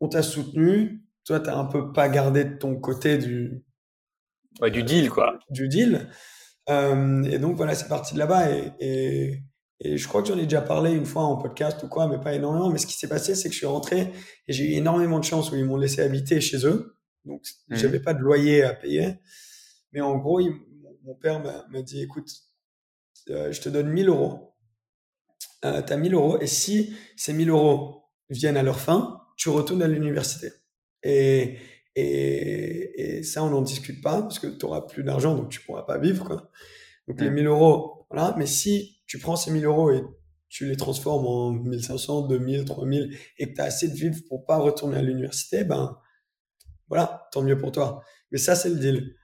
on 0.00 0.08
t'a 0.08 0.22
soutenu. 0.22 1.02
Toi, 1.24 1.40
t'as 1.40 1.56
un 1.56 1.64
peu 1.64 1.92
pas 1.92 2.08
gardé 2.08 2.44
de 2.44 2.56
ton 2.56 2.76
côté 2.76 3.18
du... 3.18 3.64
Ouais, 4.60 4.70
du 4.70 4.82
deal, 4.82 5.10
quoi. 5.10 5.38
Du 5.50 5.68
deal. 5.68 6.08
Euh, 6.68 7.22
et 7.24 7.38
donc 7.38 7.56
voilà, 7.56 7.74
c'est 7.74 7.88
parti 7.88 8.14
de 8.14 8.18
là-bas. 8.18 8.50
Et, 8.50 8.72
et, 8.80 9.42
et, 9.80 9.96
je 9.96 10.08
crois 10.08 10.22
que 10.22 10.28
j'en 10.28 10.38
ai 10.38 10.44
déjà 10.44 10.62
parlé 10.62 10.92
une 10.92 11.04
fois 11.04 11.24
en 11.24 11.36
podcast 11.36 11.82
ou 11.82 11.88
quoi, 11.88 12.08
mais 12.08 12.18
pas 12.18 12.34
énormément. 12.34 12.70
Mais 12.70 12.78
ce 12.78 12.86
qui 12.86 12.94
s'est 12.94 13.08
passé, 13.08 13.34
c'est 13.34 13.48
que 13.48 13.54
je 13.54 13.58
suis 13.58 13.66
rentré 13.66 14.12
et 14.46 14.52
j'ai 14.52 14.64
eu 14.64 14.72
énormément 14.72 15.18
de 15.18 15.24
chance 15.24 15.50
où 15.50 15.56
ils 15.56 15.64
m'ont 15.64 15.76
laissé 15.76 16.00
habiter 16.00 16.40
chez 16.40 16.66
eux. 16.66 16.96
Donc 17.24 17.42
mmh. 17.68 17.76
j'avais 17.76 18.00
pas 18.00 18.14
de 18.14 18.20
loyer 18.20 18.62
à 18.62 18.72
payer. 18.72 19.14
Mais 19.92 20.00
en 20.00 20.16
gros, 20.16 20.40
mon 21.04 21.14
père 21.14 21.42
m'a 21.70 21.82
dit, 21.82 22.02
écoute, 22.02 22.30
euh, 23.30 23.52
je 23.52 23.60
te 23.60 23.68
donne 23.68 23.88
1000 23.88 24.08
euros. 24.08 24.55
Euh, 25.66 25.82
tu 25.82 25.92
as 25.92 25.96
1000 25.96 26.14
euros. 26.14 26.40
Et 26.40 26.46
si 26.46 26.94
ces 27.16 27.32
1000 27.32 27.50
euros 27.50 28.04
viennent 28.30 28.56
à 28.56 28.62
leur 28.62 28.80
fin, 28.80 29.22
tu 29.36 29.48
retournes 29.48 29.82
à 29.82 29.88
l'université. 29.88 30.50
Et, 31.02 31.58
et, 31.94 33.18
et 33.18 33.22
ça, 33.22 33.42
on 33.44 33.50
n'en 33.50 33.62
discute 33.62 34.02
pas 34.02 34.22
parce 34.22 34.38
que 34.38 34.46
tu 34.46 34.64
auras 34.64 34.82
plus 34.82 35.02
d'argent, 35.02 35.34
donc 35.34 35.50
tu 35.50 35.60
pourras 35.60 35.82
pas 35.82 35.98
vivre. 35.98 36.24
Quoi. 36.24 36.50
Donc 37.08 37.20
les 37.20 37.30
1000 37.30 37.46
euros, 37.46 38.06
voilà. 38.10 38.34
Mais 38.38 38.46
si 38.46 38.98
tu 39.06 39.18
prends 39.18 39.36
ces 39.36 39.50
1000 39.50 39.64
euros 39.64 39.90
et 39.90 40.02
tu 40.48 40.66
les 40.66 40.76
transformes 40.76 41.26
en 41.26 41.52
1500, 41.52 42.28
2000, 42.28 42.64
3000 42.64 43.16
et 43.38 43.48
que 43.48 43.54
tu 43.54 43.60
as 43.60 43.64
assez 43.64 43.88
de 43.88 43.94
vivre 43.94 44.16
pour 44.28 44.46
pas 44.46 44.58
retourner 44.58 44.98
à 44.98 45.02
l'université, 45.02 45.64
ben 45.64 45.98
voilà, 46.88 47.28
tant 47.32 47.42
mieux 47.42 47.58
pour 47.58 47.72
toi. 47.72 48.02
Mais 48.30 48.38
ça, 48.38 48.54
c'est 48.54 48.68
le 48.68 48.76
deal. 48.76 49.16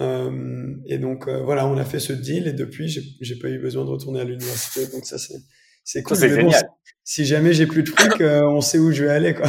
Euh, 0.00 0.74
et 0.86 0.98
donc 0.98 1.28
euh, 1.28 1.42
voilà, 1.44 1.68
on 1.68 1.76
a 1.76 1.84
fait 1.84 2.00
ce 2.00 2.12
deal 2.12 2.48
et 2.48 2.52
depuis, 2.52 2.88
j'ai 2.88 3.38
pas 3.38 3.48
eu 3.48 3.60
besoin 3.60 3.84
de 3.84 3.90
retourner 3.90 4.20
à 4.20 4.24
l'université. 4.24 4.86
Donc 4.88 5.04
ça, 5.04 5.18
c'est 5.18 5.38
c'est 5.84 6.02
cool. 6.02 6.16
C'est 6.16 6.28
génial. 6.28 6.68
si 7.04 7.24
jamais 7.24 7.52
j'ai 7.52 7.66
plus 7.66 7.82
de 7.82 7.90
trucs, 7.90 8.20
euh, 8.20 8.42
on 8.42 8.60
sait 8.60 8.78
où 8.78 8.90
je 8.90 9.04
vais 9.04 9.10
aller, 9.10 9.34
quoi. 9.34 9.46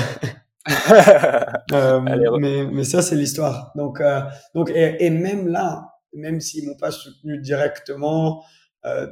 euh, 1.74 2.02
mais, 2.39 2.65
mais 2.65 2.84
ça, 2.84 3.02
c'est 3.02 3.15
l'histoire. 3.15 3.71
Donc, 3.76 4.02
euh, 4.02 4.21
donc 4.54 4.69
et, 4.69 5.06
et, 5.06 5.10
même 5.10 5.48
là, 5.48 5.95
même 6.13 6.41
s'ils 6.41 6.67
m'ont 6.67 6.78
pas 6.78 6.91
soutenu 6.91 7.39
directement, 7.39 8.43
euh, 8.86 9.08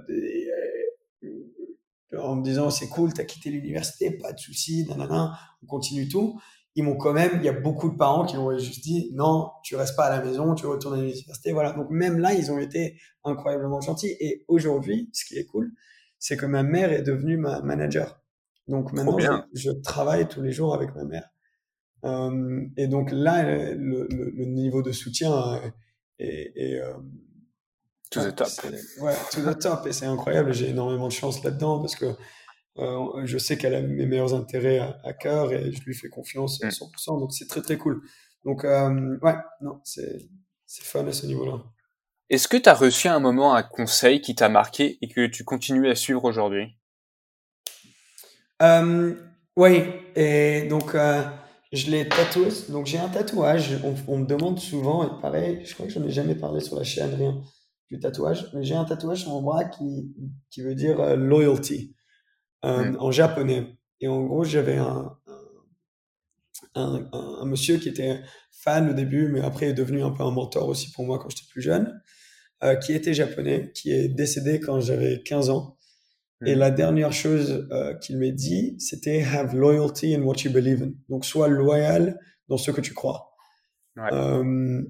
euh, 1.23 2.19
en 2.19 2.35
me 2.35 2.43
disant 2.43 2.69
c'est 2.69 2.89
cool, 2.89 3.13
t'as 3.13 3.23
quitté 3.23 3.49
l'université, 3.49 4.11
pas 4.11 4.33
de 4.33 4.39
souci, 4.39 4.85
nanana, 4.87 5.37
on 5.63 5.65
continue 5.65 6.07
tout. 6.07 6.39
Ils 6.75 6.83
m'ont 6.83 6.97
quand 6.97 7.13
même, 7.13 7.31
il 7.35 7.43
y 7.43 7.49
a 7.49 7.53
beaucoup 7.53 7.89
de 7.89 7.97
parents 7.97 8.25
qui 8.25 8.35
m'ont 8.35 8.57
juste 8.57 8.83
dit 8.83 9.11
non, 9.13 9.49
tu 9.63 9.75
restes 9.75 9.95
pas 9.95 10.05
à 10.05 10.17
la 10.17 10.25
maison, 10.25 10.55
tu 10.55 10.65
retournes 10.65 10.95
à 10.95 11.01
l'université, 11.01 11.51
voilà. 11.51 11.71
Donc 11.73 11.89
même 11.89 12.17
là, 12.17 12.33
ils 12.33 12.51
ont 12.51 12.57
été 12.57 12.99
incroyablement 13.23 13.79
gentils. 13.79 14.15
Et 14.19 14.43
aujourd'hui, 14.47 15.09
ce 15.13 15.25
qui 15.25 15.37
est 15.37 15.45
cool, 15.45 15.71
c'est 16.23 16.37
que 16.37 16.45
ma 16.45 16.63
mère 16.63 16.93
est 16.93 17.01
devenue 17.01 17.35
ma 17.35 17.61
manager. 17.61 18.17
Donc 18.69 18.93
maintenant, 18.93 19.45
je, 19.53 19.59
je, 19.61 19.71
travaille 19.71 20.25
tous 20.25 20.41
les 20.41 20.53
jours 20.53 20.73
avec 20.73 20.95
ma 20.95 21.03
mère. 21.03 21.29
Euh, 22.05 22.65
et 22.77 22.87
donc 22.87 23.11
là, 23.11 23.43
le, 23.43 24.07
le, 24.09 24.29
le, 24.29 24.45
niveau 24.45 24.81
de 24.81 24.93
soutien 24.93 25.61
est, 26.19 26.53
est 26.55 26.79
euh, 26.79 26.93
to 28.09 28.21
the 28.21 28.33
top. 28.33 28.47
Ouais, 29.01 29.13
to 29.33 29.41
the 29.41 29.59
top. 29.59 29.85
Et 29.85 29.91
c'est 29.91 30.05
incroyable. 30.05 30.53
J'ai 30.53 30.69
énormément 30.69 31.09
de 31.09 31.11
chance 31.11 31.43
là-dedans 31.43 31.81
parce 31.81 31.97
que 31.97 32.15
euh, 32.77 33.25
je 33.25 33.37
sais 33.37 33.57
qu'elle 33.57 33.75
a 33.75 33.81
mes 33.81 34.05
meilleurs 34.05 34.33
intérêts 34.33 34.79
à, 34.79 34.97
à, 35.03 35.11
cœur 35.11 35.51
et 35.51 35.73
je 35.73 35.83
lui 35.83 35.93
fais 35.93 36.07
confiance 36.07 36.63
à 36.63 36.69
100%. 36.69 37.17
Mm. 37.17 37.19
Donc 37.19 37.33
c'est 37.33 37.49
très 37.49 37.61
très 37.61 37.77
cool. 37.77 38.01
Donc 38.45 38.63
ouais, 38.63 39.35
non, 39.59 39.81
c'est 39.83 40.29
c'est 40.65 40.85
fun 40.85 41.05
à 41.05 41.11
ce 41.11 41.25
niveau-là. 41.25 41.61
Est-ce 42.29 42.47
que 42.47 42.57
tu 42.57 42.69
as 42.69 42.73
reçu 42.73 43.07
un 43.07 43.19
moment 43.19 43.53
un 43.53 43.63
conseil 43.63 44.21
qui 44.21 44.35
t'a 44.35 44.49
marqué 44.49 44.97
et 45.01 45.07
que 45.07 45.27
tu 45.27 45.43
continues 45.43 45.89
à 45.89 45.95
suivre 45.95 46.23
aujourd'hui? 46.25 46.77
Euh, 48.61 49.15
Oui, 49.55 49.83
et 50.15 50.63
donc 50.63 50.95
euh, 50.95 51.23
je 51.71 51.91
l'ai 51.91 52.07
tatoué. 52.07 52.47
Donc 52.69 52.85
j'ai 52.85 52.97
un 52.97 53.09
tatouage. 53.09 53.77
On, 53.83 53.95
on, 54.07 54.17
me 54.19 54.25
demande 54.25 54.59
souvent, 54.59 55.05
et 55.05 55.21
pareil, 55.21 55.61
je 55.65 55.73
crois 55.73 55.85
que 55.85 55.91
je 55.91 55.99
n'en 55.99 56.07
ai 56.07 56.11
jamais 56.11 56.35
parlé 56.35 56.59
sur 56.59 56.75
la 56.75 56.83
chaîne, 56.83 57.13
rien 57.13 57.41
du 57.91 57.99
tatouage. 57.99 58.49
Mais 58.53 58.63
j'ai 58.63 58.75
un 58.75 58.85
tatouage 58.85 59.21
sur 59.21 59.29
mon 59.31 59.41
bras 59.41 59.65
qui, 59.65 60.15
qui 60.49 60.61
veut 60.61 60.75
dire 60.75 60.99
euh, 60.99 61.15
loyalty 61.15 61.95
euh, 62.65 62.95
en 62.99 63.11
japonais. 63.11 63.77
Et 63.99 64.07
en 64.07 64.21
gros, 64.23 64.43
j'avais 64.43 64.77
un, 64.77 65.17
un, 66.75 67.07
un, 67.11 67.37
un, 67.41 67.45
monsieur 67.45 67.77
qui 67.77 67.89
était 67.89 68.21
fan 68.51 68.89
au 68.89 68.93
début, 68.93 69.27
mais 69.27 69.41
après 69.41 69.67
est 69.67 69.73
devenu 69.73 70.03
un 70.03 70.11
peu 70.11 70.23
un 70.23 70.31
mentor 70.31 70.67
aussi 70.69 70.91
pour 70.91 71.05
moi 71.05 71.19
quand 71.19 71.29
j'étais 71.29 71.47
plus 71.49 71.61
jeune, 71.61 72.01
euh, 72.63 72.75
qui 72.75 72.93
était 72.93 73.13
japonais, 73.13 73.71
qui 73.73 73.91
est 73.91 74.07
décédé 74.07 74.59
quand 74.59 74.79
j'avais 74.79 75.21
15 75.23 75.49
ans. 75.49 75.77
Et 76.45 76.55
mm. 76.55 76.59
la 76.59 76.71
dernière 76.71 77.11
chose 77.11 77.67
euh, 77.71 77.93
qu'il 77.95 78.17
m'a 78.17 78.29
dit, 78.29 78.75
c'était 78.79 79.21
have 79.21 79.55
loyalty 79.55 80.15
in 80.15 80.21
what 80.21 80.35
you 80.45 80.51
believe 80.51 80.81
in. 80.81 80.93
Donc, 81.09 81.25
sois 81.25 81.47
loyal 81.47 82.19
dans 82.47 82.57
ce 82.57 82.71
que 82.71 82.81
tu 82.81 82.93
crois. 82.93 83.35
Ouais. 83.97 84.09
Euh, 84.13 84.81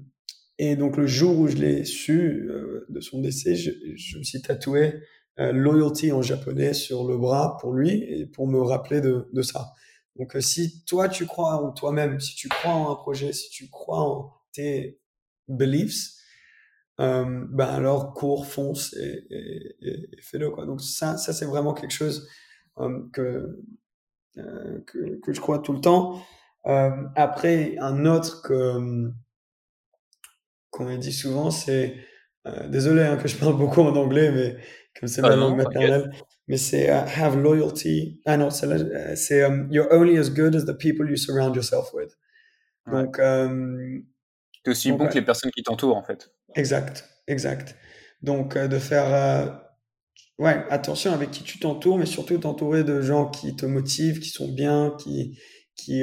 et 0.58 0.76
donc, 0.76 0.96
le 0.96 1.06
jour 1.06 1.36
où 1.38 1.48
je 1.48 1.56
l'ai 1.56 1.84
su 1.84 2.48
de 2.88 3.00
son 3.00 3.20
décès, 3.20 3.56
je, 3.56 3.72
je 3.96 4.18
me 4.18 4.22
suis 4.22 4.40
tatoué 4.40 5.00
loyalty 5.36 6.12
en 6.12 6.22
japonais 6.22 6.74
sur 6.74 7.08
le 7.08 7.18
bras 7.18 7.56
pour 7.60 7.72
lui 7.72 8.04
et 8.04 8.24
pour 8.24 8.46
me 8.46 8.60
rappeler 8.60 9.00
de, 9.00 9.26
de 9.32 9.42
ça. 9.42 9.72
Donc, 10.16 10.36
euh, 10.36 10.40
si 10.40 10.84
toi, 10.84 11.08
tu 11.08 11.26
crois 11.26 11.54
en 11.56 11.72
toi-même, 11.72 12.20
si 12.20 12.34
tu 12.36 12.48
crois 12.48 12.72
en 12.72 12.92
un 12.92 12.96
projet, 12.96 13.32
si 13.32 13.50
tu 13.50 13.68
crois 13.68 14.00
en 14.00 14.32
tes 14.52 15.00
beliefs, 15.48 16.12
euh, 17.00 17.44
ben 17.50 17.66
alors 17.66 18.14
cours, 18.14 18.46
fonce 18.46 18.94
et, 18.94 19.26
et, 19.30 19.76
et 20.12 20.20
fais-le 20.22 20.50
quoi. 20.50 20.64
Donc 20.64 20.80
ça, 20.80 21.16
ça 21.16 21.32
c'est 21.32 21.44
vraiment 21.44 21.74
quelque 21.74 21.90
chose 21.92 22.28
euh, 22.78 23.00
que, 23.12 23.58
euh, 24.38 24.80
que, 24.86 25.20
que 25.20 25.32
je 25.32 25.40
crois 25.40 25.58
tout 25.58 25.72
le 25.72 25.80
temps. 25.80 26.22
Après, 26.64 27.76
un 27.78 28.06
autre 28.06 28.42
que 28.42 29.10
qu'on 30.70 30.84
me 30.86 30.96
dit 30.96 31.12
souvent, 31.12 31.50
c'est 31.50 31.96
désolé 32.68 33.02
hein, 33.02 33.16
que 33.16 33.28
je 33.28 33.36
parle 33.36 33.56
beaucoup 33.56 33.80
en 33.80 33.94
anglais, 33.96 34.30
mais 34.30 34.56
comme 34.98 35.08
c'est 35.08 35.22
Ah 35.22 35.28
ma 35.28 35.36
non, 35.36 35.48
langue 35.48 35.56
maternelle, 35.58 36.10
mais 36.48 36.56
c'est 36.58 36.90
euh, 36.90 37.00
have 37.16 37.36
loyalty. 37.38 38.20
Ah 38.26 38.36
non, 38.36 38.50
c'est 38.50 38.66
euh, 38.66 39.16
c'est 39.16 39.42
um, 39.44 39.68
you're 39.70 39.88
only 39.90 40.18
as 40.18 40.30
good 40.30 40.54
as 40.56 40.64
the 40.66 40.76
people 40.76 41.08
you 41.08 41.16
surround 41.16 41.54
yourself 41.56 41.92
with. 41.94 42.16
Ouais. 42.86 43.04
Donc, 43.04 43.18
euh, 43.18 44.00
T'es 44.62 44.70
aussi 44.70 44.88
donc 44.88 44.98
bon 44.98 45.06
ouais, 45.06 45.08
que 45.08 45.14
les 45.14 45.24
personnes 45.24 45.50
qui 45.52 45.62
t'entourent, 45.62 45.96
en 45.96 46.02
fait. 46.04 46.30
exact, 46.54 47.08
exact. 47.26 47.76
Donc 48.22 48.56
euh, 48.56 48.68
de 48.68 48.78
faire 48.78 49.12
euh, 49.14 49.46
ouais 50.38 50.64
attention 50.70 51.12
avec 51.12 51.30
qui 51.30 51.42
tu 51.44 51.58
t'entoures, 51.58 51.98
mais 51.98 52.06
surtout 52.06 52.38
t'entourer 52.38 52.84
de 52.84 53.00
gens 53.00 53.30
qui 53.30 53.56
te 53.56 53.66
motivent, 53.66 54.20
qui 54.20 54.30
sont 54.30 54.48
bien, 54.48 54.96
qui 54.98 55.38
qui 55.76 56.02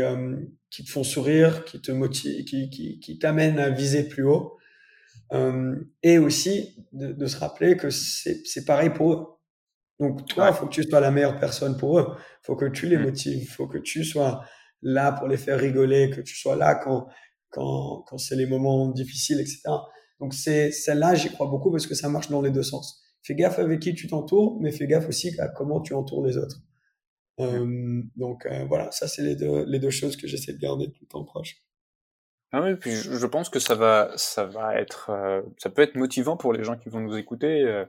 qui 0.70 0.84
te 0.86 0.92
font 0.92 1.04
sourire, 1.04 1.66
qui 1.66 1.82
te 1.82 1.92
motivent, 1.92 2.44
qui 2.46 2.70
qui 2.70 3.00
qui 3.00 3.20
t'amènent 3.20 3.60
à 3.60 3.70
viser 3.70 4.04
plus 4.08 4.24
haut. 4.24 4.58
Et 6.04 6.18
aussi 6.18 6.76
de, 6.94 7.14
de 7.14 7.26
se 7.26 7.38
rappeler 7.38 7.78
que 7.78 7.90
c'est 7.90 8.42
c'est 8.46 8.66
pareil 8.66 8.90
pour 8.90 9.14
eux. 9.14 9.28
Donc 10.02 10.26
toi, 10.28 10.46
Ouais. 10.46 10.50
il 10.52 10.56
faut 10.56 10.66
que 10.66 10.72
tu 10.74 10.84
sois 10.84 11.00
la 11.00 11.12
meilleure 11.12 11.40
personne 11.40 11.78
pour 11.78 12.00
eux. 12.00 12.08
Il 12.18 12.46
faut 12.46 12.56
que 12.58 12.66
tu 12.66 12.88
les 12.88 12.98
Mm. 12.98 13.04
motives. 13.04 13.42
Il 13.42 13.48
faut 13.48 13.68
que 13.68 13.78
tu 13.78 14.04
sois 14.04 14.44
là 14.82 15.12
pour 15.14 15.28
les 15.30 15.38
faire 15.38 15.60
rigoler, 15.60 16.10
que 16.10 16.22
tu 16.22 16.36
sois 16.36 16.56
là 16.58 16.76
quand, 16.76 17.08
quand, 17.50 18.04
quand 18.08 18.18
c'est 18.18 18.36
les 18.36 18.48
moments 18.48 18.88
difficiles, 18.90 19.40
etc. 19.40 19.62
Donc 20.20 20.34
c'est 20.34 20.72
celle-là, 20.72 21.16
j'y 21.16 21.30
crois 21.30 21.48
beaucoup 21.48 21.72
parce 21.72 21.88
que 21.88 21.96
ça 21.96 22.10
marche 22.10 22.30
dans 22.30 22.42
les 22.42 22.52
deux 22.52 22.64
sens. 22.64 23.02
Fais 23.24 23.36
gaffe 23.36 23.60
avec 23.60 23.80
qui 23.80 23.94
tu 23.94 24.08
t'entoures, 24.08 24.60
mais 24.60 24.72
fais 24.72 24.88
gaffe 24.88 25.08
aussi 25.08 25.40
à 25.40 25.48
comment 25.48 25.82
tu 25.82 25.94
entoures 25.94 26.26
les 26.26 26.38
autres. 26.38 26.58
Mm. 27.38 27.44
Euh, 27.44 28.02
donc 28.16 28.46
euh, 28.48 28.66
voilà, 28.66 28.90
ça 28.92 29.08
c'est 29.08 29.22
les 29.22 29.36
deux, 29.36 29.66
les 29.66 29.80
deux 29.80 29.90
choses 29.92 30.18
que 30.18 30.28
j'essaie 30.28 30.54
de 30.54 30.60
garder 30.60 30.88
tout 30.92 31.04
le 31.04 31.08
temps 31.08 31.24
proche. 31.24 31.58
Ah 32.54 32.62
oui, 32.64 32.76
puis 32.76 32.92
je 32.92 33.26
pense 33.28 33.50
que 33.50 33.60
ça 33.60 33.76
va, 33.76 34.12
ça 34.18 34.44
va 34.46 34.76
être, 34.78 35.10
euh, 35.12 35.42
ça 35.58 35.70
peut 35.70 35.82
être 35.84 35.96
motivant 35.96 36.36
pour 36.38 36.52
les 36.54 36.64
gens 36.66 36.76
qui 36.76 36.90
vont 36.90 37.00
nous 37.00 37.16
écouter, 37.16 37.86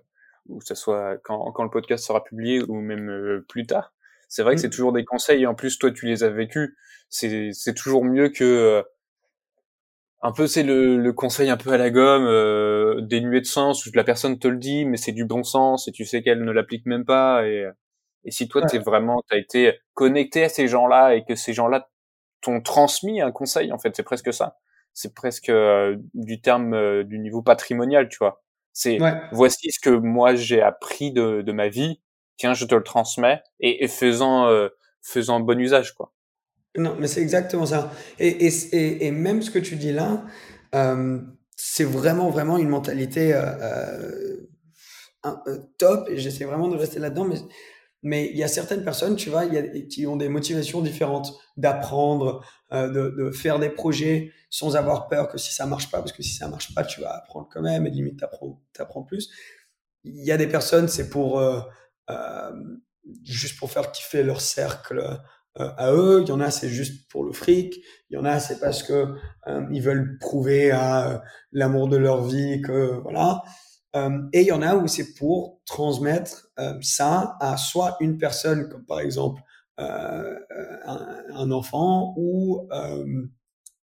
ou 0.49 0.59
que 0.59 0.65
ça 0.65 0.75
soit 0.75 1.19
quand, 1.25 1.53
quand 1.53 1.65
le 1.65 1.71
podcast 1.71 2.05
sera 2.05 2.23
publié 2.25 2.63
ou 2.63 2.75
même 2.81 3.09
euh, 3.11 3.45
plus 3.49 3.67
tard. 3.67 3.93
C'est 4.29 4.43
vrai 4.43 4.55
que 4.55 4.61
c'est 4.61 4.69
Mm. 4.69 4.71
toujours 4.71 4.93
des 4.93 5.05
conseils, 5.05 5.43
et 5.43 5.47
en 5.47 5.55
plus 5.55 5.79
toi 5.79 5.91
tu 5.93 6.07
les 6.07 6.25
as 6.25 6.31
vécus. 6.31 6.71
C'est, 7.11 7.51
c'est 7.53 7.75
toujours 7.75 8.05
mieux 8.05 8.31
que 8.31 8.45
euh, 8.45 8.83
un 10.23 10.33
peu 10.33 10.47
c'est 10.47 10.63
le, 10.63 10.97
le 10.99 11.13
conseil 11.13 11.51
un 11.51 11.57
peu 11.57 11.71
à 11.73 11.77
la 11.79 11.91
gomme, 11.91 12.27
euh, 12.27 13.01
dénué 13.03 13.41
de 13.41 13.47
sens, 13.47 13.85
où 13.87 13.91
la 13.95 14.05
personne 14.05 14.39
te 14.39 14.49
le 14.49 14.57
dit, 14.59 14.85
mais 14.85 14.97
c'est 14.97 15.13
du 15.13 15.25
bon 15.25 15.43
sens 15.43 15.89
et 15.89 15.93
tu 15.93 16.05
sais 16.05 16.23
qu'elle 16.23 16.45
ne 16.45 16.53
l'applique 16.53 16.87
même 16.87 17.05
pas. 17.05 17.47
Et, 17.47 17.67
et 18.25 18.31
si 18.31 18.49
toi 18.49 18.63
t'es 18.67 18.79
vraiment, 18.79 19.23
t'as 19.29 19.37
été 19.39 19.79
connecté 19.95 20.45
à 20.45 20.49
ces 20.49 20.69
gens-là 20.69 21.15
et 21.17 21.25
que 21.25 21.35
ces 21.35 21.53
gens-là 21.53 21.89
t'ont 22.41 22.61
transmis 22.61 23.21
un 23.21 23.33
conseil, 23.33 23.73
en 23.73 23.79
fait, 23.79 23.95
c'est 23.97 24.03
presque 24.05 24.33
ça. 24.33 24.57
C'est 24.95 25.15
presque 25.15 25.49
euh, 25.49 25.97
du 26.15 26.41
terme 26.41 26.75
euh, 26.75 27.05
du 27.05 27.19
niveau 27.19 27.43
patrimonial, 27.43 28.09
tu 28.09 28.19
vois. 28.19 28.43
C'est 28.73 29.01
ouais, 29.01 29.15
voici 29.31 29.71
ce 29.71 29.81
que 29.81 29.91
moi 29.91 30.35
j'ai 30.35 30.63
appris 30.63 31.13
de, 31.13 31.43
de 31.43 31.53
ma 31.53 31.69
vie. 31.69 32.01
Tiens, 32.37 32.55
je 32.55 32.65
te 32.65 32.75
le 32.75 32.83
transmets 32.83 33.43
et, 33.61 33.85
et 33.85 33.89
faisant 33.89 34.49
euh, 34.49 34.69
faisant 35.03 35.41
bon 35.41 35.59
usage, 35.61 35.93
quoi. 35.95 36.13
non, 36.77 36.97
mais 36.99 37.07
c'est 37.07 37.21
exactement 37.21 37.67
ça. 37.67 37.93
Et, 38.19 38.47
et, 38.47 39.07
et, 39.07 39.11
même 39.11 39.43
ce 39.43 39.51
que 39.51 39.59
tu 39.59 39.77
dis 39.77 39.93
là, 39.93 40.25
euh, 40.75 41.21
c'est 41.57 41.85
vraiment, 41.85 42.31
vraiment 42.31 42.57
une 42.59 42.69
mentalité 42.69 43.35
euh, 43.35 44.37
un- 45.23 45.43
euh, 45.49 45.59
top 45.79 46.09
et 46.09 46.19
j'essaie 46.19 46.45
vraiment 46.45 46.69
de 46.69 46.77
rester 46.77 46.99
là-dedans. 46.99 47.27
Mais, 47.27 47.37
mais 48.03 48.29
il 48.33 48.37
y 48.37 48.43
a 48.43 48.49
certaines 48.49 48.83
personnes, 48.83 49.15
tu 49.17 49.31
vois, 49.31 49.45
qui 49.89 50.07
ont 50.07 50.17
des 50.17 50.29
motivations 50.29 50.81
différentes 50.81 51.33
d'apprendre, 51.57 52.45
euh, 52.73 52.89
de, 52.89 53.31
faire 53.31 53.59
des 53.59 53.71
projets 53.71 54.33
sans 54.51 54.77
avoir 54.77 55.09
peur 55.09 55.29
que 55.29 55.39
si 55.39 55.53
ça 55.53 55.67
marche 55.67 55.91
pas, 55.91 55.99
parce 55.99 56.13
que 56.13 56.23
si 56.23 56.35
ça 56.35 56.49
marche 56.49 56.75
pas, 56.75 56.85
tu 56.85 57.01
vas 57.01 57.17
apprendre 57.17 57.49
quand 57.51 57.63
même 57.63 57.87
et 57.87 57.91
limite 57.91 58.19
t'apprends, 58.19 58.61
t'apprends 58.73 59.03
plus. 59.03 59.31
Il 60.05 60.25
y 60.25 60.33
a 60.33 60.37
des 60.37 60.49
personnes, 60.49 60.89
c'est 60.89 61.09
pour 61.11 61.39
euh, 61.39 61.61
euh, 62.11 62.51
juste 63.25 63.59
pour 63.59 63.71
faire 63.71 63.93
kiffer 63.93 64.25
leur 64.25 64.41
cercle 64.41 64.99
euh, 65.61 65.71
à 65.77 65.93
eux. 65.93 66.23
Il 66.23 66.29
y 66.29 66.33
en 66.33 66.41
a, 66.41 66.51
c'est 66.51 66.69
juste 66.69 67.09
pour 67.09 67.25
le 67.25 67.33
fric. 67.33 67.77
Il 68.11 68.15
y 68.15 68.17
en 68.19 68.25
a, 68.25 68.41
c'est 68.41 68.59
parce 68.59 68.83
que 68.83 69.15
ils 69.71 69.83
veulent 69.83 70.19
prouver 70.19 70.73
à 70.73 71.23
l'amour 71.53 71.89
de 71.89 71.97
leur 71.97 72.25
vie 72.25 72.61
que 72.63 73.01
voilà. 73.03 73.43
Euh, 73.95 74.23
et 74.33 74.41
il 74.41 74.47
y 74.47 74.53
en 74.53 74.63
a 74.63 74.75
où 74.77 74.87
c'est 74.89 75.15
pour 75.15 75.61
transmettre 75.67 76.49
euh, 76.59 76.79
ça 76.81 77.37
à 77.41 77.57
soit 77.57 77.97
une 78.01 78.19
personne, 78.19 78.69
comme 78.69 78.85
par 78.85 79.01
exemple 79.01 79.43
euh, 79.81 80.39
un, 80.87 81.25
un 81.35 81.51
enfant, 81.51 82.15
ou 82.17 82.69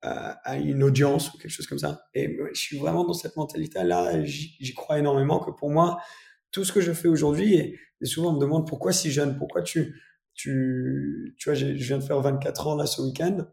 à 0.03 0.57
une 0.59 0.85
audience 0.85 1.35
ou 1.35 1.39
quelque 1.39 1.51
chose 1.51 1.67
comme 1.67 1.81
ça. 1.81 2.07
Et 2.15 2.39
je 2.53 2.61
suis 2.61 2.79
vraiment 2.79 3.03
dans 3.03 3.13
cette 3.13 3.35
mentalité-là. 3.37 4.25
J'y 4.25 4.73
crois 4.73 5.01
énormément 5.01 5.41
que 5.41 5.51
pour 5.51 5.69
moi, 5.69 5.99
tout 6.53 6.65
ce 6.65 6.73
que 6.73 6.81
je 6.81 6.93
fais 6.93 7.09
aujourd'hui, 7.09 7.55
et, 7.55 7.79
et 8.01 8.07
souvent 8.07 8.31
on 8.31 8.35
me 8.35 8.41
demande 8.41 8.69
pourquoi 8.69 8.93
si 8.93 9.11
jeune, 9.11 9.37
pourquoi 9.37 9.63
tu, 9.63 10.01
tu, 10.35 11.35
tu 11.39 11.49
vois, 11.49 11.55
je 11.55 11.67
viens 11.67 11.99
de 11.99 12.05
faire 12.05 12.21
24 12.21 12.69
ans 12.69 12.77
là 12.77 12.87
ce 12.87 13.03
week-end. 13.03 13.49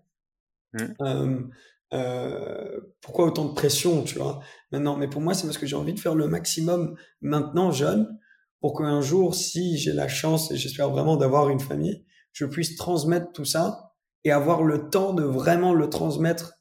Mm. 0.74 1.49
Euh, 1.94 2.80
pourquoi 3.02 3.26
autant 3.28 3.46
de 3.46 3.54
pression, 3.54 4.04
tu 4.04 4.18
vois, 4.18 4.39
maintenant? 4.72 4.98
Mais 4.98 5.08
pour 5.08 5.22
moi, 5.22 5.34
c'est 5.34 5.46
parce 5.46 5.58
que 5.58 5.66
j'ai 5.68 5.76
envie 5.76 5.94
de 5.94 6.00
faire 6.00 6.16
le 6.16 6.28
maximum 6.28 6.96
maintenant 7.22 7.72
jeune 7.72 8.20
pour 8.62 8.78
qu'un 8.78 9.02
jour, 9.02 9.36
si 9.36 9.78
j'ai 9.78 9.94
la 9.94 10.08
chance 10.08 10.52
et 10.52 10.58
j'espère 10.58 10.89
vraiment 10.89 11.18
d'avoir 11.18 11.50
une 11.50 11.60
famille, 11.60 12.06
je 12.32 12.46
puisse 12.46 12.76
transmettre 12.78 13.32
tout 13.34 13.46
ça 13.46 13.94
et 14.24 14.32
avoir 14.32 14.64
le 14.64 14.89
temps 14.89 15.14
de 15.14 15.24
vraiment 15.24 15.74
le 15.74 15.89
transmettre 15.89 16.54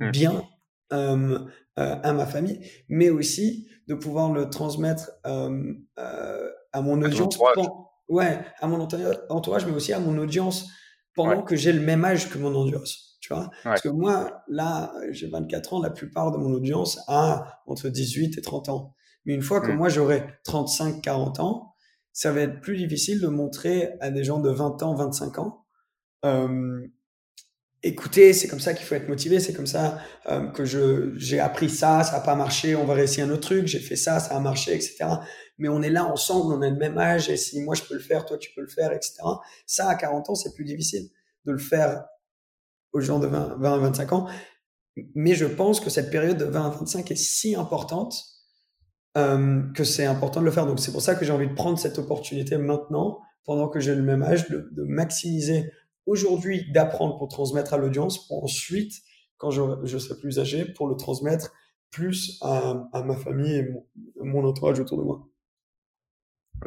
Mm. 0.00 0.12
bien 0.12 0.42
euh, 0.92 1.38
euh, 1.78 1.96
à 2.02 2.12
ma 2.12 2.26
famille, 2.26 2.60
mais 2.88 3.10
aussi 3.10 3.68
de 3.88 3.94
pouvoir 3.94 4.32
le 4.32 4.50
transmettre 4.50 5.10
euh, 5.26 5.74
à 6.72 6.80
mon 6.82 7.00
À 7.02 7.06
audience, 7.06 7.18
entourage. 7.20 7.54
pen- 7.54 7.68
ouais, 8.08 8.40
à 8.60 8.66
mon 8.66 8.80
entourage, 8.80 9.16
entourage, 9.28 9.66
mais 9.66 9.72
aussi 9.72 9.92
à 9.92 10.00
mon 10.00 10.16
audience 10.18 10.68
pendant 11.14 11.42
Ouais, 11.42 11.42
que 11.42 11.56
j'ai 11.56 11.72
le 11.72 11.80
même 11.80 12.04
âge 12.04 12.30
que 12.30 12.38
mon 12.38 12.54
audience, 12.54 13.11
tu 13.32 13.38
vois. 13.40 13.44
ouais, 13.46 13.50
Parce 13.64 13.80
que 13.82 13.88
moi, 13.88 14.42
là, 14.48 14.92
j'ai 15.10 15.28
24 15.28 15.74
ans, 15.74 15.82
la 15.82 15.90
plupart 15.90 16.32
de 16.32 16.36
mon 16.38 16.52
audience 16.52 17.00
a 17.08 17.60
entre 17.66 17.88
18 17.88 18.38
et 18.38 18.42
30 18.42 18.68
ans. 18.68 18.94
Mais 19.24 19.34
une 19.34 19.42
fois 19.42 19.60
que 19.60 19.70
Mm. 19.72 19.76
moi, 19.76 19.88
j'aurai 19.88 20.24
35, 20.44 21.00
40 21.02 21.40
ans, 21.40 21.74
ça 22.12 22.32
va 22.32 22.40
être 22.42 22.60
plus 22.60 22.76
difficile 22.76 23.20
de 23.20 23.28
montrer 23.28 23.92
à 24.00 24.10
des 24.10 24.24
gens 24.24 24.40
de 24.40 24.50
20 24.50 24.82
ans, 24.82 24.94
25 24.94 25.38
ans, 25.38 25.64
euh, 26.24 26.86
écoutez, 27.82 28.32
c'est 28.32 28.48
comme 28.48 28.60
ça 28.60 28.74
qu'il 28.74 28.86
faut 28.86 28.94
être 28.94 29.08
motivé, 29.08 29.40
c'est 29.40 29.52
comme 29.54 29.66
ça 29.66 29.98
euh, 30.30 30.46
que 30.48 30.64
je 30.64 31.12
j'ai 31.16 31.40
appris 31.40 31.68
ça, 31.70 32.04
ça 32.04 32.18
n'a 32.18 32.20
pas 32.20 32.34
marché, 32.36 32.76
on 32.76 32.84
va 32.84 32.94
réessayer 32.94 33.22
un 33.22 33.30
autre 33.30 33.40
truc, 33.48 33.66
j'ai 33.66 33.80
fait 33.80 33.96
ça, 33.96 34.20
ça 34.20 34.36
a 34.36 34.40
marché, 34.40 34.72
etc. 34.74 35.04
Mais 35.58 35.68
on 35.68 35.82
est 35.82 35.90
là 35.90 36.04
ensemble, 36.06 36.54
on 36.54 36.62
a 36.62 36.70
le 36.70 36.76
même 36.76 36.98
âge, 36.98 37.28
et 37.28 37.36
si 37.36 37.60
moi 37.60 37.74
je 37.74 37.82
peux 37.82 37.94
le 37.94 38.00
faire, 38.00 38.24
toi 38.24 38.38
tu 38.38 38.50
peux 38.54 38.60
le 38.62 38.68
faire, 38.68 38.92
etc. 38.92 39.14
Ça, 39.66 39.88
à 39.88 39.94
40 39.96 40.30
ans, 40.30 40.34
c'est 40.34 40.54
plus 40.54 40.64
difficile 40.64 41.08
de 41.44 41.52
le 41.52 41.58
faire 41.58 42.04
aux 42.92 43.00
gens 43.00 43.18
de 43.18 43.26
20, 43.26 43.56
20 43.58 43.74
à 43.74 43.78
25 43.78 44.12
ans. 44.12 44.28
Mais 45.14 45.34
je 45.34 45.46
pense 45.46 45.80
que 45.80 45.90
cette 45.90 46.10
période 46.10 46.36
de 46.36 46.44
20 46.44 46.66
à 46.66 46.70
25 46.70 47.10
est 47.10 47.16
si 47.16 47.54
importante 47.54 48.14
euh, 49.16 49.62
que 49.74 49.84
c'est 49.84 50.06
important 50.06 50.40
de 50.40 50.46
le 50.46 50.50
faire. 50.50 50.66
Donc 50.66 50.80
c'est 50.80 50.92
pour 50.92 51.02
ça 51.02 51.14
que 51.14 51.24
j'ai 51.24 51.32
envie 51.32 51.48
de 51.48 51.54
prendre 51.54 51.78
cette 51.78 51.98
opportunité 51.98 52.56
maintenant, 52.56 53.20
pendant 53.44 53.68
que 53.68 53.80
j'ai 53.80 53.94
le 53.94 54.02
même 54.02 54.22
âge, 54.22 54.48
de, 54.48 54.82
maximiser 54.84 55.70
aujourd'hui, 56.06 56.70
d'apprendre 56.72 57.18
pour 57.18 57.28
transmettre 57.28 57.74
à 57.74 57.78
l'audience, 57.78 58.26
pour 58.26 58.44
ensuite, 58.44 58.92
quand 59.36 59.50
je, 59.50 59.98
serai 59.98 60.18
plus 60.18 60.38
âgé, 60.38 60.64
pour 60.64 60.88
le 60.88 60.96
transmettre 60.96 61.52
plus 61.90 62.38
à, 62.40 62.88
ma 63.04 63.16
famille 63.16 63.54
et 63.54 63.68
mon, 64.22 64.44
entourage 64.46 64.80
autour 64.80 64.98
de 64.98 65.02
moi. 65.02 65.28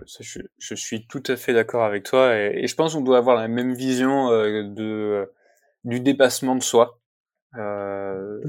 Je, 0.05 0.75
suis 0.75 1.07
tout 1.07 1.23
à 1.27 1.37
fait 1.37 1.53
d'accord 1.53 1.83
avec 1.83 2.03
toi 2.03 2.35
et, 2.37 2.63
et 2.63 2.67
je 2.67 2.75
pense 2.75 2.93
qu'on 2.93 3.01
doit 3.01 3.17
avoir 3.17 3.37
la 3.37 3.47
même 3.47 3.73
vision 3.73 4.29
euh, 4.29 4.63
de 4.63 5.31
du 5.85 6.01
dépassement 6.01 6.55
de 6.55 6.63
soi. 6.63 6.99
Euh, 7.55 8.41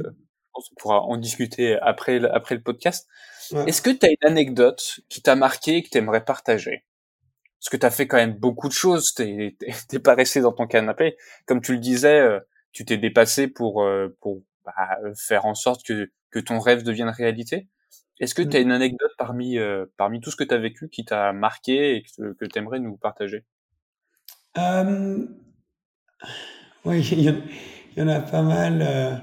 pense 0.56 0.68
qu'on 0.70 0.74
pourra 0.76 1.02
en 1.02 1.16
discuter 1.16 1.78
après 1.80 2.18
le, 2.18 2.34
après 2.34 2.54
le 2.54 2.62
podcast. 2.62 3.08
Ouais. 3.52 3.64
Est-ce 3.68 3.82
que 3.82 3.90
tu 3.90 4.06
as 4.06 4.10
une 4.10 4.28
anecdote 4.28 5.00
qui 5.08 5.22
t'a 5.22 5.36
marqué 5.36 5.76
et 5.76 5.82
que 5.82 5.90
tu 5.90 5.98
aimerais 5.98 6.24
partager? 6.24 6.84
Parce 7.60 7.70
que 7.70 7.76
tu 7.76 7.86
as 7.86 7.90
fait 7.90 8.06
quand 8.06 8.16
même 8.16 8.34
beaucoup 8.34 8.68
de 8.68 8.72
choses, 8.72 9.14
t'es 9.14 9.56
t'es 9.88 9.98
pas 9.98 10.14
resté 10.14 10.40
dans 10.40 10.52
ton 10.52 10.66
canapé. 10.66 11.16
Comme 11.46 11.60
tu 11.60 11.72
le 11.72 11.78
disais, 11.78 12.20
euh, 12.20 12.40
tu 12.72 12.84
t'es 12.84 12.96
dépassé 12.96 13.48
pour 13.48 13.82
euh, 13.82 14.16
pour 14.20 14.42
bah, 14.64 14.98
faire 15.16 15.46
en 15.46 15.54
sorte 15.54 15.84
que 15.84 16.10
que 16.30 16.38
ton 16.38 16.58
rêve 16.58 16.82
devienne 16.82 17.08
réalité. 17.08 17.68
Est-ce 18.18 18.34
que 18.34 18.42
tu 18.42 18.56
as 18.56 18.60
une 18.60 18.72
anecdote 18.72 19.12
parmi 19.18 19.58
euh, 19.58 19.86
parmi 19.96 20.20
tout 20.20 20.30
ce 20.30 20.36
que 20.36 20.44
tu 20.44 20.54
as 20.54 20.58
vécu 20.58 20.88
qui 20.88 21.04
t'a 21.04 21.32
marqué 21.32 21.96
et 21.96 22.02
que, 22.02 22.32
que 22.32 22.44
tu 22.46 22.58
aimerais 22.58 22.80
nous 22.80 22.96
partager? 22.96 23.44
Euh, 24.58 25.26
oui, 26.90 27.08
il 27.12 27.22
y, 27.22 27.30
en, 27.30 27.36
il 27.96 28.00
y 28.00 28.02
en 28.02 28.08
a 28.08 28.20
pas 28.20 28.42
mal. 28.42 28.82
Euh, 28.82 29.16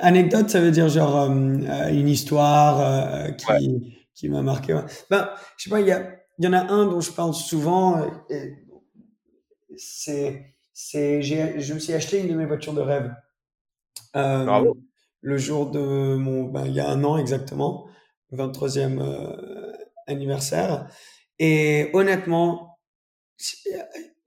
anecdote, 0.00 0.50
ça 0.50 0.60
veut 0.60 0.70
dire 0.70 0.88
genre 0.88 1.30
une 1.30 2.08
histoire 2.08 3.34
qui, 3.36 3.96
qui 4.14 4.28
m'a 4.28 4.42
marqué. 4.42 4.78
Ben, 5.08 5.30
je 5.56 5.64
sais 5.64 5.70
pas, 5.70 5.80
il 5.80 5.86
y, 5.86 5.92
a, 5.92 6.16
y 6.38 6.46
en 6.46 6.52
a 6.52 6.60
un 6.70 6.86
dont 6.86 7.00
je 7.00 7.10
parle 7.12 7.34
souvent. 7.34 8.06
C'est, 9.76 10.54
c'est, 10.72 11.22
je 11.22 11.74
me 11.74 11.78
suis 11.78 11.94
acheté 11.94 12.20
une 12.20 12.28
de 12.28 12.34
mes 12.34 12.46
voitures 12.46 12.74
de 12.74 12.82
rêve. 12.82 13.14
Bravo. 14.12 14.76
Le 15.22 15.38
jour 15.38 15.70
de 15.70 16.14
mon, 16.16 16.44
ben, 16.44 16.66
il 16.66 16.72
y 16.72 16.80
a 16.80 16.88
un 16.88 17.02
an 17.04 17.18
exactement, 17.18 17.86
23e 18.32 19.00
anniversaire. 20.06 20.88
Et 21.38 21.90
honnêtement, 21.94 22.78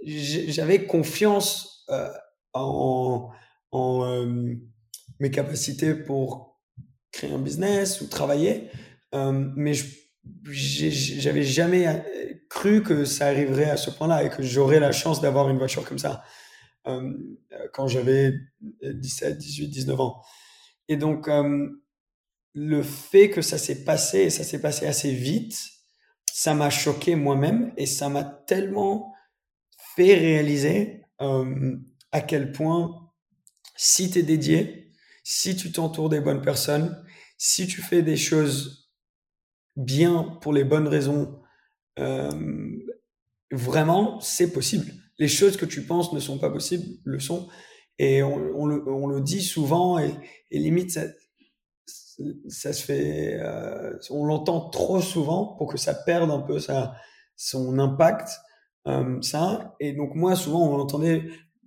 j'avais 0.04 0.86
confiance 0.86 1.86
euh, 1.90 2.10
en, 2.54 3.32
euh, 3.74 4.56
mes 5.20 5.32
capacités 5.32 5.94
pour 5.96 6.60
créer 7.12 7.32
un 7.32 7.40
business 7.40 8.02
ou 8.02 8.08
travailler, 8.08 8.70
euh, 9.14 9.52
mais 9.56 9.74
j'avais 10.46 11.44
jamais 11.44 12.04
cru 12.50 12.82
que 12.84 13.06
ça 13.06 13.28
arriverait 13.28 13.70
à 13.70 13.78
ce 13.78 13.92
point-là 13.92 14.24
et 14.24 14.30
que 14.30 14.42
j'aurais 14.42 14.80
la 14.80 14.92
chance 14.92 15.22
d'avoir 15.22 15.50
une 15.50 15.58
voiture 15.58 15.88
comme 15.88 16.00
ça 16.00 16.24
quand 17.72 17.88
j'avais 17.88 18.34
17, 18.82 19.38
18, 19.38 19.68
19 19.70 20.00
ans. 20.02 20.22
Et 20.90 20.98
donc, 20.98 21.30
le 22.54 22.84
fait 22.84 23.30
que 23.30 23.42
ça 23.42 23.58
s'est 23.58 23.84
passé, 23.84 24.20
et 24.20 24.30
ça 24.30 24.44
s'est 24.44 24.62
passé 24.62 24.86
assez 24.86 25.12
vite, 25.12 25.58
ça 26.32 26.54
m'a 26.54 26.70
choqué 26.70 27.16
moi-même 27.16 27.74
et 27.78 27.86
ça 27.86 28.10
m'a 28.10 28.24
tellement 28.24 29.14
fait 29.96 30.16
réaliser 30.16 31.04
euh, 31.22 31.76
à 32.14 32.22
quel 32.22 32.54
point 32.54 33.12
si 33.76 34.10
tu 34.10 34.20
es 34.20 34.24
dédié, 34.24 34.92
si 35.24 35.56
tu 35.56 35.72
t'entoures 35.72 36.10
des 36.10 36.22
bonnes 36.22 36.42
personnes, 36.42 37.04
si 37.38 37.68
tu 37.68 37.82
fais 37.82 38.02
des 38.02 38.16
choses 38.16 38.90
bien 39.76 40.38
pour 40.42 40.54
les 40.54 40.64
bonnes 40.64 40.88
raisons, 40.88 41.42
euh, 42.00 42.30
vraiment, 43.52 44.20
c'est 44.22 44.54
possible. 44.54 44.94
Les 45.20 45.28
choses 45.28 45.58
que 45.58 45.66
tu 45.66 45.86
penses 45.86 46.14
ne 46.14 46.20
sont 46.20 46.40
pas 46.40 46.50
possibles, 46.50 46.86
le 47.04 47.20
sont. 47.20 47.50
Et 48.00 48.24
on, 48.24 48.38
le, 48.38 49.22
dit 49.22 49.42
souvent 49.42 50.00
et, 50.00 50.14
limite, 50.52 50.92
ça, 50.92 51.04
ça 52.48 52.74
se 52.74 52.84
fait, 52.84 53.40
euh, 53.40 53.98
on 54.10 54.26
l'entend 54.26 54.70
trop 54.70 55.02
souvent 55.02 55.56
pour 55.58 55.72
que 55.72 55.78
ça 55.78 55.94
perde 55.94 56.32
un 56.32 56.40
peu 56.40 56.60
sa, 56.60 56.96
son 57.36 57.80
impact, 57.80 58.30
euh, 58.88 59.22
ça. 59.22 59.76
Et 59.80 59.94
donc 59.94 60.16
moi, 60.16 60.36
souvent, 60.36 60.62
on 60.62 60.80
entendait, 60.80 61.24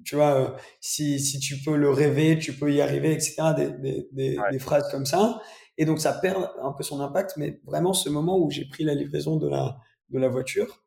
tu 0.07 0.15
vois, 0.15 0.35
euh, 0.35 0.49
si, 0.81 1.21
si 1.21 1.39
tu 1.41 1.59
peux 1.59 1.77
le 1.77 1.91
rêver, 1.91 2.39
tu 2.39 2.53
peux 2.53 2.73
y 2.73 2.81
arriver, 2.81 3.13
etc. 3.13 3.35
Des, 3.57 3.71
des, 3.71 4.09
des, 4.13 4.39
des, 4.53 4.59
phrases 4.59 4.89
comme 4.91 5.05
ça. 5.05 5.43
Et 5.77 5.85
donc 5.85 6.01
ça 6.01 6.13
perd 6.13 6.49
un 6.63 6.73
peu 6.73 6.83
son 6.85 7.01
impact. 7.01 7.35
Mais 7.37 7.61
vraiment, 7.65 7.93
ce 7.93 8.09
moment 8.09 8.39
où 8.39 8.51
j'ai 8.51 8.65
pris 8.67 8.85
la 8.85 8.95
livraison 8.95 9.37
de 9.37 9.49
la, 9.49 9.77
de 10.11 10.19
la 10.19 10.29
voiture, 10.29 10.85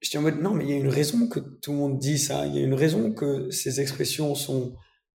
j'étais 0.00 0.18
en 0.18 0.22
mode 0.22 0.40
non, 0.42 0.50
mais 0.50 0.64
il 0.64 0.70
y 0.70 0.74
a 0.74 0.76
une 0.76 0.88
raison 0.88 1.28
que 1.28 1.38
tout 1.38 1.70
le 1.70 1.78
monde 1.78 1.98
dit 1.98 2.18
ça. 2.18 2.46
Il 2.46 2.56
y 2.56 2.58
a 2.58 2.62
une 2.62 2.74
raison 2.74 3.12
que 3.12 3.50
ces 3.50 3.80
expressions 3.80 4.34
sont 4.34 4.74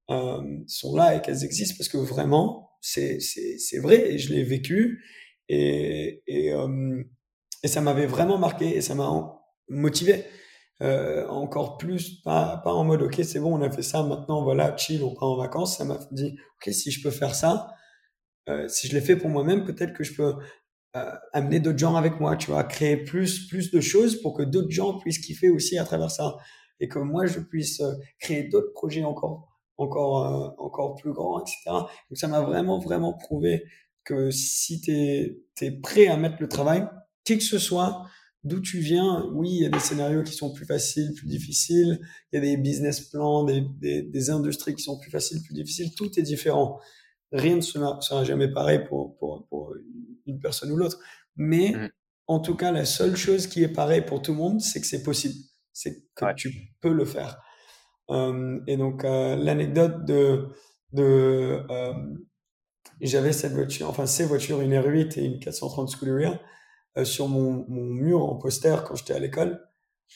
euh, 0.10 0.42
sont 0.68 0.96
là 0.96 1.16
et 1.16 1.22
qu'elles 1.22 1.44
existent 1.44 1.76
parce 1.78 1.90
que 1.90 1.98
vraiment 1.98 2.72
c'est 2.80 3.20
vrai 3.82 4.14
et 4.14 4.18
je 4.18 4.34
l'ai 4.34 4.44
vécu 4.44 5.04
et, 5.50 6.24
et, 6.28 6.54
euh, 6.54 7.04
et 7.62 7.68
ça 7.68 7.82
m'avait 7.82 8.06
vraiment 8.06 8.38
marqué 8.38 8.78
et 8.78 8.82
ça 8.82 8.96
m'a 8.96 9.42
motivé 9.68 10.24
euh, 10.82 11.28
encore 11.28 11.78
plus, 11.78 12.22
pas, 12.22 12.62
pas 12.64 12.74
en 12.74 12.84
mode 12.84 13.02
ok 13.02 13.22
c'est 13.24 13.40
bon 13.40 13.58
on 13.58 13.62
a 13.62 13.72
fait 13.72 13.82
ça 13.82 14.04
maintenant 14.04 14.44
voilà 14.44 14.76
chill 14.78 15.04
on 15.04 15.14
part 15.14 15.30
en 15.30 15.38
vacances, 15.38 15.78
ça 15.78 15.86
m'a 15.86 16.00
dit 16.12 16.38
ok 16.56 16.74
si 16.74 16.92
je 16.92 17.02
peux 17.02 17.12
faire 17.12 17.36
ça, 17.36 17.72
euh, 18.50 18.68
si 18.68 18.88
je 18.88 18.94
l'ai 18.94 19.02
fait 19.02 19.16
pour 19.16 19.30
moi-même 19.30 19.66
peut-être 19.66 19.94
que 19.94 20.04
je 20.04 20.14
peux 20.16 20.36
euh, 20.96 21.12
amener 21.34 21.60
d'autres 21.60 21.80
gens 21.80 21.96
avec 21.96 22.20
moi, 22.20 22.36
tu 22.38 22.52
vois, 22.52 22.64
créer 22.64 22.98
plus 22.98 23.48
plus 23.48 23.72
de 23.72 23.82
choses 23.82 24.22
pour 24.22 24.36
que 24.36 24.44
d'autres 24.44 24.72
gens 24.72 25.00
puissent 25.00 25.20
kiffer 25.20 25.50
aussi 25.50 25.78
à 25.78 25.84
travers 25.84 26.12
ça 26.12 26.38
et 26.80 26.88
que 26.88 27.00
moi 27.00 27.26
je 27.26 27.40
puisse 27.40 27.82
créer 28.20 28.44
d'autres 28.44 28.74
projets 28.74 29.04
encore 29.04 29.48
encore, 29.78 30.56
encore 30.58 30.96
plus 30.96 31.14
grand, 31.14 31.42
etc. 31.42 31.56
Donc 31.68 32.18
ça 32.18 32.28
m'a 32.28 32.42
vraiment, 32.42 32.80
vraiment 32.80 33.14
prouvé 33.14 33.64
que 34.08 34.32
si 34.32 34.82
tu 34.82 34.92
es, 34.92 35.72
prêt 35.84 36.08
à 36.08 36.18
mettre 36.18 36.38
le 36.40 36.48
travail, 36.48 36.88
qui 37.24 37.38
que 37.38 37.44
ce 37.44 37.60
soit, 37.60 38.06
d'où 38.44 38.60
tu 38.62 38.80
viens, 38.80 39.26
oui, 39.34 39.50
il 39.52 39.62
y 39.64 39.66
a 39.66 39.70
des 39.70 39.80
scénarios 39.80 40.24
qui 40.24 40.34
sont 40.34 40.54
plus 40.54 40.66
faciles, 40.66 41.14
plus 41.16 41.28
difficiles, 41.28 42.00
il 42.32 42.36
y 42.36 42.38
a 42.38 42.42
des 42.42 42.58
business 42.58 43.02
plans, 43.02 43.44
des, 43.44 43.62
des, 43.80 44.04
des 44.04 44.30
industries 44.30 44.76
qui 44.76 44.84
sont 44.84 45.00
plus 45.00 45.12
faciles, 45.12 45.42
plus 45.44 45.54
difficiles, 45.54 45.94
tout 45.96 46.20
est 46.20 46.24
différent. 46.24 46.80
Rien 47.32 47.58
ne 47.58 47.62
sera, 47.62 48.00
sera 48.02 48.24
jamais 48.24 48.52
pareil 48.52 48.86
pour, 48.88 49.18
pour, 49.18 49.48
pour, 49.50 49.74
une 50.26 50.40
personne 50.40 50.72
ou 50.72 50.78
l'autre. 50.78 51.00
Mais 51.36 51.72
mmh. 51.72 51.90
en 52.28 52.40
tout 52.40 52.56
cas, 52.56 52.72
la 52.72 52.86
seule 52.86 53.16
chose 53.16 53.48
qui 53.48 53.64
est 53.64 53.70
pareille 53.70 54.06
pour 54.06 54.22
tout 54.22 54.32
le 54.32 54.38
monde, 54.38 54.62
c'est 54.62 54.82
que 54.82 54.88
c'est 54.88 55.04
possible. 55.04 55.36
C'est 55.74 56.08
que 56.16 56.34
tu 56.36 56.74
peux 56.82 56.92
le 56.92 57.06
faire. 57.06 57.42
Euh, 58.10 58.60
et 58.68 58.78
donc, 58.78 59.04
euh, 59.04 59.36
l'anecdote 59.36 60.06
de, 60.06 60.48
de 60.94 61.64
euh, 61.70 61.94
j'avais 63.02 63.34
cette 63.34 63.54
voiture, 63.54 63.90
enfin 63.90 64.06
ces 64.06 64.26
voitures, 64.26 64.62
une 64.62 64.74
R8 64.74 65.20
et 65.20 65.26
une 65.26 65.40
430 65.40 65.90
Scuderia, 65.90 66.40
sur 67.04 67.28
mon, 67.28 67.66
mon, 67.68 67.84
mur 67.84 68.24
en 68.24 68.36
poster 68.36 68.84
quand 68.84 68.96
j'étais 68.96 69.14
à 69.14 69.20
l'école. 69.20 69.62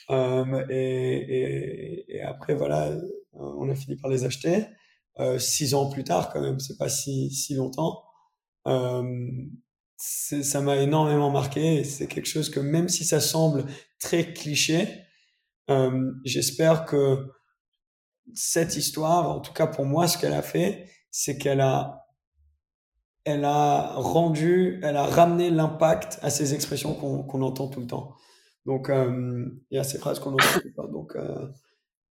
Euh, 0.09 0.65
et, 0.69 1.15
et, 1.15 2.15
et, 2.15 2.21
après, 2.21 2.55
voilà, 2.55 2.91
on 3.33 3.69
a 3.69 3.75
fini 3.75 3.95
par 3.95 4.09
les 4.09 4.23
acheter. 4.25 4.65
Euh, 5.19 5.39
six 5.39 5.73
ans 5.73 5.89
plus 5.89 6.03
tard, 6.03 6.31
quand 6.31 6.41
même, 6.41 6.59
c'est 6.59 6.77
pas 6.77 6.89
si, 6.89 7.31
si 7.31 7.55
longtemps. 7.55 8.03
Euh, 8.67 9.29
ça 9.97 10.61
m'a 10.61 10.77
énormément 10.77 11.29
marqué. 11.29 11.83
C'est 11.83 12.07
quelque 12.07 12.27
chose 12.27 12.49
que 12.49 12.59
même 12.59 12.89
si 12.89 13.05
ça 13.05 13.19
semble 13.19 13.65
très 13.99 14.33
cliché, 14.33 14.87
j'espère 16.25 16.85
que 16.85 17.29
cette 18.33 18.75
histoire, 18.75 19.29
en 19.29 19.39
tout 19.39 19.53
cas 19.53 19.67
pour 19.67 19.85
moi, 19.85 20.07
ce 20.07 20.17
qu'elle 20.17 20.33
a 20.33 20.41
fait, 20.41 20.89
c'est 21.11 21.37
qu'elle 21.37 21.61
a, 21.61 22.00
elle 23.25 23.45
a 23.45 23.93
rendu, 23.95 24.79
elle 24.83 24.97
a 24.97 25.05
ramené 25.05 25.49
l'impact 25.49 26.19
à 26.21 26.29
ces 26.29 26.53
expressions 26.53 26.93
qu'on 26.93 27.41
entend 27.41 27.67
tout 27.67 27.79
le 27.79 27.87
temps. 27.87 28.15
Donc, 28.65 28.89
euh, 28.89 29.45
il 29.69 29.77
y 29.77 29.79
a 29.79 29.83
ces 29.83 29.97
phrases 29.97 30.19
qu'on 30.19 30.33
entend 30.33 30.59
tout 30.59 30.67
le 30.67 30.73
temps. 30.73 30.87
Donc, 30.87 31.15
euh, 31.15 31.47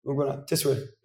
donc 0.05 0.15
voilà, 0.15 0.37
tes 0.47 0.55
souhaits. 0.55 0.97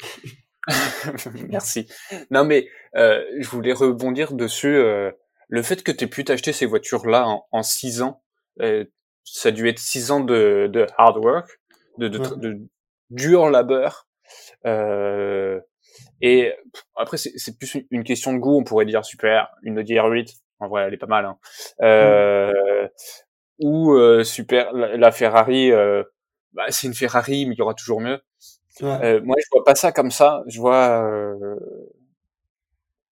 Merci. 1.48 1.88
Non 2.30 2.44
mais 2.44 2.68
euh, 2.94 3.24
je 3.40 3.48
voulais 3.48 3.72
rebondir 3.72 4.32
dessus. 4.32 4.76
Euh, 4.76 5.10
le 5.48 5.62
fait 5.62 5.82
que 5.82 5.90
tu 5.90 6.04
aies 6.04 6.08
pu 6.08 6.24
t'acheter 6.24 6.52
ces 6.52 6.66
voitures-là 6.66 7.26
en, 7.26 7.46
en, 7.50 7.62
six 7.62 8.00
ans, 8.00 8.22
euh, 8.60 8.84
ça 9.24 9.48
a 9.48 9.52
dû 9.52 9.68
être 9.68 9.80
six 9.80 10.10
ans 10.12 10.20
de, 10.20 10.68
de 10.72 10.86
hard 10.96 11.18
work, 11.18 11.60
de, 11.98 12.08
de, 12.08 12.18
de 12.36 12.60
dur 13.10 13.50
labeur, 13.50 14.06
euh, 14.64 15.60
et 16.22 16.54
après, 16.96 17.16
c'est 17.16 17.58
plus 17.58 17.78
une 17.90 18.04
question 18.04 18.32
de 18.32 18.38
goût. 18.38 18.56
On 18.56 18.64
pourrait 18.64 18.86
dire 18.86 19.04
super, 19.04 19.50
une 19.62 19.80
Audi 19.80 19.94
R8. 19.94 20.36
En 20.60 20.68
vrai, 20.68 20.84
elle 20.84 20.94
est 20.94 20.98
pas 20.98 21.06
mal. 21.06 21.24
Hein. 21.24 21.36
Euh, 21.82 22.86
Ou 23.58 23.92
euh, 23.94 24.22
super, 24.22 24.72
la, 24.72 25.10
Ferrari. 25.10 25.72
Euh, 25.72 26.04
bah, 26.52 26.66
c'est 26.68 26.86
une 26.86 26.94
Ferrari, 26.94 27.44
mais 27.46 27.56
il 27.56 27.58
y 27.58 27.62
aura 27.62 27.74
toujours 27.74 28.00
mieux. 28.00 28.20
Ouais. 28.80 29.20
moi, 29.20 29.36
je 29.38 29.46
vois 29.50 29.64
pas 29.64 29.74
ça 29.74 29.90
comme 29.90 30.12
ça. 30.12 30.44
Je 30.46 30.60
vois. 30.60 31.10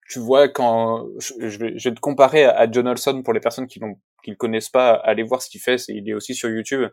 tu 0.07 0.19
vois 0.19 0.47
quand 0.47 1.05
je 1.19 1.57
vais, 1.57 1.77
je 1.77 1.89
vais 1.89 1.95
te 1.95 1.99
comparer 1.99 2.45
à, 2.45 2.71
John 2.71 2.87
Olson 2.87 3.23
pour 3.23 3.33
les 3.33 3.41
personnes 3.41 3.67
qui 3.67 3.81
ne 3.81 3.93
qui 4.23 4.29
le 4.29 4.37
connaissent 4.37 4.69
pas, 4.69 4.93
allez 4.93 5.23
voir 5.23 5.41
ce 5.41 5.49
qu'il 5.49 5.59
fait. 5.59 5.81
il 5.89 6.07
est 6.07 6.13
aussi 6.13 6.35
sur 6.35 6.49
YouTube. 6.49 6.87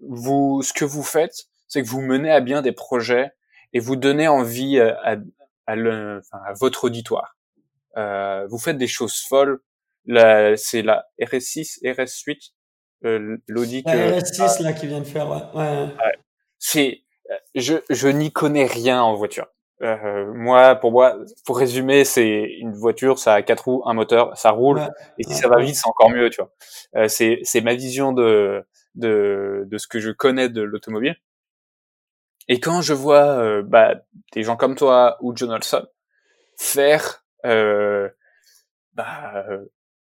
Vous, 0.00 0.60
ce 0.62 0.72
que 0.72 0.84
vous 0.84 1.02
faites, 1.02 1.46
c'est 1.68 1.82
que 1.82 1.88
vous 1.88 2.00
menez 2.00 2.30
à 2.30 2.40
bien 2.40 2.62
des 2.62 2.72
projets 2.72 3.32
et 3.72 3.80
vous 3.80 3.96
donnez 3.96 4.28
envie 4.28 4.78
euh, 4.78 4.94
à, 5.02 5.16
à, 5.66 5.76
le, 5.76 6.20
à 6.32 6.52
votre 6.58 6.84
auditoire. 6.84 7.36
Euh, 7.96 8.46
vous 8.48 8.58
faites 8.58 8.78
des 8.78 8.86
choses 8.86 9.20
folles. 9.20 9.60
C'est 10.06 10.82
la 10.82 11.04
RS6, 11.20 11.82
RS8, 11.84 12.52
euh, 13.04 13.36
l'Audi 13.46 13.82
que... 13.84 13.88
La 13.88 14.18
RS6 14.18 14.62
là 14.62 14.72
qui 14.72 14.86
vient 14.86 15.00
de 15.00 15.04
faire, 15.04 15.28
ouais. 15.28 15.42
ouais. 15.54 15.82
ouais. 15.84 16.18
C'est, 16.58 17.02
euh, 17.30 17.34
je, 17.54 17.74
je 17.90 18.08
n'y 18.08 18.32
connais 18.32 18.66
rien 18.66 19.02
en 19.02 19.14
voiture. 19.14 19.46
Euh, 19.82 20.32
moi, 20.34 20.74
pour 20.74 20.90
moi, 20.90 21.16
pour 21.44 21.58
résumer, 21.58 22.04
c'est 22.04 22.26
une 22.58 22.72
voiture, 22.72 23.18
ça 23.18 23.34
a 23.34 23.42
quatre 23.42 23.66
roues, 23.66 23.82
un 23.86 23.94
moteur, 23.94 24.36
ça 24.36 24.50
roule, 24.50 24.82
et 25.18 25.22
si 25.22 25.34
ça 25.34 25.48
va 25.48 25.60
vite, 25.60 25.76
c'est 25.76 25.86
encore 25.86 26.10
mieux, 26.10 26.30
tu 26.30 26.40
vois. 26.40 26.50
Euh, 26.96 27.06
c'est, 27.06 27.38
c'est 27.44 27.60
ma 27.60 27.74
vision 27.74 28.12
de, 28.12 28.64
de, 28.96 29.64
de 29.66 29.78
ce 29.78 29.86
que 29.86 30.00
je 30.00 30.10
connais 30.10 30.48
de 30.48 30.62
l'automobile. 30.62 31.16
Et 32.48 32.60
quand 32.60 32.80
je 32.80 32.94
vois 32.94 33.38
euh, 33.38 33.62
bah, 33.62 33.96
des 34.32 34.42
gens 34.42 34.56
comme 34.56 34.74
toi 34.74 35.18
ou 35.20 35.36
John 35.36 35.50
Olson 35.50 35.86
faire 36.56 37.24
euh, 37.46 38.08
bah, 38.94 39.44
euh, 39.48 39.66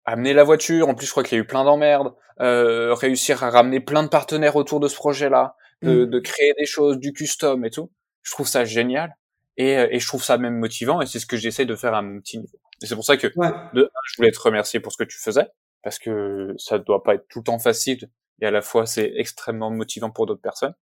amener 0.04 0.34
la 0.34 0.44
voiture, 0.44 0.88
en 0.88 0.94
plus 0.94 1.06
je 1.06 1.10
crois 1.10 1.22
qu'il 1.22 1.38
y 1.38 1.40
a 1.40 1.42
eu 1.42 1.46
plein 1.46 1.64
d'emmerdes, 1.64 2.14
euh, 2.40 2.92
réussir 2.94 3.42
à 3.44 3.50
ramener 3.50 3.80
plein 3.80 4.02
de 4.02 4.08
partenaires 4.08 4.56
autour 4.56 4.80
de 4.80 4.88
ce 4.88 4.96
projet-là, 4.96 5.56
de, 5.82 6.04
mm. 6.04 6.10
de, 6.10 6.18
créer 6.20 6.52
des 6.58 6.66
choses, 6.66 6.98
du 6.98 7.12
custom 7.12 7.64
et 7.64 7.70
tout, 7.70 7.90
je 8.22 8.32
trouve 8.32 8.48
ça 8.48 8.64
génial. 8.64 9.16
Et, 9.56 9.70
et 9.70 10.00
je 10.00 10.06
trouve 10.08 10.24
ça 10.24 10.36
même 10.36 10.58
motivant 10.58 11.00
et 11.00 11.06
c'est 11.06 11.20
ce 11.20 11.26
que 11.26 11.36
j'essaie 11.36 11.64
de 11.64 11.76
faire 11.76 11.94
à 11.94 12.02
mon 12.02 12.20
petit 12.20 12.38
niveau. 12.38 12.58
Et 12.82 12.86
c'est 12.86 12.96
pour 12.96 13.04
ça 13.04 13.16
que 13.16 13.28
de 13.72 13.88
je 14.06 14.16
voulais 14.16 14.32
te 14.32 14.40
remercier 14.40 14.80
pour 14.80 14.90
ce 14.90 14.98
que 14.98 15.04
tu 15.04 15.16
faisais 15.16 15.46
parce 15.84 16.00
que 16.00 16.54
ça 16.58 16.80
doit 16.80 17.04
pas 17.04 17.14
être 17.14 17.28
tout 17.28 17.38
le 17.38 17.44
temps 17.44 17.60
facile 17.60 18.10
et 18.40 18.46
à 18.46 18.50
la 18.50 18.62
fois 18.62 18.84
c'est 18.84 19.12
extrêmement 19.14 19.70
motivant 19.70 20.10
pour 20.10 20.26
d'autres 20.26 20.42
personnes 20.42 20.74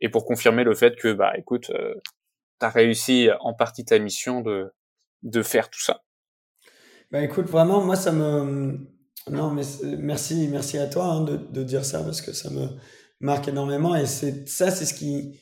et 0.00 0.08
pour 0.08 0.24
confirmer 0.24 0.64
le 0.64 0.74
fait 0.74 0.96
que 0.96 1.12
bah 1.12 1.32
écoute 1.36 1.70
euh, 1.70 1.94
tu 2.60 2.66
as 2.66 2.70
réussi 2.70 3.28
en 3.40 3.54
partie 3.54 3.84
ta 3.84 3.98
mission 3.98 4.40
de 4.40 4.72
de 5.22 5.42
faire 5.42 5.70
tout 5.70 5.80
ça. 5.80 6.02
Bah 7.10 7.22
écoute 7.22 7.46
vraiment 7.46 7.82
moi 7.82 7.96
ça 7.96 8.12
me 8.12 8.78
non 9.30 9.50
mais 9.50 9.62
merci 9.98 10.48
merci 10.48 10.78
à 10.78 10.86
toi 10.86 11.06
hein, 11.06 11.20
de, 11.22 11.36
de 11.36 11.62
dire 11.62 11.84
ça 11.84 12.02
parce 12.02 12.20
que 12.20 12.32
ça 12.32 12.50
me 12.50 12.68
marque 13.20 13.48
énormément 13.48 13.94
et 13.94 14.06
c'est 14.06 14.48
ça 14.48 14.70
c'est 14.70 14.84
ce 14.84 14.94
qui 14.94 15.40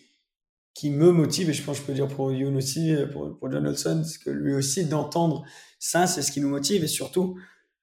qui 0.74 0.90
me 0.90 1.10
motive 1.10 1.50
et 1.50 1.52
je 1.52 1.62
pense 1.62 1.78
que 1.78 1.82
je 1.82 1.86
peux 1.88 1.94
dire 1.94 2.08
pour 2.08 2.32
Youn 2.32 2.56
aussi 2.56 2.94
pour, 3.12 3.38
pour 3.38 3.50
John 3.50 3.66
Olson 3.66 4.04
c'est 4.04 4.22
que 4.22 4.30
lui 4.30 4.54
aussi 4.54 4.86
d'entendre 4.86 5.44
ça 5.78 6.06
c'est 6.06 6.22
ce 6.22 6.30
qui 6.30 6.40
nous 6.40 6.48
motive 6.48 6.84
et 6.84 6.88
surtout 6.88 7.38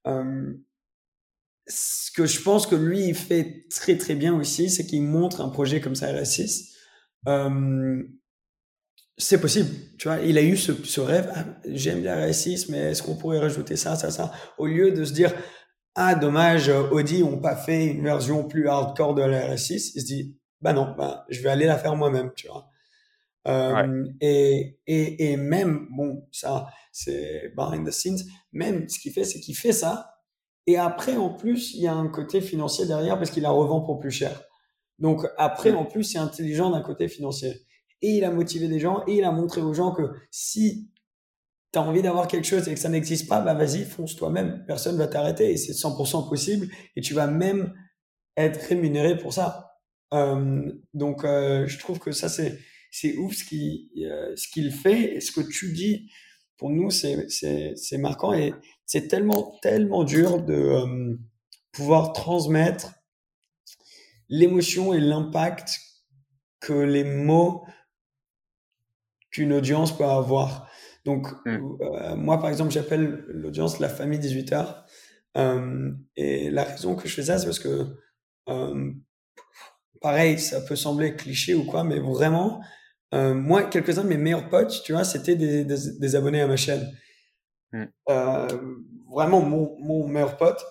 euh, 0.07 0.53
ce 1.69 2.11
que 2.11 2.25
je 2.25 2.41
pense 2.41 2.67
que 2.67 2.75
lui, 2.75 3.07
il 3.07 3.15
fait 3.15 3.65
très 3.69 3.97
très 3.97 4.15
bien 4.15 4.35
aussi, 4.35 4.69
c'est 4.69 4.85
qu'il 4.85 5.03
montre 5.03 5.41
un 5.41 5.49
projet 5.49 5.79
comme 5.79 5.95
ça, 5.95 6.11
RS6. 6.11 6.71
Euh, 7.27 8.03
c'est 9.17 9.39
possible, 9.39 9.69
tu 9.97 10.07
vois. 10.07 10.19
Il 10.19 10.37
a 10.37 10.41
eu 10.41 10.57
ce, 10.57 10.71
ce 10.83 11.01
rêve, 11.01 11.31
ah, 11.35 11.45
j'aime 11.65 12.03
la 12.03 12.27
RS6, 12.27 12.71
mais 12.71 12.91
est-ce 12.91 13.03
qu'on 13.03 13.15
pourrait 13.15 13.39
rajouter 13.39 13.75
ça, 13.75 13.95
ça, 13.95 14.11
ça? 14.11 14.31
Au 14.57 14.65
lieu 14.65 14.91
de 14.91 15.03
se 15.03 15.13
dire, 15.13 15.33
ah 15.95 16.15
dommage, 16.15 16.69
Audi 16.69 17.21
n'ont 17.21 17.39
pas 17.39 17.55
fait 17.55 17.87
une 17.87 18.03
version 18.03 18.47
plus 18.47 18.67
hardcore 18.67 19.13
de 19.13 19.21
la 19.21 19.53
RS6, 19.53 19.91
il 19.95 20.01
se 20.01 20.05
dit, 20.05 20.37
bah 20.61 20.73
non, 20.73 20.95
bah, 20.97 21.25
je 21.29 21.41
vais 21.41 21.49
aller 21.49 21.65
la 21.65 21.77
faire 21.77 21.95
moi-même, 21.95 22.31
tu 22.35 22.47
vois. 22.47 22.69
Euh, 23.47 24.05
et, 24.21 24.79
et, 24.87 25.31
et 25.31 25.37
même, 25.37 25.87
bon, 25.91 26.27
ça, 26.31 26.67
c'est 26.91 27.53
behind 27.55 27.87
the 27.87 27.91
scenes, 27.91 28.19
même 28.51 28.87
ce 28.89 28.99
qu'il 28.99 29.11
fait, 29.11 29.23
c'est 29.23 29.39
qu'il 29.39 29.55
fait 29.55 29.71
ça 29.71 30.18
et 30.69 30.77
après, 30.77 31.17
en 31.17 31.29
plus, 31.31 31.73
il 31.73 31.81
y 31.81 31.87
a 31.87 31.95
un 31.95 32.07
côté 32.07 32.41
financier 32.41 32.85
derrière 32.85 33.17
parce 33.17 33.31
qu'il 33.31 33.41
la 33.41 33.49
revend 33.49 33.81
pour 33.81 33.97
plus 33.97 34.11
cher. 34.11 34.43
Donc 34.99 35.25
après, 35.35 35.71
en 35.71 35.83
plus, 35.83 36.03
c'est 36.03 36.19
intelligent 36.19 36.69
d'un 36.69 36.81
côté 36.81 37.07
financier. 37.07 37.65
Et 38.03 38.17
il 38.17 38.23
a 38.23 38.29
motivé 38.29 38.67
des 38.67 38.79
gens 38.79 39.03
et 39.07 39.17
il 39.17 39.23
a 39.23 39.31
montré 39.31 39.61
aux 39.61 39.73
gens 39.73 39.93
que 39.93 40.03
si 40.29 40.91
tu 41.73 41.79
as 41.79 41.81
envie 41.81 42.03
d'avoir 42.03 42.27
quelque 42.27 42.45
chose 42.45 42.67
et 42.67 42.75
que 42.75 42.79
ça 42.79 42.89
n'existe 42.89 43.27
pas, 43.27 43.41
bah 43.41 43.55
vas-y, 43.55 43.83
fonce 43.83 44.15
toi-même. 44.15 44.63
Personne 44.67 44.95
va 44.95 45.07
t'arrêter 45.07 45.51
et 45.51 45.57
c'est 45.57 45.71
100% 45.71 46.29
possible 46.29 46.67
et 46.95 47.01
tu 47.01 47.15
vas 47.15 47.25
même 47.25 47.73
être 48.37 48.61
rémunéré 48.67 49.17
pour 49.17 49.33
ça. 49.33 49.71
Donc 50.11 51.23
euh, 51.23 51.65
je 51.65 51.79
trouve 51.79 51.97
que 51.97 52.11
ça 52.11 52.29
c'est 52.29 53.17
ouf 53.17 53.33
ce 53.33 53.43
qu'il 53.43 53.89
euh, 54.05 54.35
ce 54.35 54.47
qu'il 54.47 54.71
fait 54.71 55.15
et 55.15 55.19
ce 55.19 55.31
que 55.31 55.41
tu 55.41 55.73
dis 55.73 56.11
pour 56.59 56.69
nous 56.69 56.91
c'est 56.91 57.97
marquant 57.97 58.33
et 58.33 58.53
c'est 58.85 59.07
tellement, 59.07 59.57
tellement 59.61 60.03
dur 60.03 60.43
de 60.43 60.53
euh, 60.53 61.15
pouvoir 61.71 62.11
transmettre 62.11 62.93
l'émotion 64.27 64.93
et 64.93 64.99
l'impact 64.99 65.71
que 66.59 66.73
les 66.73 67.05
mots 67.05 67.63
qu'une 69.31 69.53
audience 69.53 69.97
peut 69.97 70.05
avoir. 70.05 70.69
Donc, 71.05 71.27
mm. 71.45 71.77
euh, 71.81 72.15
moi, 72.15 72.39
par 72.39 72.49
exemple, 72.49 72.71
j'appelle 72.71 73.23
l'audience 73.27 73.79
la 73.79 73.89
famille 73.89 74.19
18 74.19 74.53
heures. 74.53 74.85
Euh, 75.37 75.91
et 76.15 76.49
la 76.49 76.63
raison 76.63 76.95
que 76.95 77.07
je 77.07 77.13
fais 77.13 77.23
ça, 77.23 77.37
c'est 77.37 77.45
parce 77.45 77.59
que, 77.59 77.95
pareil, 80.01 80.39
ça 80.39 80.61
peut 80.61 80.75
sembler 80.75 81.15
cliché 81.15 81.53
ou 81.53 81.63
quoi, 81.63 81.83
mais 81.83 81.99
vraiment, 81.99 82.59
moi, 83.13 83.63
quelques-uns 83.63 84.03
de 84.03 84.09
mes 84.09 84.17
meilleurs 84.17 84.49
potes, 84.49 84.81
tu 84.83 84.93
vois, 84.93 85.03
c'était 85.03 85.35
des, 85.35 85.65
des 85.65 86.15
abonnés 86.15 86.41
à 86.41 86.47
ma 86.47 86.57
chaîne. 86.57 86.87
Mm. 87.71 87.83
Euh, 88.09 88.47
vraiment 89.11 89.41
mon, 89.41 89.77
mon, 89.79 90.07
meilleur 90.07 90.37
pote. 90.37 90.63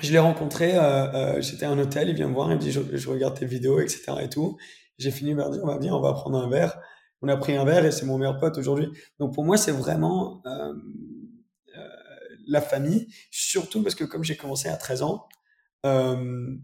Je 0.00 0.12
l'ai 0.12 0.18
rencontré, 0.18 0.76
euh, 0.76 1.12
euh, 1.12 1.40
j'étais 1.40 1.66
à 1.66 1.70
un 1.70 1.78
hôtel, 1.78 2.08
il 2.08 2.14
vient 2.14 2.28
me 2.28 2.34
voir, 2.34 2.50
il 2.50 2.56
me 2.56 2.60
dit 2.60 2.72
je, 2.72 2.80
je 2.92 3.08
regarde 3.08 3.38
tes 3.38 3.46
vidéos, 3.46 3.80
etc. 3.80 4.12
et 4.22 4.28
tout. 4.28 4.56
J'ai 4.98 5.10
fini 5.10 5.34
par 5.34 5.50
dire 5.50 5.62
on 5.62 5.66
va 5.66 5.78
bien, 5.78 5.94
on 5.94 6.00
va 6.00 6.12
prendre 6.12 6.38
un 6.38 6.48
verre. 6.48 6.78
On 7.22 7.28
a 7.28 7.36
pris 7.36 7.54
un 7.54 7.64
verre 7.64 7.84
et 7.84 7.92
c'est 7.92 8.06
mon 8.06 8.16
meilleur 8.16 8.38
pote 8.38 8.56
aujourd'hui. 8.56 8.88
Donc 9.18 9.34
pour 9.34 9.44
moi 9.44 9.56
c'est 9.56 9.72
vraiment 9.72 10.42
euh, 10.46 10.72
euh, 11.76 11.88
la 12.46 12.60
famille, 12.60 13.08
surtout 13.30 13.82
parce 13.82 13.94
que 13.94 14.04
comme 14.04 14.24
j'ai 14.24 14.36
commencé 14.36 14.68
à 14.68 14.76
13 14.76 15.02
ans, 15.02 15.28
euh, 15.84 16.56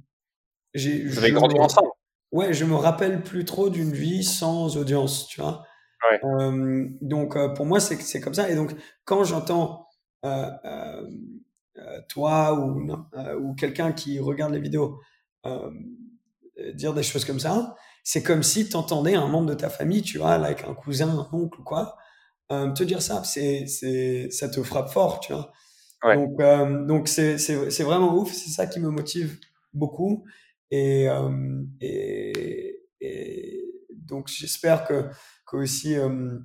j'ai. 0.74 1.04
Vous 1.04 1.18
avez 1.18 1.32
grandi 1.32 1.58
ensemble. 1.58 1.90
Ouais, 2.32 2.52
je 2.52 2.64
me 2.64 2.74
rappelle 2.74 3.22
plus 3.22 3.44
trop 3.44 3.70
d'une 3.70 3.92
vie 3.92 4.24
sans 4.24 4.76
audience, 4.76 5.28
tu 5.28 5.40
vois. 5.40 5.64
Euh, 6.24 6.88
donc 7.00 7.36
euh, 7.36 7.48
pour 7.48 7.66
moi 7.66 7.80
c'est 7.80 8.00
c'est 8.00 8.20
comme 8.20 8.34
ça. 8.34 8.48
Et 8.50 8.54
donc 8.54 8.74
quand 9.04 9.24
j'entends 9.24 9.88
euh, 10.24 10.50
toi 12.08 12.54
ou 12.54 12.90
ou 13.40 13.54
quelqu'un 13.54 13.92
qui 13.92 14.18
regarde 14.18 14.52
les 14.52 14.60
vidéos 14.60 15.00
dire 16.74 16.94
des 16.94 17.02
choses 17.02 17.24
comme 17.24 17.38
ça, 17.38 17.76
c'est 18.02 18.22
comme 18.22 18.42
si 18.42 18.68
tu 18.68 18.76
entendais 18.76 19.14
un 19.14 19.28
membre 19.28 19.50
de 19.50 19.54
ta 19.54 19.68
famille, 19.68 20.02
tu 20.02 20.18
vois, 20.18 20.32
avec 20.32 20.64
un 20.64 20.74
cousin, 20.74 21.08
un 21.08 21.28
oncle 21.32 21.60
ou 21.60 21.64
quoi, 21.64 21.96
te 22.48 22.82
dire 22.82 23.02
ça, 23.02 23.22
c'est 23.24 23.66
c'est 23.66 24.28
ça 24.30 24.48
te 24.48 24.62
frappe 24.62 24.88
fort, 24.88 25.20
tu 25.20 25.32
vois. 25.32 25.52
Donc 26.02 26.86
donc 26.86 27.08
c'est 27.08 27.38
c'est 27.38 27.70
c'est 27.70 27.84
vraiment 27.84 28.16
ouf, 28.16 28.32
c'est 28.32 28.50
ça 28.50 28.66
qui 28.66 28.80
me 28.80 28.90
motive 28.90 29.38
beaucoup 29.72 30.24
et 30.70 31.08
et, 31.80 32.80
et 33.00 33.64
donc 33.90 34.28
j'espère 34.28 34.84
que 34.84 35.04
que 35.46 35.56
aussi 35.56 35.96
euh, 35.96 36.38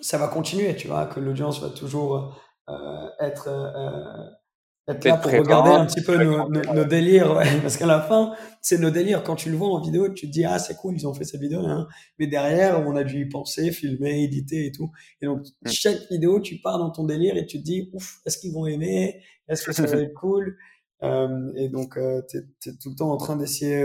ça 0.00 0.18
va 0.18 0.28
continuer, 0.28 0.74
tu 0.76 0.88
vois, 0.88 1.06
que 1.06 1.20
l'audience 1.20 1.60
va 1.60 1.70
toujours 1.70 2.40
euh, 2.68 3.06
être, 3.20 3.48
euh, 3.48 4.92
être 4.92 5.04
là 5.04 5.16
pour 5.16 5.30
regarder 5.30 5.70
un 5.70 5.86
petit 5.86 6.02
peu 6.02 6.16
nos, 6.22 6.48
nos, 6.48 6.84
délires, 6.84 7.34
parce 7.62 7.76
qu'à 7.76 7.86
la 7.86 8.00
fin, 8.00 8.34
c'est 8.60 8.78
nos 8.78 8.90
délires. 8.90 9.22
Quand 9.22 9.36
tu 9.36 9.50
le 9.50 9.56
vois 9.56 9.68
en 9.68 9.80
vidéo, 9.80 10.08
tu 10.12 10.26
te 10.26 10.32
dis 10.32 10.44
ah 10.44 10.58
c'est 10.58 10.76
cool, 10.76 10.94
ils 10.96 11.06
ont 11.06 11.14
fait 11.14 11.24
cette 11.24 11.40
vidéo, 11.40 11.60
hein. 11.60 11.86
mais 12.18 12.26
derrière, 12.26 12.80
on 12.86 12.96
a 12.96 13.04
dû 13.04 13.20
y 13.20 13.28
penser, 13.28 13.70
filmer, 13.70 14.24
éditer 14.24 14.66
et 14.66 14.72
tout. 14.72 14.90
Et 15.20 15.26
donc 15.26 15.40
mm. 15.40 15.70
chaque 15.70 16.10
vidéo, 16.10 16.40
tu 16.40 16.60
pars 16.60 16.78
dans 16.78 16.90
ton 16.90 17.04
délire 17.04 17.36
et 17.36 17.46
tu 17.46 17.58
te 17.58 17.64
dis 17.64 17.90
ouf, 17.92 18.20
est-ce 18.26 18.38
qu'ils 18.38 18.52
vont 18.52 18.66
aimer, 18.66 19.22
est-ce 19.48 19.64
que 19.64 19.72
ça 19.72 19.86
va 19.86 19.98
être 19.98 20.14
cool? 20.14 20.56
Et 21.02 21.68
donc 21.68 21.98
tu 22.28 22.36
es, 22.38 22.72
tout 22.80 22.90
le 22.90 22.96
temps 22.96 23.10
en 23.10 23.16
train 23.16 23.36
d'essayer 23.36 23.84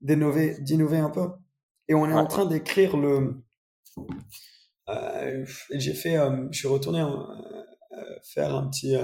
d'innover, 0.00 0.58
d'innover 0.60 0.98
un 0.98 1.10
peu. 1.10 1.28
Et 1.88 1.94
on 1.94 2.08
est 2.08 2.14
en 2.14 2.26
train 2.26 2.46
d'écrire 2.46 2.96
le. 2.96 3.42
Euh, 4.88 5.44
j'ai 5.72 5.94
fait, 5.94 6.16
euh, 6.16 6.46
je 6.50 6.58
suis 6.58 6.68
retourné 6.68 7.00
euh, 7.00 8.04
faire 8.22 8.54
un 8.54 8.68
petit 8.68 8.96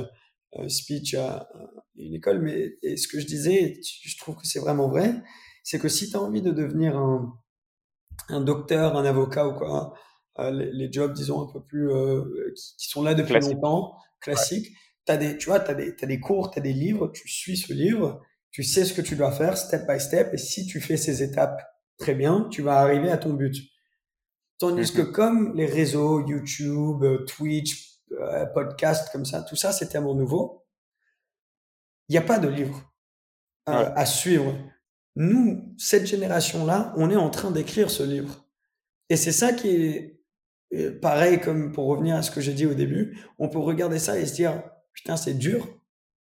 speech 0.69 1.15
à, 1.15 1.49
une 1.97 2.15
école, 2.15 2.41
mais 2.41 2.77
et 2.83 2.97
ce 2.97 3.09
que 3.09 3.21
je 3.21 3.27
disais, 3.27 3.81
je 3.83 4.19
trouve 4.19 4.37
que 4.37 4.47
c'est 4.47 4.61
vraiment 4.61 4.89
vrai, 4.89 5.15
c'est 5.65 5.79
que 5.79 5.89
si 5.89 6.11
tu 6.11 6.17
as 6.17 6.21
envie 6.21 6.43
de 6.43 6.53
devenir 6.53 6.97
un, 6.97 7.37
un 8.29 8.41
docteur, 8.41 8.97
un 8.97 9.05
avocat 9.05 9.49
ou 9.49 9.55
quoi, 9.55 9.95
les, 10.39 10.93
jobs, 10.93 11.13
disons, 11.13 11.43
un 11.43 11.53
peu 11.53 11.63
plus. 11.63 11.91
Qui, 12.79 12.89
sont 12.89 13.03
là 13.03 13.15
depuis 13.15 13.35
longtemps, 13.41 13.97
classiques, 14.21 14.69
as 15.09 15.17
des, 15.17 15.37
tu 15.37 15.49
vois, 15.49 15.61
tu 15.61 15.71
as, 15.71 15.75
as, 15.75 16.07
des 16.07 16.21
cours, 16.21 16.51
tu 16.51 16.59
as 16.59 16.63
des 16.63 16.73
livres, 16.73 17.09
tu 17.09 17.29
suis 17.29 17.57
ce 17.57 17.73
livre, 17.73 18.23
tu 18.51 18.63
sais 18.63 18.85
ce 18.85 18.95
que 18.95 19.03
tu 19.03 19.17
dois 19.17 19.33
faire 19.33 19.57
step 19.57 19.87
by 19.87 20.01
step, 20.01 20.33
et 20.33 20.39
si 20.39 20.67
tu 20.67 20.81
fais 20.81 20.97
ces 20.97 21.23
étapes 21.23 21.63
très 21.99 22.15
bien, 22.15 22.49
tu 22.51 22.63
vas 22.63 22.79
arriver 22.79 23.11
à 23.11 23.19
ton 23.19 23.33
but. 23.33 23.55
Tandis 24.59 24.93
que 24.93 25.03
mhm. 25.03 25.13
comme 25.13 25.55
les 25.55 25.67
réseaux, 25.67 26.27
YouTube, 26.27 27.03
euh, 27.03 27.25
Twitch, 27.27 28.01
euh, 28.13 28.47
podcast 28.47 29.11
comme 29.13 29.25
ça, 29.25 29.43
tout 29.43 29.57
ça, 29.57 29.73
c'est 29.73 29.89
tellement 29.89 30.15
nouveau. 30.15 30.65
Il 32.09 32.13
n'y 32.13 32.19
a 32.19 32.23
pas 32.23 32.39
de 32.39 32.49
livre 32.49 32.93
euh, 33.69 33.91
à 33.95 34.07
suivre. 34.07 34.55
Nous, 35.17 35.75
cette 35.77 36.07
génération-là, 36.07 36.95
on 36.97 37.11
est 37.11 37.17
en 37.17 37.31
train 37.31 37.51
d'écrire 37.51 37.91
ce 37.91 38.03
livre. 38.03 38.47
Et 39.09 39.17
c'est 39.17 39.33
ça 39.33 39.53
qui 39.53 39.69
est 39.69 41.01
pareil 41.01 41.41
comme 41.41 41.73
pour 41.73 41.87
revenir 41.87 42.17
à 42.17 42.23
ce 42.23 42.31
que 42.31 42.41
j'ai 42.41 42.53
dit 42.53 42.67
au 42.67 42.75
début. 42.75 43.19
On 43.39 43.49
peut 43.49 43.59
regarder 43.59 43.99
ça 43.99 44.19
et 44.19 44.27
se 44.27 44.35
dire, 44.35 44.63
putain, 44.97 45.17
c'est 45.17 45.35
dur 45.35 45.69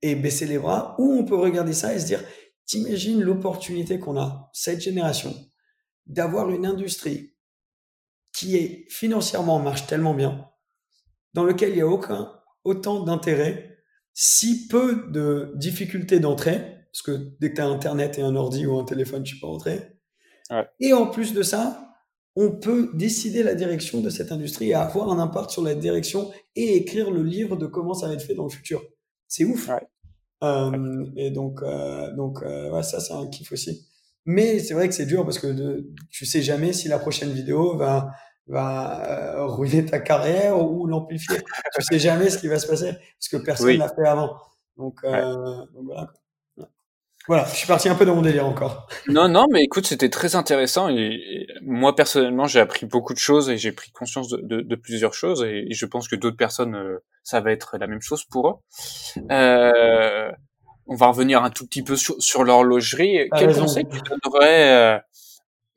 et 0.01 0.15
baisser 0.15 0.47
les 0.47 0.59
bras. 0.59 0.97
Ou 0.99 1.13
on 1.13 1.25
peut 1.25 1.37
regarder 1.37 1.75
ça 1.75 1.95
et 1.95 2.01
se 2.01 2.07
dire, 2.07 2.23
t'imagines 2.67 3.21
l'opportunité 3.21 3.99
qu'on 3.99 4.19
a, 4.19 4.51
cette 4.55 4.81
génération, 4.81 5.35
d'avoir 6.07 6.51
une 6.51 6.65
industrie 6.65 7.37
qui 8.33 8.57
est 8.57 8.87
financièrement 8.89 9.59
marche 9.59 9.87
tellement 9.87 10.15
bien, 10.15 10.49
dans 11.35 11.45
lequel 11.45 11.71
il 11.71 11.77
n'y 11.77 11.81
a 11.83 11.87
aucun 11.87 12.33
autant 12.65 13.03
d'intérêt, 13.03 13.79
si 14.15 14.69
peu 14.69 15.11
de 15.11 15.53
difficultés 15.57 16.21
d'entrée, 16.21 16.87
parce 16.93 17.03
que 17.03 17.37
dès 17.41 17.51
que 17.51 17.57
tu 17.57 17.61
as 17.61 17.67
Internet 17.67 18.19
et 18.19 18.23
un 18.23 18.37
ordi 18.37 18.67
ou 18.67 18.79
un 18.79 18.85
téléphone, 18.85 19.23
tu 19.23 19.39
peux 19.39 19.47
rentrer. 19.47 19.99
Et 20.81 20.93
en 20.93 21.07
plus 21.07 21.33
de 21.33 21.43
ça, 21.43 21.90
on 22.37 22.53
peut 22.53 22.91
décider 22.95 23.43
la 23.43 23.55
direction 23.55 24.01
de 24.01 24.11
cette 24.11 24.33
industrie 24.33 24.71
et 24.71 24.75
avoir 24.75 25.11
un 25.11 25.19
impact 25.19 25.51
sur 25.51 25.63
la 25.63 25.75
direction 25.75 26.31
et 26.57 26.77
écrire 26.77 27.11
le 27.11 27.23
livre 27.23 27.57
de 27.57 27.67
comment 27.67 27.95
ça 27.95 28.09
va 28.09 28.15
être 28.15 28.23
fait 28.23 28.35
dans 28.35 28.45
le 28.45 28.51
futur. 28.51 28.83
C'est 29.27 29.45
ouf. 29.45 29.71
Euh, 30.43 31.05
et 31.17 31.31
donc, 31.31 31.61
euh, 31.63 32.15
donc 32.15 32.43
euh, 32.43 32.71
ouais, 32.71 32.83
ça, 32.83 33.01
c'est 33.01 33.13
un 33.13 33.27
kiff 33.27 33.53
aussi. 33.53 33.87
Mais 34.27 34.59
c'est 34.59 34.75
vrai 34.75 34.89
que 34.89 34.95
c'est 34.95 35.07
dur 35.07 35.25
parce 35.25 35.39
que 35.39 35.49
de, 35.49 35.91
tu 36.11 36.25
sais 36.25 36.43
jamais 36.43 36.73
si 36.73 36.89
la 36.89 36.99
prochaine 36.99 37.33
vidéo 37.33 37.77
va 37.77 38.11
va 38.51 39.37
euh, 39.37 39.47
ruiner 39.47 39.85
ta 39.87 40.01
carrière 40.01 40.61
ou 40.61 40.87
l'amplifier. 40.87 41.39
tu 41.75 41.83
sais 41.83 41.99
jamais 41.99 42.31
ce 42.31 42.39
qui 42.39 42.49
va 42.49 42.59
se 42.59 42.67
passer 42.67 42.93
parce 42.93 43.29
que 43.31 43.37
personne 43.37 43.77
l'a 43.77 43.89
fait 43.89 44.07
avant. 44.07 44.37
Donc, 44.77 44.99
euh, 45.05 45.57
donc 45.73 45.85
voilà. 45.85 46.13
Voilà, 47.29 47.45
je 47.45 47.55
suis 47.55 47.67
parti 47.67 47.89
un 47.89 47.95
peu 47.95 48.07
dans 48.07 48.15
mon 48.15 48.23
délire 48.23 48.47
encore. 48.47 48.89
Non, 49.09 49.29
non, 49.29 49.47
mais 49.53 49.63
écoute, 49.63 49.87
c'était 49.87 50.09
très 50.09 50.37
intéressant 50.37 50.89
et, 50.89 51.47
moi 51.63 51.95
personnellement, 51.95 52.47
j'ai 52.47 52.61
appris 52.61 52.87
beaucoup 52.87 53.13
de 53.13 53.19
choses 53.19 53.51
et 53.51 53.59
j'ai 53.59 53.73
pris 53.73 53.91
conscience 53.91 54.29
de, 54.29 54.41
de, 54.43 54.61
de, 54.63 54.77
plusieurs 54.77 55.15
choses 55.15 55.45
et, 55.45 55.67
je 55.71 55.87
pense 55.87 56.09
que 56.09 56.17
d'autres 56.17 56.37
personnes, 56.37 56.75
euh, 56.75 56.99
ça 57.23 57.41
va 57.41 57.53
être 57.53 57.77
la 57.79 57.87
même 57.87 58.01
chose 58.01 58.25
pour 58.25 58.49
eux. 58.49 58.55
Euh, 59.31 60.31
on 60.87 60.97
va 60.97 61.07
revenir 61.07 61.45
un 61.45 61.51
tout 61.51 61.67
petit 61.67 61.83
peu 61.83 61.95
sur, 61.95 62.21
sur 62.21 62.43
l'horlogerie. 62.43 63.29
Quel 63.37 63.55
conseil 63.55 63.87
tu 63.89 64.01
donnerais 64.01 64.97
euh, 64.97 64.99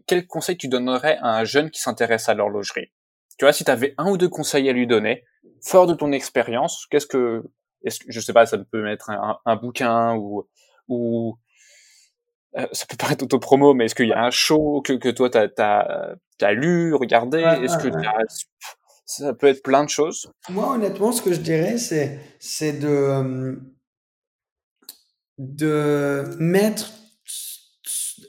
Quel 0.07 0.25
conseil 0.25 0.57
tu 0.57 0.67
donnerais 0.67 1.17
à 1.21 1.37
un 1.37 1.43
jeune 1.43 1.69
qui 1.69 1.81
s'intéresse 1.81 2.29
à 2.29 2.33
l'horlogerie? 2.33 2.91
Tu 3.37 3.45
vois, 3.45 3.53
si 3.53 3.65
tu 3.65 3.71
avais 3.71 3.93
un 3.97 4.09
ou 4.09 4.17
deux 4.17 4.29
conseils 4.29 4.69
à 4.69 4.73
lui 4.73 4.87
donner, 4.87 5.23
fort 5.61 5.87
de 5.87 5.93
ton 5.93 6.11
expérience, 6.11 6.87
qu'est-ce 6.89 7.07
que, 7.07 7.43
est-ce 7.83 7.99
que, 7.99 8.05
je 8.09 8.19
sais 8.19 8.33
pas, 8.33 8.45
ça 8.45 8.57
peut 8.57 8.85
un, 9.07 9.37
un 9.45 9.55
bouquin 9.55 10.15
ou 10.15 10.47
ou 10.93 11.37
euh, 12.57 12.67
ça 12.71 12.85
peut 12.87 12.97
paraître 12.97 13.23
auto-promo, 13.23 13.73
mais 13.73 13.85
est-ce 13.85 13.95
qu'il 13.95 14.07
y 14.07 14.13
a 14.13 14.23
un 14.23 14.31
show 14.31 14.81
que, 14.81 14.93
que 14.93 15.09
toi 15.09 15.29
t'as 15.29 15.47
as, 15.57 16.15
as, 16.41 16.53
lu, 16.53 16.93
regardé? 16.93 17.39
Est-ce 17.39 17.77
que 17.77 17.89
ça 19.05 19.33
peut 19.33 19.47
être 19.47 19.63
plein 19.63 19.83
de 19.83 19.89
choses. 19.89 20.31
Moi, 20.49 20.71
honnêtement, 20.71 21.11
ce 21.11 21.21
que 21.21 21.33
je 21.33 21.39
dirais, 21.39 21.77
c'est 21.77 22.19
c'est 22.39 22.73
de 22.73 23.59
de 25.37 26.35
mettre 26.39 26.93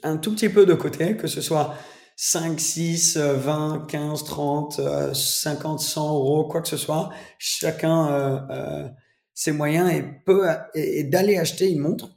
un 0.03 0.17
tout 0.17 0.33
petit 0.33 0.49
peu 0.49 0.65
de 0.65 0.73
côté, 0.73 1.15
que 1.15 1.27
ce 1.27 1.41
soit 1.41 1.75
5, 2.17 2.59
6, 2.59 3.17
20, 3.17 3.87
15, 3.87 4.23
30, 4.23 5.13
50, 5.13 5.79
100 5.79 6.13
euros, 6.13 6.47
quoi 6.47 6.61
que 6.61 6.67
ce 6.67 6.77
soit. 6.77 7.09
Chacun 7.37 8.09
euh, 8.09 8.39
euh, 8.49 8.89
ses 9.33 9.51
moyens 9.51 9.91
et 9.91 10.03
peut 10.25 10.47
et 10.73 11.03
d'aller 11.03 11.37
acheter 11.37 11.71
une 11.71 11.79
montre 11.79 12.14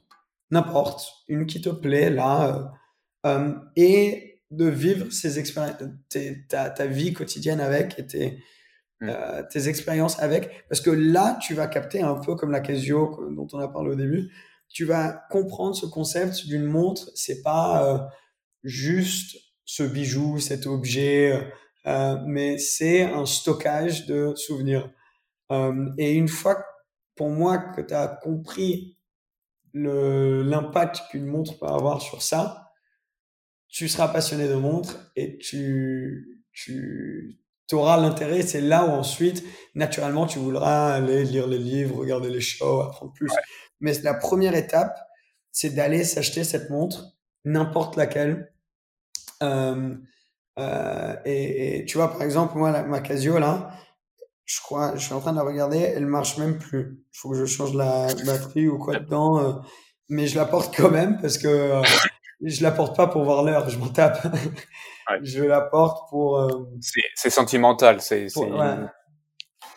n'importe, 0.51 1.07
une 1.27 1.45
qui 1.45 1.61
te 1.61 1.69
plaît 1.69 2.09
là, 2.09 2.73
euh, 3.25 3.29
euh, 3.29 3.53
et 3.75 4.41
de 4.51 4.65
vivre 4.65 5.11
ces 5.11 5.37
expériences, 5.39 5.77
ta, 6.47 6.69
ta, 6.69 6.87
vie 6.87 7.13
quotidienne 7.13 7.59
avec 7.59 7.99
et 7.99 8.07
tes, 8.07 8.39
mm. 9.01 9.09
euh, 9.09 9.43
tes 9.51 9.67
expériences 9.67 10.19
avec, 10.19 10.67
parce 10.67 10.81
que 10.81 10.89
là, 10.89 11.37
tu 11.41 11.53
vas 11.53 11.67
capter 11.67 12.01
un 12.01 12.15
peu 12.15 12.35
comme 12.35 12.51
la 12.51 12.61
Casio 12.61 13.29
dont 13.35 13.47
on 13.53 13.59
a 13.59 13.67
parlé 13.67 13.91
au 13.91 13.95
début, 13.95 14.31
tu 14.69 14.85
vas 14.85 15.23
comprendre 15.29 15.75
ce 15.75 15.85
concept 15.85 16.45
d'une 16.45 16.65
montre, 16.65 17.09
c'est 17.15 17.41
pas 17.41 18.07
juste 18.63 19.35
ce 19.65 19.81
bijou, 19.81 20.39
cet 20.39 20.67
objet, 20.67 21.51
mais 21.85 22.59
c'est 22.59 23.01
un 23.01 23.25
stockage 23.25 24.05
de 24.05 24.35
souvenirs. 24.35 24.91
et 25.97 26.11
une 26.11 26.27
fois, 26.27 26.63
pour 27.15 27.29
moi, 27.29 27.57
que 27.57 27.81
tu 27.81 27.95
as 27.95 28.07
compris 28.07 28.98
l'impact 29.83 31.01
qu'une 31.09 31.25
montre 31.25 31.57
peut 31.59 31.67
avoir 31.67 32.01
sur 32.01 32.21
ça, 32.21 32.71
tu 33.67 33.87
seras 33.87 34.07
passionné 34.07 34.47
de 34.47 34.55
montre 34.55 35.11
et 35.15 35.37
tu, 35.37 36.43
tu 36.51 37.39
auras 37.73 37.97
l'intérêt. 37.97 38.41
C'est 38.41 38.61
là 38.61 38.85
où 38.85 38.89
ensuite, 38.89 39.43
naturellement, 39.75 40.25
tu 40.25 40.39
voudras 40.39 40.93
aller 40.93 41.23
lire 41.23 41.47
les 41.47 41.59
livres, 41.59 41.97
regarder 41.97 42.29
les 42.29 42.41
shows, 42.41 42.81
apprendre 42.81 43.13
plus. 43.13 43.31
Mais 43.79 43.93
la 44.01 44.13
première 44.15 44.55
étape, 44.55 44.97
c'est 45.51 45.69
d'aller 45.69 46.03
s'acheter 46.03 46.43
cette 46.43 46.69
montre, 46.69 47.17
n'importe 47.45 47.95
laquelle. 47.95 48.51
Euh, 49.43 49.95
euh, 50.57 51.15
et, 51.25 51.85
tu 51.87 51.97
vois, 51.97 52.11
par 52.11 52.23
exemple, 52.23 52.57
moi, 52.57 52.83
ma 52.83 52.99
Casio, 52.99 53.39
là, 53.39 53.71
je 54.49 54.61
crois, 54.61 54.95
je 54.95 55.05
suis 55.05 55.13
en 55.13 55.19
train 55.19 55.31
de 55.31 55.37
la 55.37 55.43
regarder, 55.43 55.77
elle 55.77 56.07
marche 56.07 56.37
même 56.39 56.57
plus. 56.57 57.03
Il 57.13 57.17
faut 57.17 57.29
que 57.29 57.35
je 57.35 57.45
change 57.45 57.75
la 57.75 58.07
batterie 58.25 58.67
ou 58.67 58.79
quoi 58.79 58.97
dedans. 58.97 59.37
Euh, 59.39 59.53
mais 60.09 60.25
je 60.25 60.35
la 60.35 60.45
porte 60.45 60.75
quand 60.75 60.89
même 60.89 61.19
parce 61.21 61.37
que 61.37 61.47
euh, 61.47 61.83
je 62.41 62.63
la 62.63 62.71
porte 62.71 62.97
pas 62.97 63.05
pour 63.05 63.23
voir 63.23 63.43
l'heure, 63.43 63.69
je 63.69 63.77
m'en 63.77 63.89
tape. 63.89 64.25
Je 65.23 65.43
la 65.43 65.61
porte 65.61 66.07
pour. 66.11 66.37
Euh, 66.37 66.69
c'est 67.15 67.31
sentimental, 67.31 67.99
c'est. 67.99 68.27
Ouais. 68.37 68.75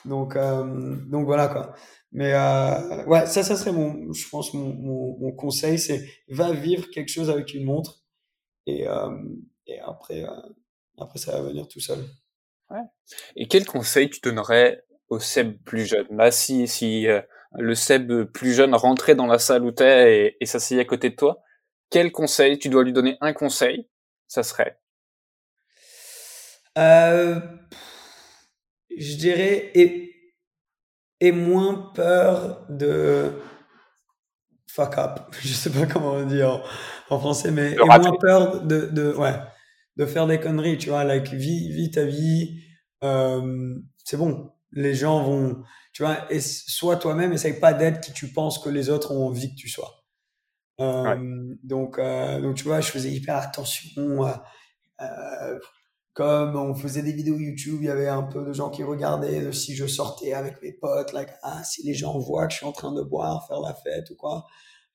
Donc, 0.04 0.36
donc 0.36 1.24
voilà 1.24 1.48
quoi. 1.48 1.72
Mais 2.10 2.34
ouais, 3.06 3.24
ça, 3.24 3.42
ça 3.42 3.56
serait 3.56 3.72
mon, 3.72 4.12
je 4.12 4.28
pense 4.28 4.52
mon, 4.52 4.74
mon, 4.74 5.18
mon 5.18 5.32
conseil, 5.32 5.78
c'est 5.78 6.06
va 6.28 6.52
vivre 6.52 6.90
quelque 6.90 7.08
chose 7.08 7.30
avec 7.30 7.54
une 7.54 7.64
montre 7.64 8.02
et, 8.66 8.84
et 9.66 9.80
après, 9.80 10.22
après 10.98 11.18
ça 11.18 11.32
va 11.32 11.48
venir 11.48 11.66
tout 11.66 11.80
seul. 11.80 12.04
Et 13.36 13.48
quel 13.48 13.64
conseil 13.66 14.10
tu 14.10 14.20
donnerais 14.20 14.84
au 15.08 15.18
Seb 15.18 15.56
plus 15.64 15.86
jeune? 15.86 16.06
Là, 16.10 16.30
si, 16.30 16.66
si 16.66 17.06
euh, 17.08 17.20
le 17.54 17.74
Seb 17.74 18.24
plus 18.24 18.52
jeune 18.52 18.74
rentrait 18.74 19.14
dans 19.14 19.26
la 19.26 19.38
salle 19.38 19.64
où 19.64 19.72
t'es 19.72 20.26
et, 20.26 20.36
et 20.40 20.46
s'asseyait 20.46 20.80
à 20.80 20.84
côté 20.84 21.10
de 21.10 21.16
toi, 21.16 21.42
quel 21.90 22.10
conseil 22.12 22.58
tu 22.58 22.68
dois 22.68 22.84
lui 22.84 22.92
donner? 22.92 23.16
Un 23.20 23.32
conseil 23.32 23.88
Ça 24.26 24.42
serait? 24.42 24.78
Euh, 26.78 27.38
Je 28.96 29.16
dirais 29.16 29.70
et 29.74 31.30
moins 31.32 31.92
peur 31.94 32.66
de 32.68 33.30
fuck 34.66 34.98
up. 34.98 35.20
Je 35.40 35.52
sais 35.52 35.70
pas 35.70 35.86
comment 35.86 36.12
on 36.12 36.24
dit 36.24 36.42
en, 36.42 36.62
français, 37.08 37.50
mais 37.50 37.72
et 37.72 37.76
moins 37.76 38.16
peur 38.18 38.62
de, 38.62 38.86
de 38.86 39.14
ouais 39.14 39.34
de 39.96 40.06
faire 40.06 40.26
des 40.26 40.40
conneries, 40.40 40.78
tu 40.78 40.88
vois, 40.88 41.04
like, 41.04 41.28
vis, 41.32 41.70
vis 41.70 41.90
ta 41.90 42.04
vie, 42.04 42.62
euh, 43.04 43.74
c'est 44.04 44.16
bon, 44.16 44.50
les 44.72 44.94
gens 44.94 45.22
vont, 45.22 45.62
tu 45.92 46.02
vois, 46.02 46.32
et 46.32 46.40
sois 46.40 46.96
toi-même, 46.96 47.32
essaye 47.32 47.58
pas 47.60 47.74
d'être 47.74 48.00
qui 48.00 48.12
tu 48.12 48.32
penses 48.32 48.58
que 48.58 48.68
les 48.70 48.88
autres 48.90 49.12
ont 49.12 49.26
envie 49.26 49.54
que 49.54 49.60
tu 49.60 49.68
sois. 49.68 50.02
Euh, 50.80 51.54
donc, 51.62 51.98
euh, 51.98 52.40
donc, 52.40 52.56
tu 52.56 52.64
vois, 52.64 52.80
je 52.80 52.90
faisais 52.90 53.10
hyper 53.10 53.36
attention. 53.36 54.26
Euh, 55.00 55.58
comme 56.14 56.56
on 56.56 56.74
faisait 56.74 57.02
des 57.02 57.12
vidéos 57.12 57.38
YouTube, 57.38 57.78
il 57.80 57.86
y 57.86 57.90
avait 57.90 58.08
un 58.08 58.22
peu 58.22 58.44
de 58.44 58.52
gens 58.52 58.70
qui 58.70 58.82
regardaient 58.82 59.52
si 59.52 59.74
je 59.74 59.86
sortais 59.86 60.34
avec 60.34 60.60
mes 60.62 60.72
potes, 60.72 61.12
like, 61.12 61.30
ah, 61.42 61.62
si 61.64 61.82
les 61.84 61.94
gens 61.94 62.18
voient 62.18 62.46
que 62.46 62.52
je 62.52 62.58
suis 62.58 62.66
en 62.66 62.72
train 62.72 62.92
de 62.92 63.02
boire, 63.02 63.46
faire 63.46 63.60
la 63.60 63.74
fête 63.74 64.10
ou 64.10 64.16
quoi, 64.16 64.46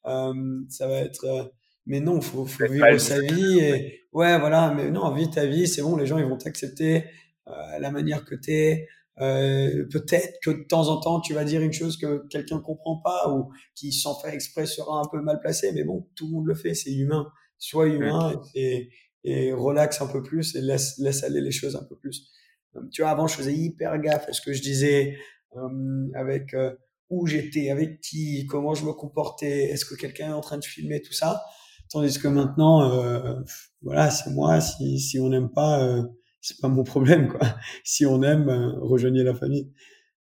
ça 0.03 0.87
va 0.87 0.97
être 0.99 1.51
mais 1.87 1.99
non, 1.99 2.21
faut, 2.21 2.45
faut 2.45 2.67
vivre 2.67 2.97
sa 2.97 3.19
vie 3.19 3.59
et 3.59 4.01
ouais, 4.13 4.37
voilà. 4.39 4.73
Mais 4.75 4.91
non, 4.91 5.11
vis 5.13 5.29
ta 5.29 5.45
vie, 5.45 5.67
c'est 5.67 5.81
bon. 5.81 5.95
Les 5.95 6.05
gens, 6.05 6.17
ils 6.17 6.25
vont 6.25 6.37
t'accepter 6.37 7.05
euh, 7.47 7.79
la 7.79 7.91
manière 7.91 8.25
que 8.25 8.35
t'es. 8.35 8.87
Euh, 9.19 9.85
peut-être 9.91 10.37
que 10.43 10.51
de 10.51 10.63
temps 10.63 10.89
en 10.89 10.99
temps, 10.99 11.19
tu 11.21 11.33
vas 11.33 11.43
dire 11.43 11.61
une 11.61 11.73
chose 11.73 11.97
que 11.97 12.27
quelqu'un 12.27 12.59
comprend 12.59 12.97
pas 12.97 13.31
ou 13.33 13.51
qui 13.73 13.91
sans 13.91 14.19
faire 14.19 14.33
exprès 14.33 14.67
sera 14.67 14.99
un 14.99 15.07
peu 15.11 15.21
mal 15.21 15.39
placé. 15.39 15.71
Mais 15.71 15.83
bon, 15.83 16.07
tout 16.15 16.27
le 16.27 16.33
monde 16.33 16.47
le 16.47 16.55
fait, 16.55 16.75
c'est 16.75 16.93
humain. 16.93 17.31
Sois 17.57 17.87
humain 17.87 18.39
et, 18.53 18.89
et 19.23 19.51
relaxe 19.51 20.01
un 20.01 20.07
peu 20.07 20.21
plus 20.21 20.55
et 20.55 20.61
laisse, 20.61 20.97
laisse 20.99 21.23
aller 21.23 21.41
les 21.41 21.51
choses 21.51 21.75
un 21.75 21.83
peu 21.83 21.97
plus. 21.97 22.29
Euh, 22.75 22.81
tu 22.91 23.01
vois, 23.01 23.11
avant, 23.11 23.27
je 23.27 23.35
faisais 23.35 23.53
hyper 23.53 23.99
gaffe 23.99 24.27
à 24.27 24.33
ce 24.33 24.41
que 24.41 24.53
je 24.53 24.61
disais 24.61 25.17
euh, 25.55 26.07
avec 26.15 26.53
euh, 26.53 26.73
où 27.09 27.27
j'étais, 27.27 27.69
avec 27.69 28.01
qui, 28.01 28.45
comment 28.47 28.73
je 28.73 28.85
me 28.85 28.93
comportais, 28.93 29.69
est-ce 29.69 29.85
que 29.85 29.95
quelqu'un 29.95 30.29
est 30.29 30.33
en 30.33 30.41
train 30.41 30.57
de 30.57 30.65
filmer, 30.65 31.01
tout 31.01 31.13
ça. 31.13 31.43
Tandis 31.89 32.19
que 32.19 32.27
maintenant, 32.27 32.91
euh, 32.91 33.35
voilà, 33.81 34.09
c'est 34.09 34.29
moi. 34.31 34.59
Si, 34.61 34.99
si 34.99 35.19
on 35.19 35.29
n'aime 35.29 35.49
pas, 35.49 35.81
euh, 35.83 36.03
c'est 36.41 36.59
pas 36.59 36.67
mon 36.67 36.83
problème, 36.83 37.29
quoi. 37.29 37.39
Si 37.83 38.05
on 38.05 38.21
aime, 38.23 38.49
euh, 38.49 38.73
rejoignez 38.79 39.23
la 39.23 39.33
famille. 39.33 39.71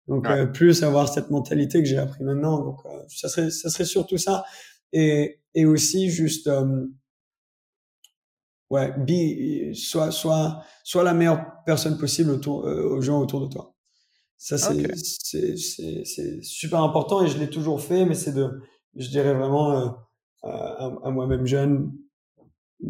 Donc 0.09 0.29
euh, 0.29 0.47
plus 0.47 0.85
avoir 0.85 1.09
cette 1.13 1.31
mentalité 1.31 1.83
que 1.83 1.89
j'ai 1.89 1.99
appris 1.99 2.23
maintenant. 2.23 2.61
Donc 2.61 2.79
euh, 2.87 3.03
ça 3.09 3.29
serait, 3.29 3.51
ça 3.51 3.71
serait 3.71 3.85
surtout 3.85 4.19
ça. 4.19 4.45
Et, 4.93 5.41
et 5.55 5.67
aussi 5.67 6.11
juste, 6.11 6.49
ouais, 8.71 8.93
be, 8.99 9.75
soit, 9.75 10.13
soit, 10.13 10.63
soit 10.85 11.03
la 11.03 11.13
meilleure 11.13 11.45
personne 11.65 11.99
possible 11.99 12.31
autour, 12.31 12.65
aux 12.65 13.01
gens 13.01 13.21
autour 13.21 13.41
de 13.41 13.53
toi. 13.53 13.75
Ça 14.39 14.59
c'est, 14.59 14.95
c'est, 14.97 15.57
c'est, 15.57 16.05
c'est 16.05 16.43
super 16.43 16.83
important 16.83 17.25
et 17.25 17.29
je 17.29 17.39
l'ai 17.39 17.51
toujours 17.51 17.81
fait, 17.81 18.05
mais 18.05 18.15
c'est 18.15 18.33
de, 18.33 18.61
je 18.95 19.09
dirais 19.09 19.35
vraiment 19.35 19.97
à, 20.47 21.11
moi-même 21.11 21.47
jeune, 21.47 21.93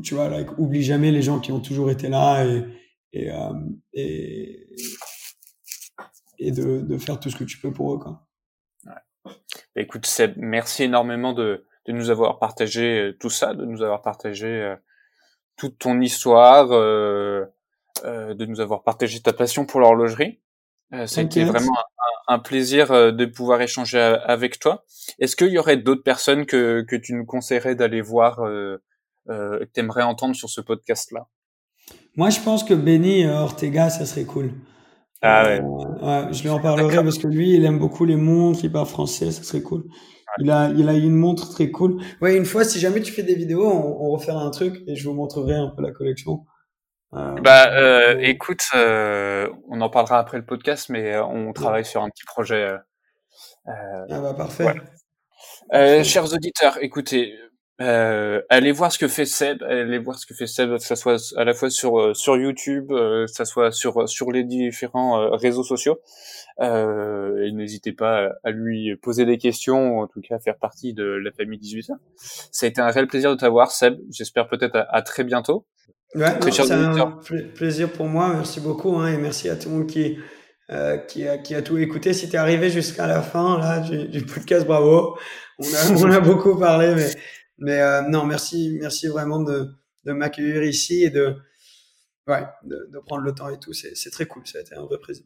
tu 0.03 0.15
vois, 0.15 0.31
oublie 0.59 0.83
jamais 0.83 1.11
les 1.11 1.23
gens 1.23 1.41
qui 1.41 1.53
ont 1.53 1.61
toujours 1.61 1.91
été 1.91 2.09
là 2.09 2.45
et, 3.13 3.31
euh, 3.31 3.53
et, 3.93 4.67
et 6.39 6.51
de, 6.51 6.81
de, 6.81 6.99
faire 6.99 7.19
tout 7.19 7.31
ce 7.31 7.37
que 7.37 7.45
tu 7.45 7.59
peux 7.59 7.73
pour 7.73 7.95
eux. 7.95 7.99
Quoi. 7.99 8.27
Bah, 8.85 9.33
écoute, 9.77 10.07
Seb, 10.07 10.35
merci 10.37 10.85
énormément 10.85 11.33
de, 11.33 11.67
de 11.87 11.93
nous 11.93 12.11
avoir 12.11 12.39
partagé 12.39 13.01
euh, 13.01 13.17
tout 13.19 13.31
ça, 13.31 13.55
de 13.55 13.65
nous 13.65 13.83
avoir 13.83 14.03
partagé 14.03 14.47
euh, 14.47 14.77
toute 15.57 15.79
ton 15.79 16.01
histoire, 16.01 16.69
de 16.69 18.45
nous 18.45 18.61
avoir 18.61 18.83
partagé 18.83 19.21
ta 19.21 19.33
passion 19.33 19.65
pour 19.65 19.81
l'horlogerie. 19.81 20.41
Euh, 20.93 21.07
C'était 21.07 21.45
vraiment 21.45 21.77
un 22.29 22.39
plaisir 22.39 22.93
euh, 22.93 23.11
de 23.11 23.25
pouvoir 23.27 23.61
échanger 23.61 23.99
avec 23.99 24.59
toi. 24.59 24.85
Est-ce 25.19 25.35
qu'il 25.35 25.49
y 25.49 25.59
aurait 25.59 25.77
d'autres 25.77 26.05
personnes 26.05 26.47
que, 26.47 26.83
que 26.83 26.97
tu 26.97 27.15
nous 27.15 27.25
conseillerais 27.25 27.75
d'aller 27.75 28.01
voir, 28.01 28.41
euh, 28.41 28.81
euh, 29.29 29.61
que 29.61 29.71
tu 29.75 29.81
aimerais 29.81 30.03
entendre 30.03 30.37
sur 30.37 30.49
ce 30.49 30.61
podcast-là? 30.61 31.27
Moi, 32.15 32.31
je 32.31 32.41
pense 32.41 32.63
que 32.63 32.75
Benny 32.75 33.27
Ortega, 33.27 33.91
ça 33.91 34.07
serait 34.07 34.25
cool. 34.25 34.53
Ah 35.23 35.45
ouais. 35.45 35.61
ouais 35.61 36.33
je 36.33 36.43
lui 36.43 36.51
en 36.51 36.61
parlerai 36.61 36.97
parce 37.03 37.19
que 37.19 37.27
lui, 37.27 37.55
il 37.55 37.65
aime 37.65 37.79
beaucoup 37.79 38.05
les 38.05 38.17
montres, 38.17 38.61
il 38.65 38.71
parle 38.71 38.87
français, 38.87 39.33
ça 39.33 39.43
serait 39.43 39.63
cool. 39.63 39.85
Il 40.39 40.51
a, 40.51 40.71
il 40.77 40.89
a 40.89 40.93
une 40.93 41.17
montre 41.17 41.49
très 41.51 41.71
cool. 41.71 42.01
Ouais, 42.21 42.37
une 42.37 42.45
fois, 42.45 42.65
si 42.65 42.79
jamais 42.79 43.01
tu 43.01 43.13
fais 43.13 43.23
des 43.23 43.35
vidéos, 43.35 43.67
on, 43.67 44.07
on 44.07 44.11
refera 44.11 44.41
un 44.41 44.51
truc 44.51 44.83
et 44.87 44.95
je 44.95 45.09
vous 45.09 45.15
montrerai 45.15 45.55
un 45.55 45.73
peu 45.75 45.83
la 45.83 45.93
collection. 45.93 46.45
Euh, 47.15 47.35
bah, 47.41 47.73
euh, 47.73 48.19
écoute, 48.21 48.63
euh, 48.75 49.49
on 49.69 49.81
en 49.81 49.89
parlera 49.89 50.19
après 50.19 50.39
le 50.39 50.45
podcast, 50.45 50.89
mais 50.89 51.15
euh, 51.15 51.25
on 51.25 51.53
travaille 51.53 51.85
sur 51.85 52.03
un 52.03 52.11
petit 52.11 52.25
projet. 52.25 52.65
Euh, 52.65 52.79
ah 54.11 54.21
bah 54.21 54.35
parfait. 54.35 54.75
chers 56.05 56.33
auditeurs, 56.33 56.79
écoutez, 56.83 57.35
euh, 57.81 58.43
allez 58.49 58.73
voir 58.73 58.91
ce 58.93 58.99
que 58.99 59.09
fait 59.09 59.27
Seb, 59.27 59.63
allez 59.63 59.99
voir 59.99 60.19
ce 60.19 60.27
que 60.27 60.35
fait 60.35 60.47
Seb, 60.47 60.73
que 60.73 60.79
ça 60.79 60.97
soit 60.97 61.35
à 61.37 61.45
la 61.45 61.55
fois 61.55 61.71
sur 61.71 62.17
sur 62.17 62.37
YouTube, 62.37 62.89
que 62.89 63.27
ça 63.27 63.45
soit 63.45 63.71
sur 63.73 64.09
sur 64.09 64.33
les 64.33 64.45
différents 64.45 65.31
réseaux 65.37 65.65
sociaux. 65.65 66.01
Euh, 66.61 67.45
et 67.45 67.53
n'hésitez 67.53 67.93
pas 67.93 68.33
à 68.43 68.51
lui 68.51 68.97
poser 68.97 69.27
des 69.27 69.39
questions, 69.39 69.99
ou 69.99 70.03
en 70.03 70.07
tout 70.07 70.21
cas 70.21 70.37
à 70.37 70.39
faire 70.39 70.57
partie 70.57 70.95
de 70.95 71.05
la 71.05 71.31
famille 71.33 71.59
18 71.59 71.93
Ça 72.17 72.67
a 72.67 72.69
été 72.69 72.81
un 72.81 72.89
réel 72.89 73.07
plaisir 73.07 73.31
de 73.31 73.37
t'avoir, 73.37 73.71
Seb. 73.71 73.99
J'espère 74.11 74.49
peut-être 74.49 74.87
à, 74.89 75.03
très 75.03 75.25
bientôt. 75.25 75.67
Ouais, 76.15 76.33
c'est 76.51 76.73
un 76.73 77.19
plaisir 77.55 77.93
pour 77.93 78.07
moi. 78.07 78.33
Merci 78.35 78.61
beaucoup 78.61 78.97
hein, 78.97 79.13
et 79.13 79.19
merci 79.19 79.49
à 79.49 79.57
tout 79.57 79.69
le 79.69 79.75
monde 79.77 79.87
qui, 79.87 80.19
euh, 80.71 80.97
qui, 80.99 81.27
a, 81.27 81.39
qui 81.39 81.55
a 81.55 81.63
tout 81.63 81.77
écouté. 81.79 82.13
Si 82.13 82.29
t'es 82.29 82.37
arrivé 82.37 82.71
jusqu'à 82.71 83.07
la 83.07 83.23
fin 83.23 83.59
là 83.59 83.81
du, 83.81 84.09
du 84.09 84.25
podcast, 84.25 84.67
bravo. 84.67 85.19
On 85.59 85.65
a, 85.65 85.91
on 85.93 86.11
a 86.11 86.21
beaucoup 86.21 86.59
parlé, 86.59 86.95
mais, 86.95 87.11
mais 87.59 87.81
euh, 87.81 88.03
non, 88.03 88.25
merci, 88.25 88.77
merci 88.81 89.09
vraiment 89.09 89.43
de, 89.43 89.69
de 90.05 90.13
m'accueillir 90.13 90.63
ici 90.63 91.05
et 91.05 91.11
de, 91.11 91.37
ouais, 92.27 92.45
de, 92.63 92.89
de, 92.93 92.99
prendre 93.01 93.23
le 93.23 93.35
temps 93.35 93.49
et 93.49 93.59
tout. 93.59 93.73
C'est 93.73 94.11
très 94.11 94.27
cool. 94.27 94.47
Ça 94.47 94.59
a 94.59 94.61
été 94.63 94.75
un 94.75 94.83
vrai 94.83 94.99
plaisir. 94.99 95.25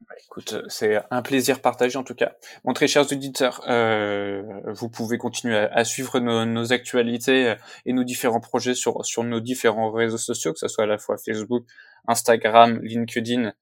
Bah, 0.00 0.14
écoute, 0.24 0.52
euh, 0.52 0.62
c'est 0.68 1.00
un 1.10 1.22
plaisir 1.22 1.60
partagé 1.60 1.98
en 1.98 2.04
tout 2.04 2.14
cas. 2.14 2.32
Mon 2.64 2.72
très 2.72 2.86
chers 2.86 3.10
auditeurs, 3.10 3.62
euh, 3.68 4.42
vous 4.66 4.88
pouvez 4.88 5.18
continuer 5.18 5.56
à, 5.56 5.84
suivre 5.84 6.20
nos, 6.20 6.44
nos, 6.44 6.72
actualités 6.72 7.56
et 7.84 7.92
nos 7.92 8.04
différents 8.04 8.40
projets 8.40 8.74
sur, 8.74 9.04
sur 9.04 9.24
nos 9.24 9.40
différents 9.40 9.90
réseaux 9.90 10.18
sociaux, 10.18 10.52
que 10.52 10.58
ce 10.58 10.68
soit 10.68 10.84
à 10.84 10.86
la 10.86 10.98
fois 10.98 11.16
Facebook, 11.18 11.64
Instagram, 12.08 12.80
LinkedIn, 12.82 13.52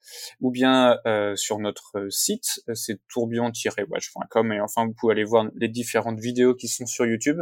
ou 0.41 0.51
bien 0.51 0.99
euh, 1.07 1.34
sur 1.37 1.59
notre 1.59 2.07
site, 2.11 2.61
c'est 2.74 3.01
tourbillon-watch.com. 3.09 4.53
Et 4.53 4.61
enfin, 4.61 4.87
vous 4.87 4.95
pouvez 4.95 5.12
aller 5.12 5.24
voir 5.24 5.47
les 5.57 5.68
différentes 5.68 6.20
vidéos 6.20 6.55
qui 6.55 6.68
sont 6.68 6.87
sur 6.87 7.05
YouTube. 7.07 7.41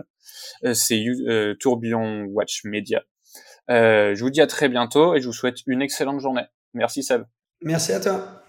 Euh, 0.64 0.74
c'est 0.74 1.04
euh, 1.06 1.54
Tourbillon 1.60 2.24
Watch 2.24 2.64
Media. 2.64 3.02
je 3.68 4.20
vous 4.20 4.30
dis 4.30 4.40
à 4.40 4.46
très 4.46 4.68
bientôt 4.68 5.14
et 5.14 5.20
je 5.20 5.26
vous 5.26 5.32
souhaite 5.32 5.58
une 5.66 5.82
excellente 5.82 6.20
journée. 6.20 6.44
Merci 6.72 7.02
Seb. 7.02 7.24
Merci 7.62 7.92
à 7.92 8.00
toi. 8.00 8.43